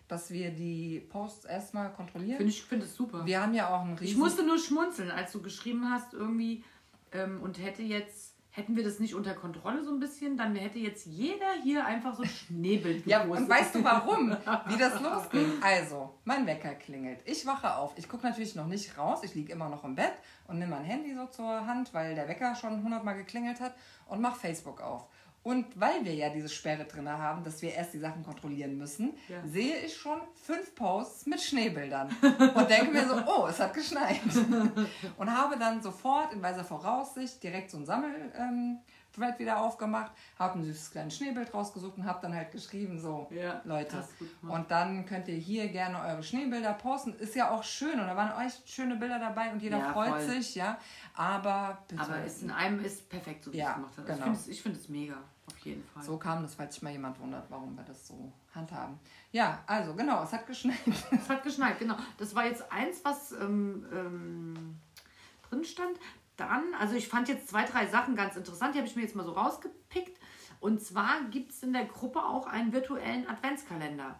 dass 0.06 0.30
wir 0.30 0.50
die 0.50 1.00
Posts 1.08 1.46
erstmal 1.46 1.90
kontrollieren. 1.92 2.36
Finde 2.36 2.52
ich 2.52 2.62
finde 2.62 2.84
es 2.84 2.94
super. 2.94 3.24
wir 3.24 3.40
haben 3.40 3.54
ja 3.54 3.74
auch 3.74 3.80
einen 3.80 3.96
riesen... 3.96 4.12
Ich 4.12 4.16
musste 4.18 4.44
nur 4.44 4.58
schmunzeln, 4.58 5.10
als 5.10 5.32
du 5.32 5.40
geschrieben 5.40 5.90
hast, 5.90 6.12
irgendwie, 6.12 6.62
ähm, 7.12 7.40
und 7.42 7.58
hätte 7.58 7.82
jetzt, 7.82 8.27
hätten 8.58 8.76
wir 8.76 8.84
das 8.84 8.98
nicht 8.98 9.14
unter 9.14 9.34
Kontrolle 9.34 9.82
so 9.84 9.92
ein 9.92 10.00
bisschen, 10.00 10.36
dann 10.36 10.54
hätte 10.56 10.78
jetzt 10.78 11.06
jeder 11.06 11.52
hier 11.62 11.86
einfach 11.86 12.14
so 12.14 12.24
Schneebild 12.24 13.06
Ja, 13.06 13.22
und 13.22 13.48
weißt 13.48 13.76
du 13.76 13.84
warum? 13.84 14.30
Wie 14.66 14.76
das 14.76 15.00
losging? 15.00 15.52
Also, 15.62 16.14
mein 16.24 16.46
Wecker 16.46 16.74
klingelt. 16.74 17.20
Ich 17.24 17.46
wache 17.46 17.76
auf. 17.76 17.92
Ich 17.96 18.08
gucke 18.08 18.26
natürlich 18.26 18.56
noch 18.56 18.66
nicht 18.66 18.98
raus. 18.98 19.20
Ich 19.22 19.34
liege 19.34 19.52
immer 19.52 19.68
noch 19.68 19.84
im 19.84 19.94
Bett 19.94 20.12
und 20.48 20.58
nehme 20.58 20.74
mein 20.76 20.84
Handy 20.84 21.14
so 21.14 21.26
zur 21.26 21.66
Hand, 21.66 21.94
weil 21.94 22.14
der 22.14 22.28
Wecker 22.28 22.54
schon 22.56 22.82
hundertmal 22.82 23.16
geklingelt 23.16 23.60
hat 23.60 23.74
und 24.06 24.20
mache 24.20 24.40
Facebook 24.40 24.80
auf. 24.80 25.06
Und 25.48 25.80
weil 25.80 26.04
wir 26.04 26.14
ja 26.14 26.28
diese 26.28 26.50
Sperre 26.50 26.84
drin 26.84 27.08
haben, 27.08 27.42
dass 27.42 27.62
wir 27.62 27.72
erst 27.72 27.94
die 27.94 27.98
Sachen 27.98 28.22
kontrollieren 28.22 28.76
müssen, 28.76 29.14
Ja. 29.28 29.36
sehe 29.46 29.76
ich 29.78 29.96
schon 29.96 30.18
fünf 30.34 30.74
Posts 30.74 31.24
mit 31.26 31.40
Schneebildern 31.40 32.14
und 32.54 32.68
denke 32.68 32.90
mir 32.92 33.08
so, 33.08 33.14
oh, 33.26 33.46
es 33.46 33.58
hat 33.58 33.72
geschneit. 33.72 34.20
Und 35.16 35.34
habe 35.34 35.58
dann 35.58 35.80
sofort 35.80 36.34
in 36.34 36.42
weiser 36.42 36.64
Voraussicht 36.64 37.42
direkt 37.42 37.70
so 37.70 37.78
ein 37.78 37.86
Sammel-Thread 39.18 39.38
wieder 39.38 39.60
aufgemacht, 39.60 40.12
habe 40.38 40.58
ein 40.58 40.64
süßes 40.64 40.90
kleines 40.90 41.16
Schneebild 41.16 41.52
rausgesucht 41.52 41.96
und 41.98 42.04
habe 42.06 42.20
dann 42.22 42.34
halt 42.34 42.50
geschrieben, 42.52 42.98
so, 42.98 43.28
Ja, 43.30 43.60
Leute. 43.64 44.02
Und 44.42 44.70
dann 44.70 45.04
könnt 45.04 45.28
ihr 45.28 45.36
hier 45.36 45.68
gerne 45.68 46.00
eure 46.00 46.22
Schneebilder 46.22 46.72
posten. 46.74 47.12
Ist 47.14 47.34
ja 47.34 47.50
auch 47.50 47.62
schön 47.62 47.98
und 47.98 48.06
da 48.06 48.16
waren 48.16 48.46
echt 48.46 48.68
schöne 48.68 48.96
Bilder 48.96 49.18
dabei 49.18 49.52
und 49.52 49.60
jeder 49.60 49.78
Ja, 49.78 49.92
freut 49.92 50.08
voll. 50.10 50.20
sich, 50.20 50.54
ja. 50.54 50.78
Aber 51.14 51.78
bitte. 51.88 52.00
Aber 52.02 52.18
es 52.24 52.42
in 52.42 52.50
einem 52.50 52.80
ist 52.84 53.08
perfekt, 53.08 53.44
so 53.44 53.52
wie 53.52 53.58
Ja, 53.58 53.70
es 53.70 53.74
gemacht 53.76 53.98
hat. 53.98 54.06
genau. 54.06 54.16
Ich 54.18 54.22
finde 54.24 54.38
es, 54.38 54.48
ich 54.48 54.62
find 54.62 54.76
es 54.76 54.88
mega, 54.88 55.16
auf 55.46 55.58
jeden 55.58 55.84
Fall. 55.84 56.02
so 56.02 56.16
kam 56.16 56.42
das, 56.42 56.54
falls 56.54 56.74
sich 56.74 56.82
mal 56.82 56.92
jemand 56.92 57.18
wundert, 57.20 57.44
warum 57.50 57.76
wir 57.76 57.84
das 57.84 58.06
so 58.06 58.32
handhaben. 58.54 58.98
Ja, 59.32 59.62
also 59.66 59.94
genau, 59.94 60.22
es 60.22 60.32
hat 60.32 60.46
geschneit. 60.46 60.78
Es 61.10 61.28
hat 61.28 61.42
geschneit, 61.42 61.78
genau. 61.78 61.96
Das 62.16 62.34
war 62.34 62.46
jetzt 62.46 62.70
eins, 62.72 63.04
was 63.04 63.32
ähm, 63.32 63.86
ähm, 63.92 64.78
drin 65.48 65.64
stand. 65.64 65.98
Dann, 66.38 66.72
also 66.78 66.94
ich 66.94 67.08
fand 67.08 67.28
jetzt 67.28 67.48
zwei, 67.48 67.64
drei 67.64 67.86
Sachen 67.86 68.14
ganz 68.14 68.36
interessant, 68.36 68.74
die 68.74 68.78
habe 68.78 68.88
ich 68.88 68.96
mir 68.96 69.02
jetzt 69.02 69.16
mal 69.16 69.24
so 69.24 69.32
rausgepickt. 69.32 70.18
Und 70.60 70.80
zwar 70.80 71.24
gibt 71.30 71.50
es 71.50 71.62
in 71.62 71.72
der 71.72 71.84
Gruppe 71.84 72.24
auch 72.24 72.46
einen 72.46 72.72
virtuellen 72.72 73.28
Adventskalender. 73.28 74.18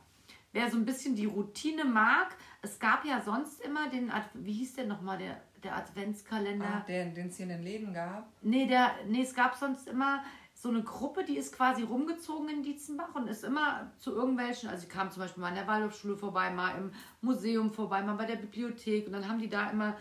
Wer 0.52 0.70
so 0.70 0.76
ein 0.76 0.84
bisschen 0.84 1.14
die 1.14 1.26
Routine 1.26 1.84
mag, 1.84 2.36
es 2.62 2.78
gab 2.78 3.04
ja 3.04 3.20
sonst 3.20 3.60
immer 3.60 3.88
den, 3.88 4.10
Ad 4.10 4.26
wie 4.34 4.52
hieß 4.52 4.74
der 4.74 4.86
nochmal, 4.86 5.18
der, 5.18 5.40
der 5.62 5.76
Adventskalender? 5.76 6.66
Ah, 6.66 6.84
den 6.86 7.28
es 7.28 7.36
hier 7.36 7.44
in 7.44 7.50
den 7.50 7.62
Läden 7.62 7.94
gab. 7.94 8.28
Nee, 8.42 8.66
der, 8.66 8.92
nee, 9.06 9.22
es 9.22 9.34
gab 9.34 9.54
sonst 9.54 9.88
immer 9.88 10.24
so 10.54 10.70
eine 10.70 10.82
Gruppe, 10.82 11.22
die 11.22 11.36
ist 11.36 11.54
quasi 11.54 11.84
rumgezogen 11.84 12.48
in 12.48 12.62
Dietzenbach 12.64 13.14
und 13.14 13.28
ist 13.28 13.44
immer 13.44 13.92
zu 13.98 14.12
irgendwelchen, 14.12 14.68
also 14.68 14.82
ich 14.82 14.88
kam 14.88 15.08
zum 15.12 15.22
Beispiel 15.22 15.40
mal 15.40 15.50
in 15.50 15.54
der 15.54 15.68
Waldorfschule 15.68 16.16
vorbei, 16.16 16.50
mal 16.50 16.76
im 16.76 16.90
Museum 17.20 17.72
vorbei, 17.72 18.02
mal 18.02 18.14
bei 18.14 18.24
der 18.24 18.36
Bibliothek 18.36 19.06
und 19.06 19.12
dann 19.12 19.28
haben 19.28 19.38
die 19.38 19.48
da 19.48 19.70
immer 19.70 19.96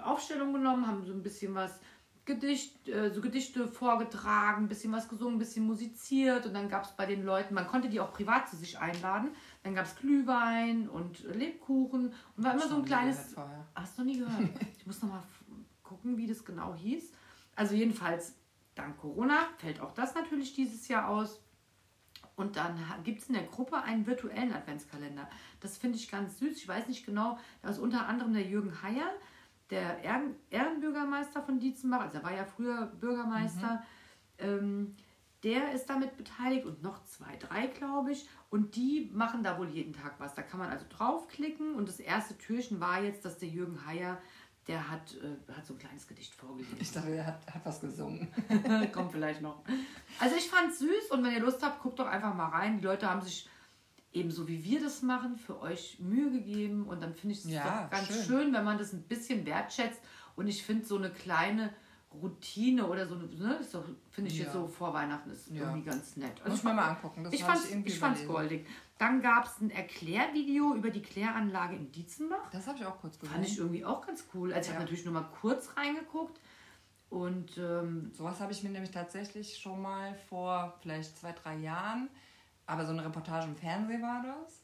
Aufstellung 0.00 0.52
genommen, 0.52 0.86
haben 0.86 1.04
so 1.04 1.12
ein 1.12 1.22
bisschen 1.22 1.54
was 1.54 1.80
Gedicht, 2.24 2.88
äh, 2.88 3.10
so 3.10 3.20
Gedichte 3.20 3.66
vorgetragen, 3.66 4.64
ein 4.64 4.68
bisschen 4.68 4.92
was 4.92 5.08
gesungen, 5.08 5.36
ein 5.36 5.38
bisschen 5.40 5.66
musiziert 5.66 6.46
und 6.46 6.54
dann 6.54 6.68
gab 6.68 6.84
es 6.84 6.92
bei 6.92 7.04
den 7.04 7.24
Leuten, 7.24 7.52
man 7.54 7.66
konnte 7.66 7.88
die 7.88 7.98
auch 8.00 8.12
privat 8.12 8.48
zu 8.48 8.56
sich 8.56 8.78
einladen, 8.78 9.30
dann 9.64 9.74
gab 9.74 9.86
es 9.86 9.96
Glühwein 9.96 10.88
und 10.88 11.24
Lebkuchen 11.24 12.12
und 12.36 12.44
war 12.44 12.52
immer 12.54 12.68
so 12.68 12.76
ein 12.76 12.84
kleines. 12.84 13.16
Hast 13.74 13.98
du 13.98 14.02
noch 14.02 14.06
nie 14.12 14.18
gehört? 14.18 14.40
Ich 14.78 14.86
muss 14.86 15.02
noch 15.02 15.08
mal 15.10 15.18
f- 15.18 15.44
gucken, 15.82 16.16
wie 16.16 16.26
das 16.28 16.44
genau 16.44 16.74
hieß. 16.76 17.12
Also 17.56 17.74
jedenfalls, 17.74 18.34
dank 18.76 18.98
Corona 18.98 19.40
fällt 19.58 19.80
auch 19.80 19.92
das 19.92 20.14
natürlich 20.14 20.54
dieses 20.54 20.86
Jahr 20.88 21.08
aus. 21.08 21.40
Und 22.36 22.56
dann 22.56 22.78
gibt 23.04 23.20
es 23.20 23.28
in 23.28 23.34
der 23.34 23.42
Gruppe 23.44 23.82
einen 23.82 24.06
virtuellen 24.06 24.52
Adventskalender. 24.54 25.28
Das 25.60 25.76
finde 25.76 25.98
ich 25.98 26.10
ganz 26.10 26.38
süß. 26.38 26.56
Ich 26.56 26.66
weiß 26.66 26.86
nicht 26.88 27.04
genau, 27.04 27.38
da 27.62 27.68
ist 27.68 27.78
unter 27.78 28.06
anderem 28.08 28.32
der 28.32 28.42
Jürgen 28.44 28.82
Heyer, 28.82 29.10
der 29.72 30.04
Ehren 30.04 30.36
Ehrenbürgermeister 30.50 31.42
von 31.42 31.58
Dietzenbach, 31.58 32.02
also 32.02 32.18
er 32.18 32.24
war 32.24 32.34
ja 32.34 32.44
früher 32.44 32.86
Bürgermeister. 33.00 33.82
Ähm, 34.38 34.94
der 35.42 35.72
ist 35.72 35.86
damit 35.86 36.16
beteiligt 36.16 36.66
und 36.66 36.84
noch 36.84 37.02
zwei, 37.04 37.34
drei, 37.36 37.66
glaube 37.66 38.12
ich. 38.12 38.28
Und 38.50 38.76
die 38.76 39.10
machen 39.12 39.42
da 39.42 39.58
wohl 39.58 39.68
jeden 39.70 39.92
Tag 39.92 40.14
was. 40.18 40.34
Da 40.34 40.42
kann 40.42 40.60
man 40.60 40.70
also 40.70 40.86
draufklicken. 40.88 41.74
Und 41.74 41.88
das 41.88 41.98
erste 41.98 42.38
Türchen 42.38 42.78
war 42.78 43.02
jetzt, 43.02 43.24
dass 43.24 43.38
der 43.38 43.48
Jürgen 43.48 43.84
Heyer 43.84 44.18
der 44.68 44.88
hat, 44.88 45.16
äh, 45.16 45.52
hat 45.52 45.66
so 45.66 45.74
ein 45.74 45.78
kleines 45.78 46.06
Gedicht 46.06 46.34
vorgelesen. 46.34 46.76
Ich 46.80 46.92
dachte, 46.92 47.10
er 47.10 47.26
hat, 47.26 47.52
hat 47.52 47.66
was 47.66 47.80
gesungen. 47.80 48.28
Kommt 48.92 49.10
vielleicht 49.10 49.40
noch. 49.40 49.64
Also 50.20 50.36
ich 50.36 50.48
fand's 50.48 50.78
süß 50.78 51.10
und 51.10 51.24
wenn 51.24 51.32
ihr 51.32 51.40
Lust 51.40 51.62
habt, 51.64 51.82
guckt 51.82 51.98
doch 51.98 52.06
einfach 52.06 52.34
mal 52.34 52.48
rein. 52.48 52.78
Die 52.78 52.84
Leute 52.84 53.10
haben 53.10 53.22
sich 53.22 53.48
ebenso 54.12 54.46
wie 54.48 54.62
wir 54.64 54.80
das 54.82 55.02
machen, 55.02 55.36
für 55.36 55.60
euch 55.60 55.98
Mühe 56.00 56.30
gegeben 56.30 56.84
und 56.86 57.02
dann 57.02 57.14
finde 57.14 57.34
ich 57.34 57.44
es 57.44 57.50
Ja, 57.50 57.86
ganz 57.90 58.08
schön. 58.08 58.22
schön. 58.24 58.52
wenn 58.54 58.64
man 58.64 58.78
das 58.78 58.92
ein 58.92 59.02
bisschen 59.02 59.46
wertschätzt 59.46 60.00
und 60.36 60.46
ich 60.48 60.62
finde 60.62 60.84
so 60.84 60.96
eine 60.96 61.10
kleine 61.10 61.72
Routine 62.22 62.86
oder 62.86 63.06
so, 63.06 63.14
eine- 63.14 63.24
ne, 63.26 63.54
ist 63.54 63.74
doch, 63.74 63.84
finde 64.10 64.30
ich 64.30 64.36
jetzt 64.38 64.48
Ja. 64.48 64.52
so 64.52 64.66
vor 64.66 64.92
Weihnachten 64.92 65.30
ist 65.30 65.48
Ja. 65.50 65.62
irgendwie 65.62 65.82
ganz 65.82 66.14
nett. 66.16 66.38
Also 66.40 66.50
Muss 66.50 66.58
ich 66.58 66.64
mal 66.64 66.78
angucken. 66.90 67.24
Das 67.24 67.32
ich 67.32 67.42
fand's 67.42 67.70
überlesen. 67.70 68.28
goldig. 68.28 68.66
Dann 68.98 69.22
gab 69.22 69.46
es 69.46 69.58
ein 69.62 69.70
Erklärvideo 69.70 70.74
über 70.74 70.90
die 70.90 71.00
Kläranlage 71.00 71.74
in 71.74 71.90
Dietzenbach. 71.90 72.50
Das 72.50 72.66
habe 72.66 72.78
ich 72.78 72.84
auch 72.84 73.00
kurz 73.00 73.18
gesehen. 73.18 73.32
Fand 73.34 73.46
ich 73.46 73.56
irgendwie 73.56 73.84
auch 73.86 74.06
ganz 74.06 74.26
cool. 74.34 74.52
Also 74.52 74.66
ich 74.68 74.74
habe 74.74 74.84
natürlich 74.84 75.06
nur 75.06 75.14
mal 75.14 75.26
kurz 75.40 75.74
reingeguckt 75.74 76.38
und 77.08 77.56
ähm, 77.56 78.10
Sowas 78.14 78.40
habe 78.40 78.52
ich 78.52 78.62
mir 78.62 78.68
nämlich 78.70 78.90
tatsächlich 78.90 79.56
schon 79.56 79.80
mal 79.80 80.14
vor 80.28 80.78
vielleicht 80.82 81.16
zwei, 81.18 81.32
drei 81.32 81.56
Jahren, 81.56 82.10
aber 82.72 82.84
so 82.86 82.92
eine 82.92 83.04
Reportage 83.04 83.46
im 83.46 83.56
Fernsehen 83.56 84.02
war 84.02 84.22
das, 84.22 84.62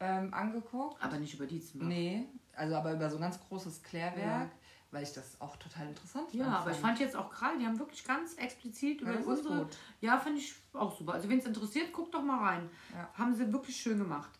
ähm, 0.00 0.32
angeguckt. 0.34 1.02
aber 1.02 1.16
nicht 1.18 1.34
über 1.34 1.46
Dietzenbach. 1.46 1.86
Nee, 1.86 2.26
also 2.56 2.74
aber 2.76 2.92
über 2.92 3.08
so 3.10 3.16
ein 3.16 3.22
ganz 3.22 3.38
großes 3.48 3.82
Klärwerk, 3.82 4.50
Ja. 4.50 4.50
weil 4.90 5.02
ich 5.04 5.12
das 5.12 5.40
auch 5.40 5.56
total 5.56 5.88
interessant 5.88 6.32
Ja, 6.32 6.46
aber 6.58 6.70
ich 6.72 6.76
fand 6.78 6.98
jetzt 7.00 7.16
auch 7.16 7.30
gerade, 7.30 7.58
die 7.58 7.66
haben 7.66 7.78
wirklich 7.78 8.04
ganz 8.04 8.34
explizit 8.34 9.00
über 9.00 9.12
Ja, 9.12 9.16
das 9.18 9.26
ist 9.26 9.38
unsere. 9.46 9.58
gut. 9.64 9.76
Ja, 10.00 10.18
fand 10.18 10.38
ich 10.38 10.54
auch 10.72 10.96
super. 10.96 11.14
Also, 11.14 11.28
wen 11.28 11.38
es 11.38 11.46
interessiert, 11.46 11.92
guckt 11.92 12.14
doch 12.14 12.22
mal 12.22 12.38
rein. 12.44 12.70
Ja. 12.92 13.08
Haben 13.14 13.34
sie 13.34 13.52
wirklich 13.52 13.76
schön 13.76 13.98
gemacht. 13.98 14.30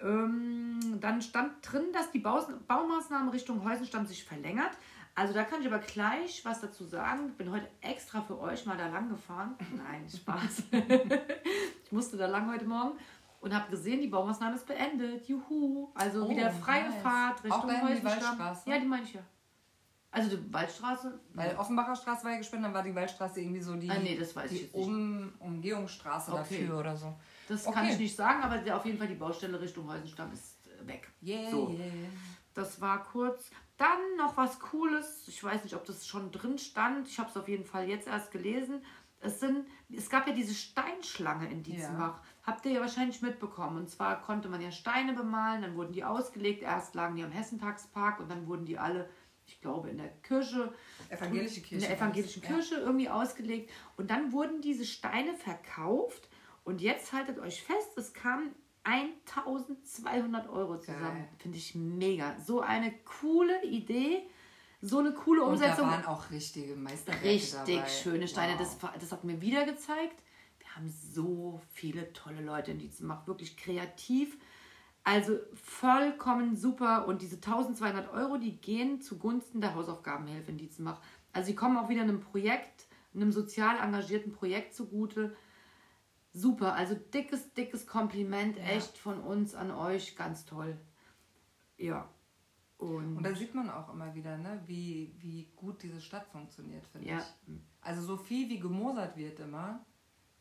Ähm, 0.00 0.98
dann 1.00 1.22
stand 1.22 1.52
drin, 1.62 1.92
dass 1.92 2.10
die 2.10 2.18
Baus 2.18 2.46
Baumaßnahme 2.66 3.32
Richtung 3.32 3.62
Heusenstamm 3.64 4.04
sich 4.06 4.24
verlängert. 4.24 4.72
Also 5.14 5.34
da 5.34 5.44
kann 5.44 5.60
ich 5.60 5.66
aber 5.66 5.78
gleich 5.78 6.42
was 6.44 6.60
dazu 6.62 6.84
sagen. 6.84 7.28
Ich 7.28 7.36
bin 7.36 7.50
heute 7.50 7.68
extra 7.82 8.22
für 8.22 8.40
euch 8.40 8.64
mal 8.64 8.76
da 8.78 8.88
lang 8.88 9.08
gefahren. 9.10 9.54
Nein, 9.76 10.06
Spaß. 10.08 10.62
ich 11.84 11.92
musste 11.92 12.16
da 12.16 12.26
lang 12.26 12.50
heute 12.50 12.64
Morgen 12.64 12.92
und 13.40 13.54
habe 13.54 13.70
gesehen, 13.70 14.00
die 14.00 14.06
Baumaßnahme 14.08 14.54
ist 14.56 14.66
beendet. 14.66 15.28
Juhu. 15.28 15.90
Also 15.94 16.24
Oh, 16.24 16.30
wieder 16.30 16.50
freie 16.50 16.88
nice. 16.88 17.02
Fahrt 17.02 17.44
Richtung. 17.44 17.68
Waldstraße? 18.04 18.70
Ja, 18.70 18.78
die 18.78 18.86
meine 18.86 19.02
ich 19.02 19.12
ja. 19.14 19.20
Also 20.10 20.36
die 20.36 20.52
Waldstraße. 20.52 21.20
Weil 21.34 21.56
Offenbacher 21.56 21.96
Straße 21.96 22.24
war 22.24 22.32
ja 22.32 22.38
gesperrt, 22.38 22.62
dann 22.64 22.74
war 22.74 22.82
die 22.82 22.94
Waldstraße 22.94 23.40
irgendwie 23.40 23.60
so 23.62 23.74
die, 23.76 23.90
Ah, 23.90 23.98
nee, 23.98 24.18
die 24.50 24.68
um, 24.72 25.32
Umgehungsstraße 25.40 26.32
Okay. 26.32 26.40
dafür 26.60 26.78
oder 26.78 26.96
so. 26.96 27.14
Das 27.48 27.66
Okay. 27.66 27.74
kann 27.74 27.88
ich 27.88 27.98
nicht 27.98 28.14
sagen, 28.16 28.42
aber 28.42 28.76
auf 28.76 28.84
jeden 28.86 28.98
Fall 28.98 29.08
die 29.08 29.14
Baustelle 29.14 29.60
Richtung 29.60 29.88
Heusenstamm 29.90 30.32
ist 30.32 30.56
äh, 30.66 30.86
weg. 30.86 31.10
Yeah, 31.22 31.50
So. 31.50 31.70
yeah. 31.70 32.08
Das 32.54 32.80
war 32.80 33.04
kurz. 33.04 33.50
Dann 33.76 34.16
noch 34.16 34.36
was 34.36 34.60
Cooles. 34.60 35.26
Ich 35.28 35.42
weiß 35.42 35.64
nicht, 35.64 35.74
ob 35.74 35.84
das 35.84 36.06
schon 36.06 36.30
drin 36.30 36.58
stand. 36.58 37.08
Ich 37.08 37.18
habe 37.18 37.30
es 37.30 37.36
auf 37.36 37.48
jeden 37.48 37.64
Fall 37.64 37.88
jetzt 37.88 38.06
erst 38.06 38.30
gelesen. 38.30 38.84
Es, 39.20 39.40
sind, 39.40 39.66
es 39.90 40.10
gab 40.10 40.26
ja 40.26 40.32
diese 40.32 40.54
Steinschlange 40.54 41.48
in 41.50 41.62
Dietzenbach. 41.62 42.20
Habt 42.42 42.66
ihr 42.66 42.72
ja 42.72 42.80
wahrscheinlich 42.80 43.22
mitbekommen. 43.22 43.76
Und 43.76 43.88
zwar 43.90 44.20
konnte 44.20 44.48
man 44.48 44.60
ja 44.60 44.70
Steine 44.72 45.14
bemalen, 45.14 45.62
dann 45.62 45.76
wurden 45.76 45.92
die 45.92 46.04
ausgelegt. 46.04 46.62
Erst 46.62 46.94
lagen 46.94 47.16
die 47.16 47.22
am 47.22 47.30
Hessentagspark 47.30 48.20
und 48.20 48.28
dann 48.30 48.46
wurden 48.48 48.64
die 48.64 48.78
alle, 48.78 49.08
ich 49.46 49.60
glaube, 49.60 49.90
in 49.90 49.98
der 49.98 50.08
Kirche, 50.08 50.74
Evangelische 51.08 51.60
Kirche. 51.60 51.74
in 51.74 51.80
der 51.80 51.96
evangelischen 51.96 52.42
Kirche 52.42 52.74
irgendwie 52.76 53.08
ausgelegt. 53.08 53.70
Und 53.96 54.10
dann 54.10 54.32
wurden 54.32 54.60
diese 54.60 54.84
Steine 54.84 55.34
verkauft. 55.34 56.28
Und 56.64 56.80
jetzt 56.80 57.12
haltet 57.12 57.38
euch 57.38 57.62
fest, 57.62 57.96
es 57.96 58.12
kamen 58.12 58.54
1200 58.84 60.48
Euro 60.48 60.78
zusammen. 60.78 61.26
Finde 61.38 61.58
ich 61.58 61.74
mega. 61.74 62.36
So 62.38 62.60
eine 62.60 62.92
coole 63.20 63.62
Idee, 63.64 64.22
so 64.80 64.98
eine 64.98 65.12
coole 65.12 65.40
Ja. 65.42 65.46
Und 65.46 65.60
da 65.60 65.66
Umsetzung. 65.66 65.88
waren 65.90 66.06
auch 66.06 66.30
richtige 66.30 66.74
Meisterwerke 66.76 67.26
Richtig 67.28 67.76
dabei. 67.76 67.88
schöne 67.88 68.28
Steine. 68.28 68.58
Wow. 68.58 68.78
Das, 68.92 69.00
das 69.00 69.12
hat 69.12 69.24
mir 69.24 69.40
wieder 69.40 69.64
gezeigt. 69.64 70.22
Wir 70.58 70.74
haben 70.76 70.88
so 70.88 71.60
viele 71.72 72.12
tolle 72.12 72.40
Leute 72.42 72.70
in 72.72 72.78
Dietzenbach. 72.78 73.26
Wirklich 73.26 73.56
kreativ. 73.56 74.36
Also 75.04 75.38
vollkommen 75.54 76.56
super. 76.56 77.06
Und 77.06 77.22
diese 77.22 77.36
1200 77.36 78.12
Euro, 78.12 78.36
die 78.38 78.56
gehen 78.60 79.00
zugunsten 79.00 79.60
der 79.60 79.74
Hausaufgabenhilfe 79.74 80.50
in 80.50 80.58
Dietzenbach. 80.58 81.00
Also 81.32 81.48
die 81.50 81.56
kommen 81.56 81.76
auch 81.76 81.88
wieder 81.88 82.02
einem 82.02 82.20
Projekt, 82.20 82.86
einem 83.14 83.32
sozial 83.32 83.78
engagierten 83.78 84.32
Projekt 84.32 84.74
zugute. 84.74 85.36
Super, 86.32 86.74
also 86.74 86.94
dickes, 86.94 87.52
dickes 87.52 87.86
Kompliment, 87.86 88.56
echt 88.58 88.96
von 88.96 89.20
uns 89.20 89.54
an 89.54 89.70
euch, 89.70 90.16
ganz 90.16 90.46
toll. 90.46 90.78
Ja. 91.76 92.08
Und, 92.78 93.18
Und 93.18 93.22
da 93.22 93.34
sieht 93.34 93.54
man 93.54 93.68
auch 93.70 93.92
immer 93.92 94.14
wieder, 94.14 94.38
ne, 94.38 94.60
wie, 94.66 95.14
wie 95.18 95.52
gut 95.54 95.82
diese 95.82 96.00
Stadt 96.00 96.26
funktioniert, 96.26 96.86
finde 96.86 97.08
Ja. 97.08 97.18
ich. 97.18 97.52
Also 97.82 98.02
so 98.02 98.16
viel 98.16 98.48
wie 98.48 98.58
gemosert 98.58 99.16
wird 99.16 99.38
immer, 99.40 99.84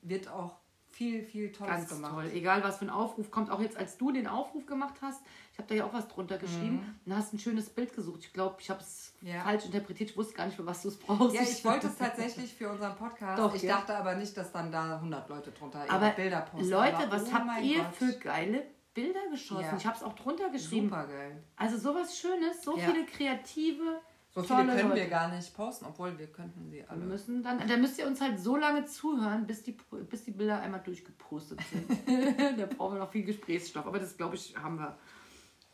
wird 0.02 0.28
auch 0.30 0.61
viel, 0.92 1.24
viel 1.24 1.52
Tolles 1.52 1.72
Ganz 1.74 1.89
gemacht. 1.89 2.14
toll. 2.14 2.32
Egal, 2.34 2.64
was 2.64 2.78
für 2.78 2.86
ein 2.86 2.89
Aufruf 2.89 3.32
kommt. 3.32 3.50
Auch 3.50 3.62
jetzt, 3.62 3.78
als 3.78 3.98
du 3.98 4.12
den 4.12 4.28
Aufruf 4.28 4.66
gemacht 4.66 4.96
hast, 5.02 5.22
ich 5.54 5.58
habe 5.58 5.68
da 5.68 5.76
ja 5.76 5.86
auch 5.86 5.94
was 5.94 6.08
drunter 6.08 6.38
geschrieben 6.38 6.96
und 7.06 7.16
hast 7.16 7.34
ein 7.34 7.39
schönes 7.39 7.70
Bild 7.70 7.94
gesucht. 7.96 8.20
Ich 8.24 8.34
glaube, 8.34 8.58
ich 8.60 8.70
habe 8.70 8.80
es 8.82 9.14
Mhm. 9.22 9.28
Ja. 9.28 9.42
falsch 9.44 9.66
interpretiert. 9.66 10.10
Ich 10.12 10.18
wusste 10.18 10.34
gar 10.34 10.46
nicht, 10.48 10.56
für 10.56 10.66
was 10.66 10.82
du 10.82 10.88
es 10.88 10.98
brauchst. 10.98 11.36
Ja, 11.36 11.42
ich 11.44 11.64
wollte 11.64 11.88
es 11.88 11.98
tatsächlich 11.98 12.54
für 12.54 12.70
unseren 12.70 12.96
Podcast. 12.96 13.39
Doch, 13.39 13.54
ich 13.54 13.62
ja. 13.64 13.76
dachte 13.78 13.96
aber 13.96 14.16
nicht, 14.16 14.36
dass 14.36 14.52
dann 14.52 14.72
da 14.72 14.96
100 14.96 15.30
Leute 15.30 15.52
drunter 15.52 15.86
ihre 15.86 15.94
Aber 15.94 16.10
Bilder 16.12 16.42
posten. 16.42 16.70
Leute, 16.70 16.98
aber, 16.98 17.12
was 17.12 17.24
oh 17.30 17.34
habt 17.34 17.64
ihr 17.64 17.78
Gott. 17.84 17.96
für 17.96 18.14
geile 18.20 18.64
Bilder 18.94 19.20
geschossen? 19.32 19.62
Ja. 19.64 19.78
Ich 19.78 19.86
habe 19.86 19.96
es 19.96 20.04
auch 20.04 20.14
drunter 20.14 20.50
geschrieben. 20.50 20.89
Super 20.89 21.08
geil. 21.08 21.44
Also 21.56 21.78
sowas 21.78 22.18
Schönes, 22.18 22.62
so 22.64 22.76
viele 22.78 23.06
kreative, 23.06 24.02
So 24.34 24.42
viele 24.42 24.60
tolle 24.60 24.76
können 24.76 24.90
Leute. 24.90 25.02
wir 25.02 25.10
gar 25.10 25.28
nicht 25.28 25.54
posten, 25.54 25.86
obwohl 25.86 26.18
wir 26.18 26.28
könnten 26.28 26.70
sie 26.70 26.78
Wir 26.78 26.90
alle. 26.90 27.02
müssen 27.02 27.44
dann, 27.44 27.68
dann 27.68 27.82
müsst 27.82 28.00
ihr 28.00 28.08
uns 28.08 28.22
halt 28.22 28.40
so 28.40 28.56
lange 28.56 28.86
zuhören, 28.86 29.46
bis 29.46 29.64
die, 29.64 29.78
bis 30.10 30.24
die 30.24 30.32
Bilder 30.32 30.62
einmal 30.62 30.80
durchgepostet 30.80 31.60
sind. 31.70 31.90
da 32.60 32.66
brauchen 32.66 32.96
wir 32.96 33.00
noch 33.00 33.12
viel 33.12 33.24
Gesprächsstoff, 33.26 33.86
aber 33.86 34.00
das 34.00 34.16
glaube 34.16 34.36
ich 34.36 34.56
haben 34.56 34.80
wir. 34.80 34.98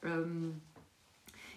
Ähm, 0.04 0.62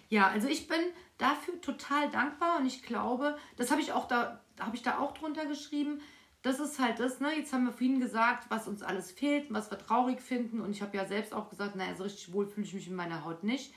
ja, 0.09 0.27
also 0.27 0.47
ich 0.47 0.67
bin 0.67 0.79
dafür 1.17 1.59
total 1.61 2.11
dankbar 2.11 2.59
und 2.59 2.67
ich 2.67 2.83
glaube, 2.83 3.37
das 3.55 3.71
habe 3.71 3.81
ich 3.81 3.93
auch 3.93 4.07
da, 4.07 4.41
habe 4.59 4.75
ich 4.75 4.83
da 4.83 4.99
auch 4.99 5.13
drunter 5.13 5.45
geschrieben. 5.45 6.01
Das 6.43 6.59
ist 6.59 6.79
halt 6.79 6.99
das, 6.99 7.19
ne? 7.19 7.35
Jetzt 7.35 7.53
haben 7.53 7.65
wir 7.65 7.71
vorhin 7.71 7.99
gesagt, 7.99 8.45
was 8.49 8.67
uns 8.67 8.83
alles 8.83 9.11
fehlt, 9.11 9.51
was 9.53 9.71
wir 9.71 9.77
traurig 9.77 10.21
finden. 10.21 10.59
Und 10.59 10.71
ich 10.71 10.81
habe 10.81 10.97
ja 10.97 11.05
selbst 11.05 11.33
auch 11.33 11.49
gesagt, 11.49 11.75
naja, 11.75 11.95
so 11.95 12.03
richtig 12.03 12.33
wohl 12.33 12.47
fühle 12.47 12.65
ich 12.65 12.73
mich 12.73 12.87
in 12.87 12.95
meiner 12.95 13.23
Haut 13.23 13.43
nicht. 13.43 13.73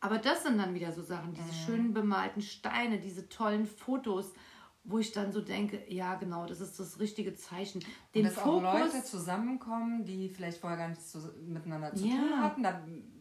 Aber 0.00 0.18
das 0.18 0.44
sind 0.44 0.58
dann 0.58 0.74
wieder 0.74 0.92
so 0.92 1.02
Sachen, 1.02 1.34
diese 1.34 1.52
schönen 1.52 1.92
bemalten 1.92 2.40
Steine, 2.42 2.98
diese 3.00 3.28
tollen 3.28 3.66
Fotos, 3.66 4.32
wo 4.84 4.98
ich 4.98 5.12
dann 5.12 5.32
so 5.32 5.40
denke, 5.40 5.82
ja 5.92 6.14
genau, 6.14 6.46
das 6.46 6.60
ist 6.60 6.78
das 6.78 6.98
richtige 7.00 7.34
Zeichen. 7.34 7.84
Den 8.14 8.26
Und 8.26 8.36
dass 8.36 8.42
auch 8.44 8.62
Leute 8.62 8.90
Fokus, 8.90 9.10
zusammenkommen, 9.10 10.04
die 10.04 10.28
vielleicht 10.30 10.58
vorher 10.60 10.78
gar 10.78 10.88
nichts 10.88 11.10
zu, 11.10 11.18
miteinander 11.46 11.94
zu 11.94 12.06
Ja. 12.06 12.16
tun 12.16 12.40
hatten. 12.42 12.62
Da 12.62 12.80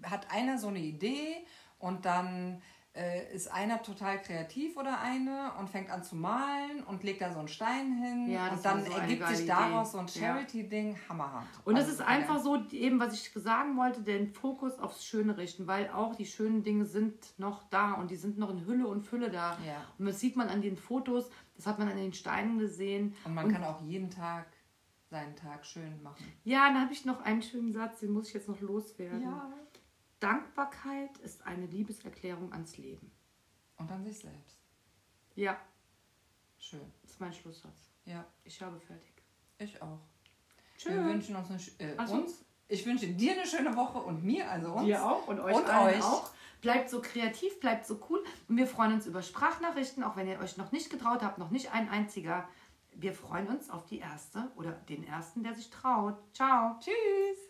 hat 0.09 0.31
einer 0.31 0.57
so 0.57 0.67
eine 0.67 0.79
Idee 0.79 1.45
und 1.79 2.05
dann 2.05 2.61
äh, 2.97 3.33
ist 3.33 3.47
einer 3.51 3.81
total 3.83 4.19
kreativ 4.21 4.75
oder 4.75 4.99
eine 4.99 5.51
und 5.59 5.69
fängt 5.69 5.89
an 5.91 6.03
zu 6.03 6.15
malen 6.15 6.83
und 6.87 7.03
legt 7.03 7.21
da 7.21 7.31
so 7.31 7.39
einen 7.39 7.47
Stein 7.47 7.93
hin. 8.01 8.29
Ja, 8.29 8.49
das 8.49 8.57
und 8.57 8.65
dann 8.65 8.85
so 8.85 8.91
ergibt 8.91 9.27
sich 9.27 9.45
daraus 9.45 9.89
Idee. 9.89 9.91
so 9.91 9.97
ein 9.99 10.07
Charity-Ding. 10.07 10.97
Hammerhart. 11.07 11.45
und 11.63 11.75
es 11.75 11.81
Also 11.81 11.91
ist 11.91 11.97
super 11.99 12.09
einfach 12.09 12.39
so, 12.39 12.63
eben 12.71 12.99
was 12.99 13.13
ich 13.13 13.31
sagen 13.35 13.77
wollte, 13.77 14.01
den 14.01 14.33
Fokus 14.33 14.79
aufs 14.79 15.05
Schöne 15.05 15.37
richten, 15.37 15.67
weil 15.67 15.89
auch 15.89 16.15
die 16.15 16.25
schönen 16.25 16.63
Dinge 16.63 16.85
sind 16.85 17.37
noch 17.37 17.69
da 17.69 17.93
und 17.93 18.09
die 18.09 18.15
sind 18.15 18.37
noch 18.37 18.49
in 18.49 18.65
Hülle 18.65 18.87
und 18.87 19.03
Fülle 19.03 19.29
da. 19.29 19.57
Ja. 19.65 19.83
Und 19.99 20.05
das 20.07 20.19
sieht 20.19 20.35
man 20.35 20.49
an 20.49 20.61
den 20.61 20.75
Fotos, 20.77 21.29
das 21.55 21.67
hat 21.67 21.77
man 21.79 21.87
an 21.89 21.97
den 21.97 22.13
Steinen 22.13 22.57
gesehen. 22.57 23.15
Und 23.25 23.35
man 23.35 23.51
kann 23.51 23.63
auch 23.63 23.81
jeden 23.81 24.09
Tag 24.09 24.47
seinen 25.09 25.35
Tag 25.35 25.65
schön 25.65 26.01
machen. 26.03 26.25
Ja, 26.43 26.67
dann 26.67 26.81
habe 26.81 26.93
ich 26.93 27.05
noch 27.05 27.21
einen 27.21 27.41
schönen 27.41 27.71
Satz, 27.71 28.01
den 28.01 28.11
muss 28.11 28.27
ich 28.27 28.33
jetzt 28.33 28.49
noch 28.49 28.59
loswerden. 28.59 29.21
Dankbarkeit 30.19 31.17
ist 31.19 31.45
eine 31.45 31.65
Liebeserklärung 31.67 32.51
ans 32.53 32.77
Leben. 32.77 33.11
Und 33.77 33.91
an 33.91 34.03
sich 34.03 34.17
selbst. 34.17 34.57
Ja, 35.35 35.59
Schön. 36.57 36.91
das 37.03 37.11
ist 37.11 37.19
mein 37.19 37.31
Schlusssatz. 37.33 37.91
Ja, 38.05 38.25
Ich 38.43 38.59
habe 38.61 38.79
fertig. 38.79 39.13
ich 39.59 39.79
auch. 39.81 39.99
Tschö. 40.77 40.89
Wir 40.91 41.05
wünschen 41.05 41.35
uns, 41.35 41.49
eine, 41.51 41.89
äh, 41.91 41.93
Ach 41.97 42.07
so. 42.07 42.15
uns. 42.15 42.43
Ich 42.67 42.85
wünsche 42.85 43.07
dir 43.07 43.33
eine 43.33 43.45
schöne 43.45 43.75
Woche 43.75 43.99
und 43.99 44.23
mir, 44.23 44.49
also 44.49 44.73
uns. 44.73 44.85
Dir 44.85 45.05
auch 45.05 45.27
und 45.27 45.39
euch 45.39 45.55
Und 45.55 45.69
euch. 45.69 46.03
auch. 46.03 46.31
Bleibt 46.61 46.89
so 46.89 47.01
kreativ, 47.01 47.59
bleibt 47.59 47.85
so 47.85 47.99
cool. 48.09 48.23
Und 48.47 48.57
wir 48.57 48.65
freuen 48.65 48.93
uns 48.93 49.05
über 49.05 49.21
Sprachnachrichten, 49.21 50.03
auch 50.03 50.15
wenn 50.15 50.27
ihr 50.27 50.39
euch 50.39 50.57
noch 50.57 50.71
nicht 50.71 50.89
getraut 50.89 51.21
habt, 51.21 51.37
noch 51.37 51.51
nicht 51.51 51.71
ein 51.71 51.87
einziger. 51.89 52.49
Wir 52.95 53.13
freuen 53.13 53.47
uns 53.47 53.69
auf 53.69 53.85
die 53.85 53.99
erste 53.99 54.51
oder 54.55 54.71
den 54.71 55.03
ersten, 55.07 55.43
der 55.43 55.53
sich 55.53 55.69
traut. 55.69 56.17
Ciao. 56.33 56.75
Tschüss. 56.79 57.46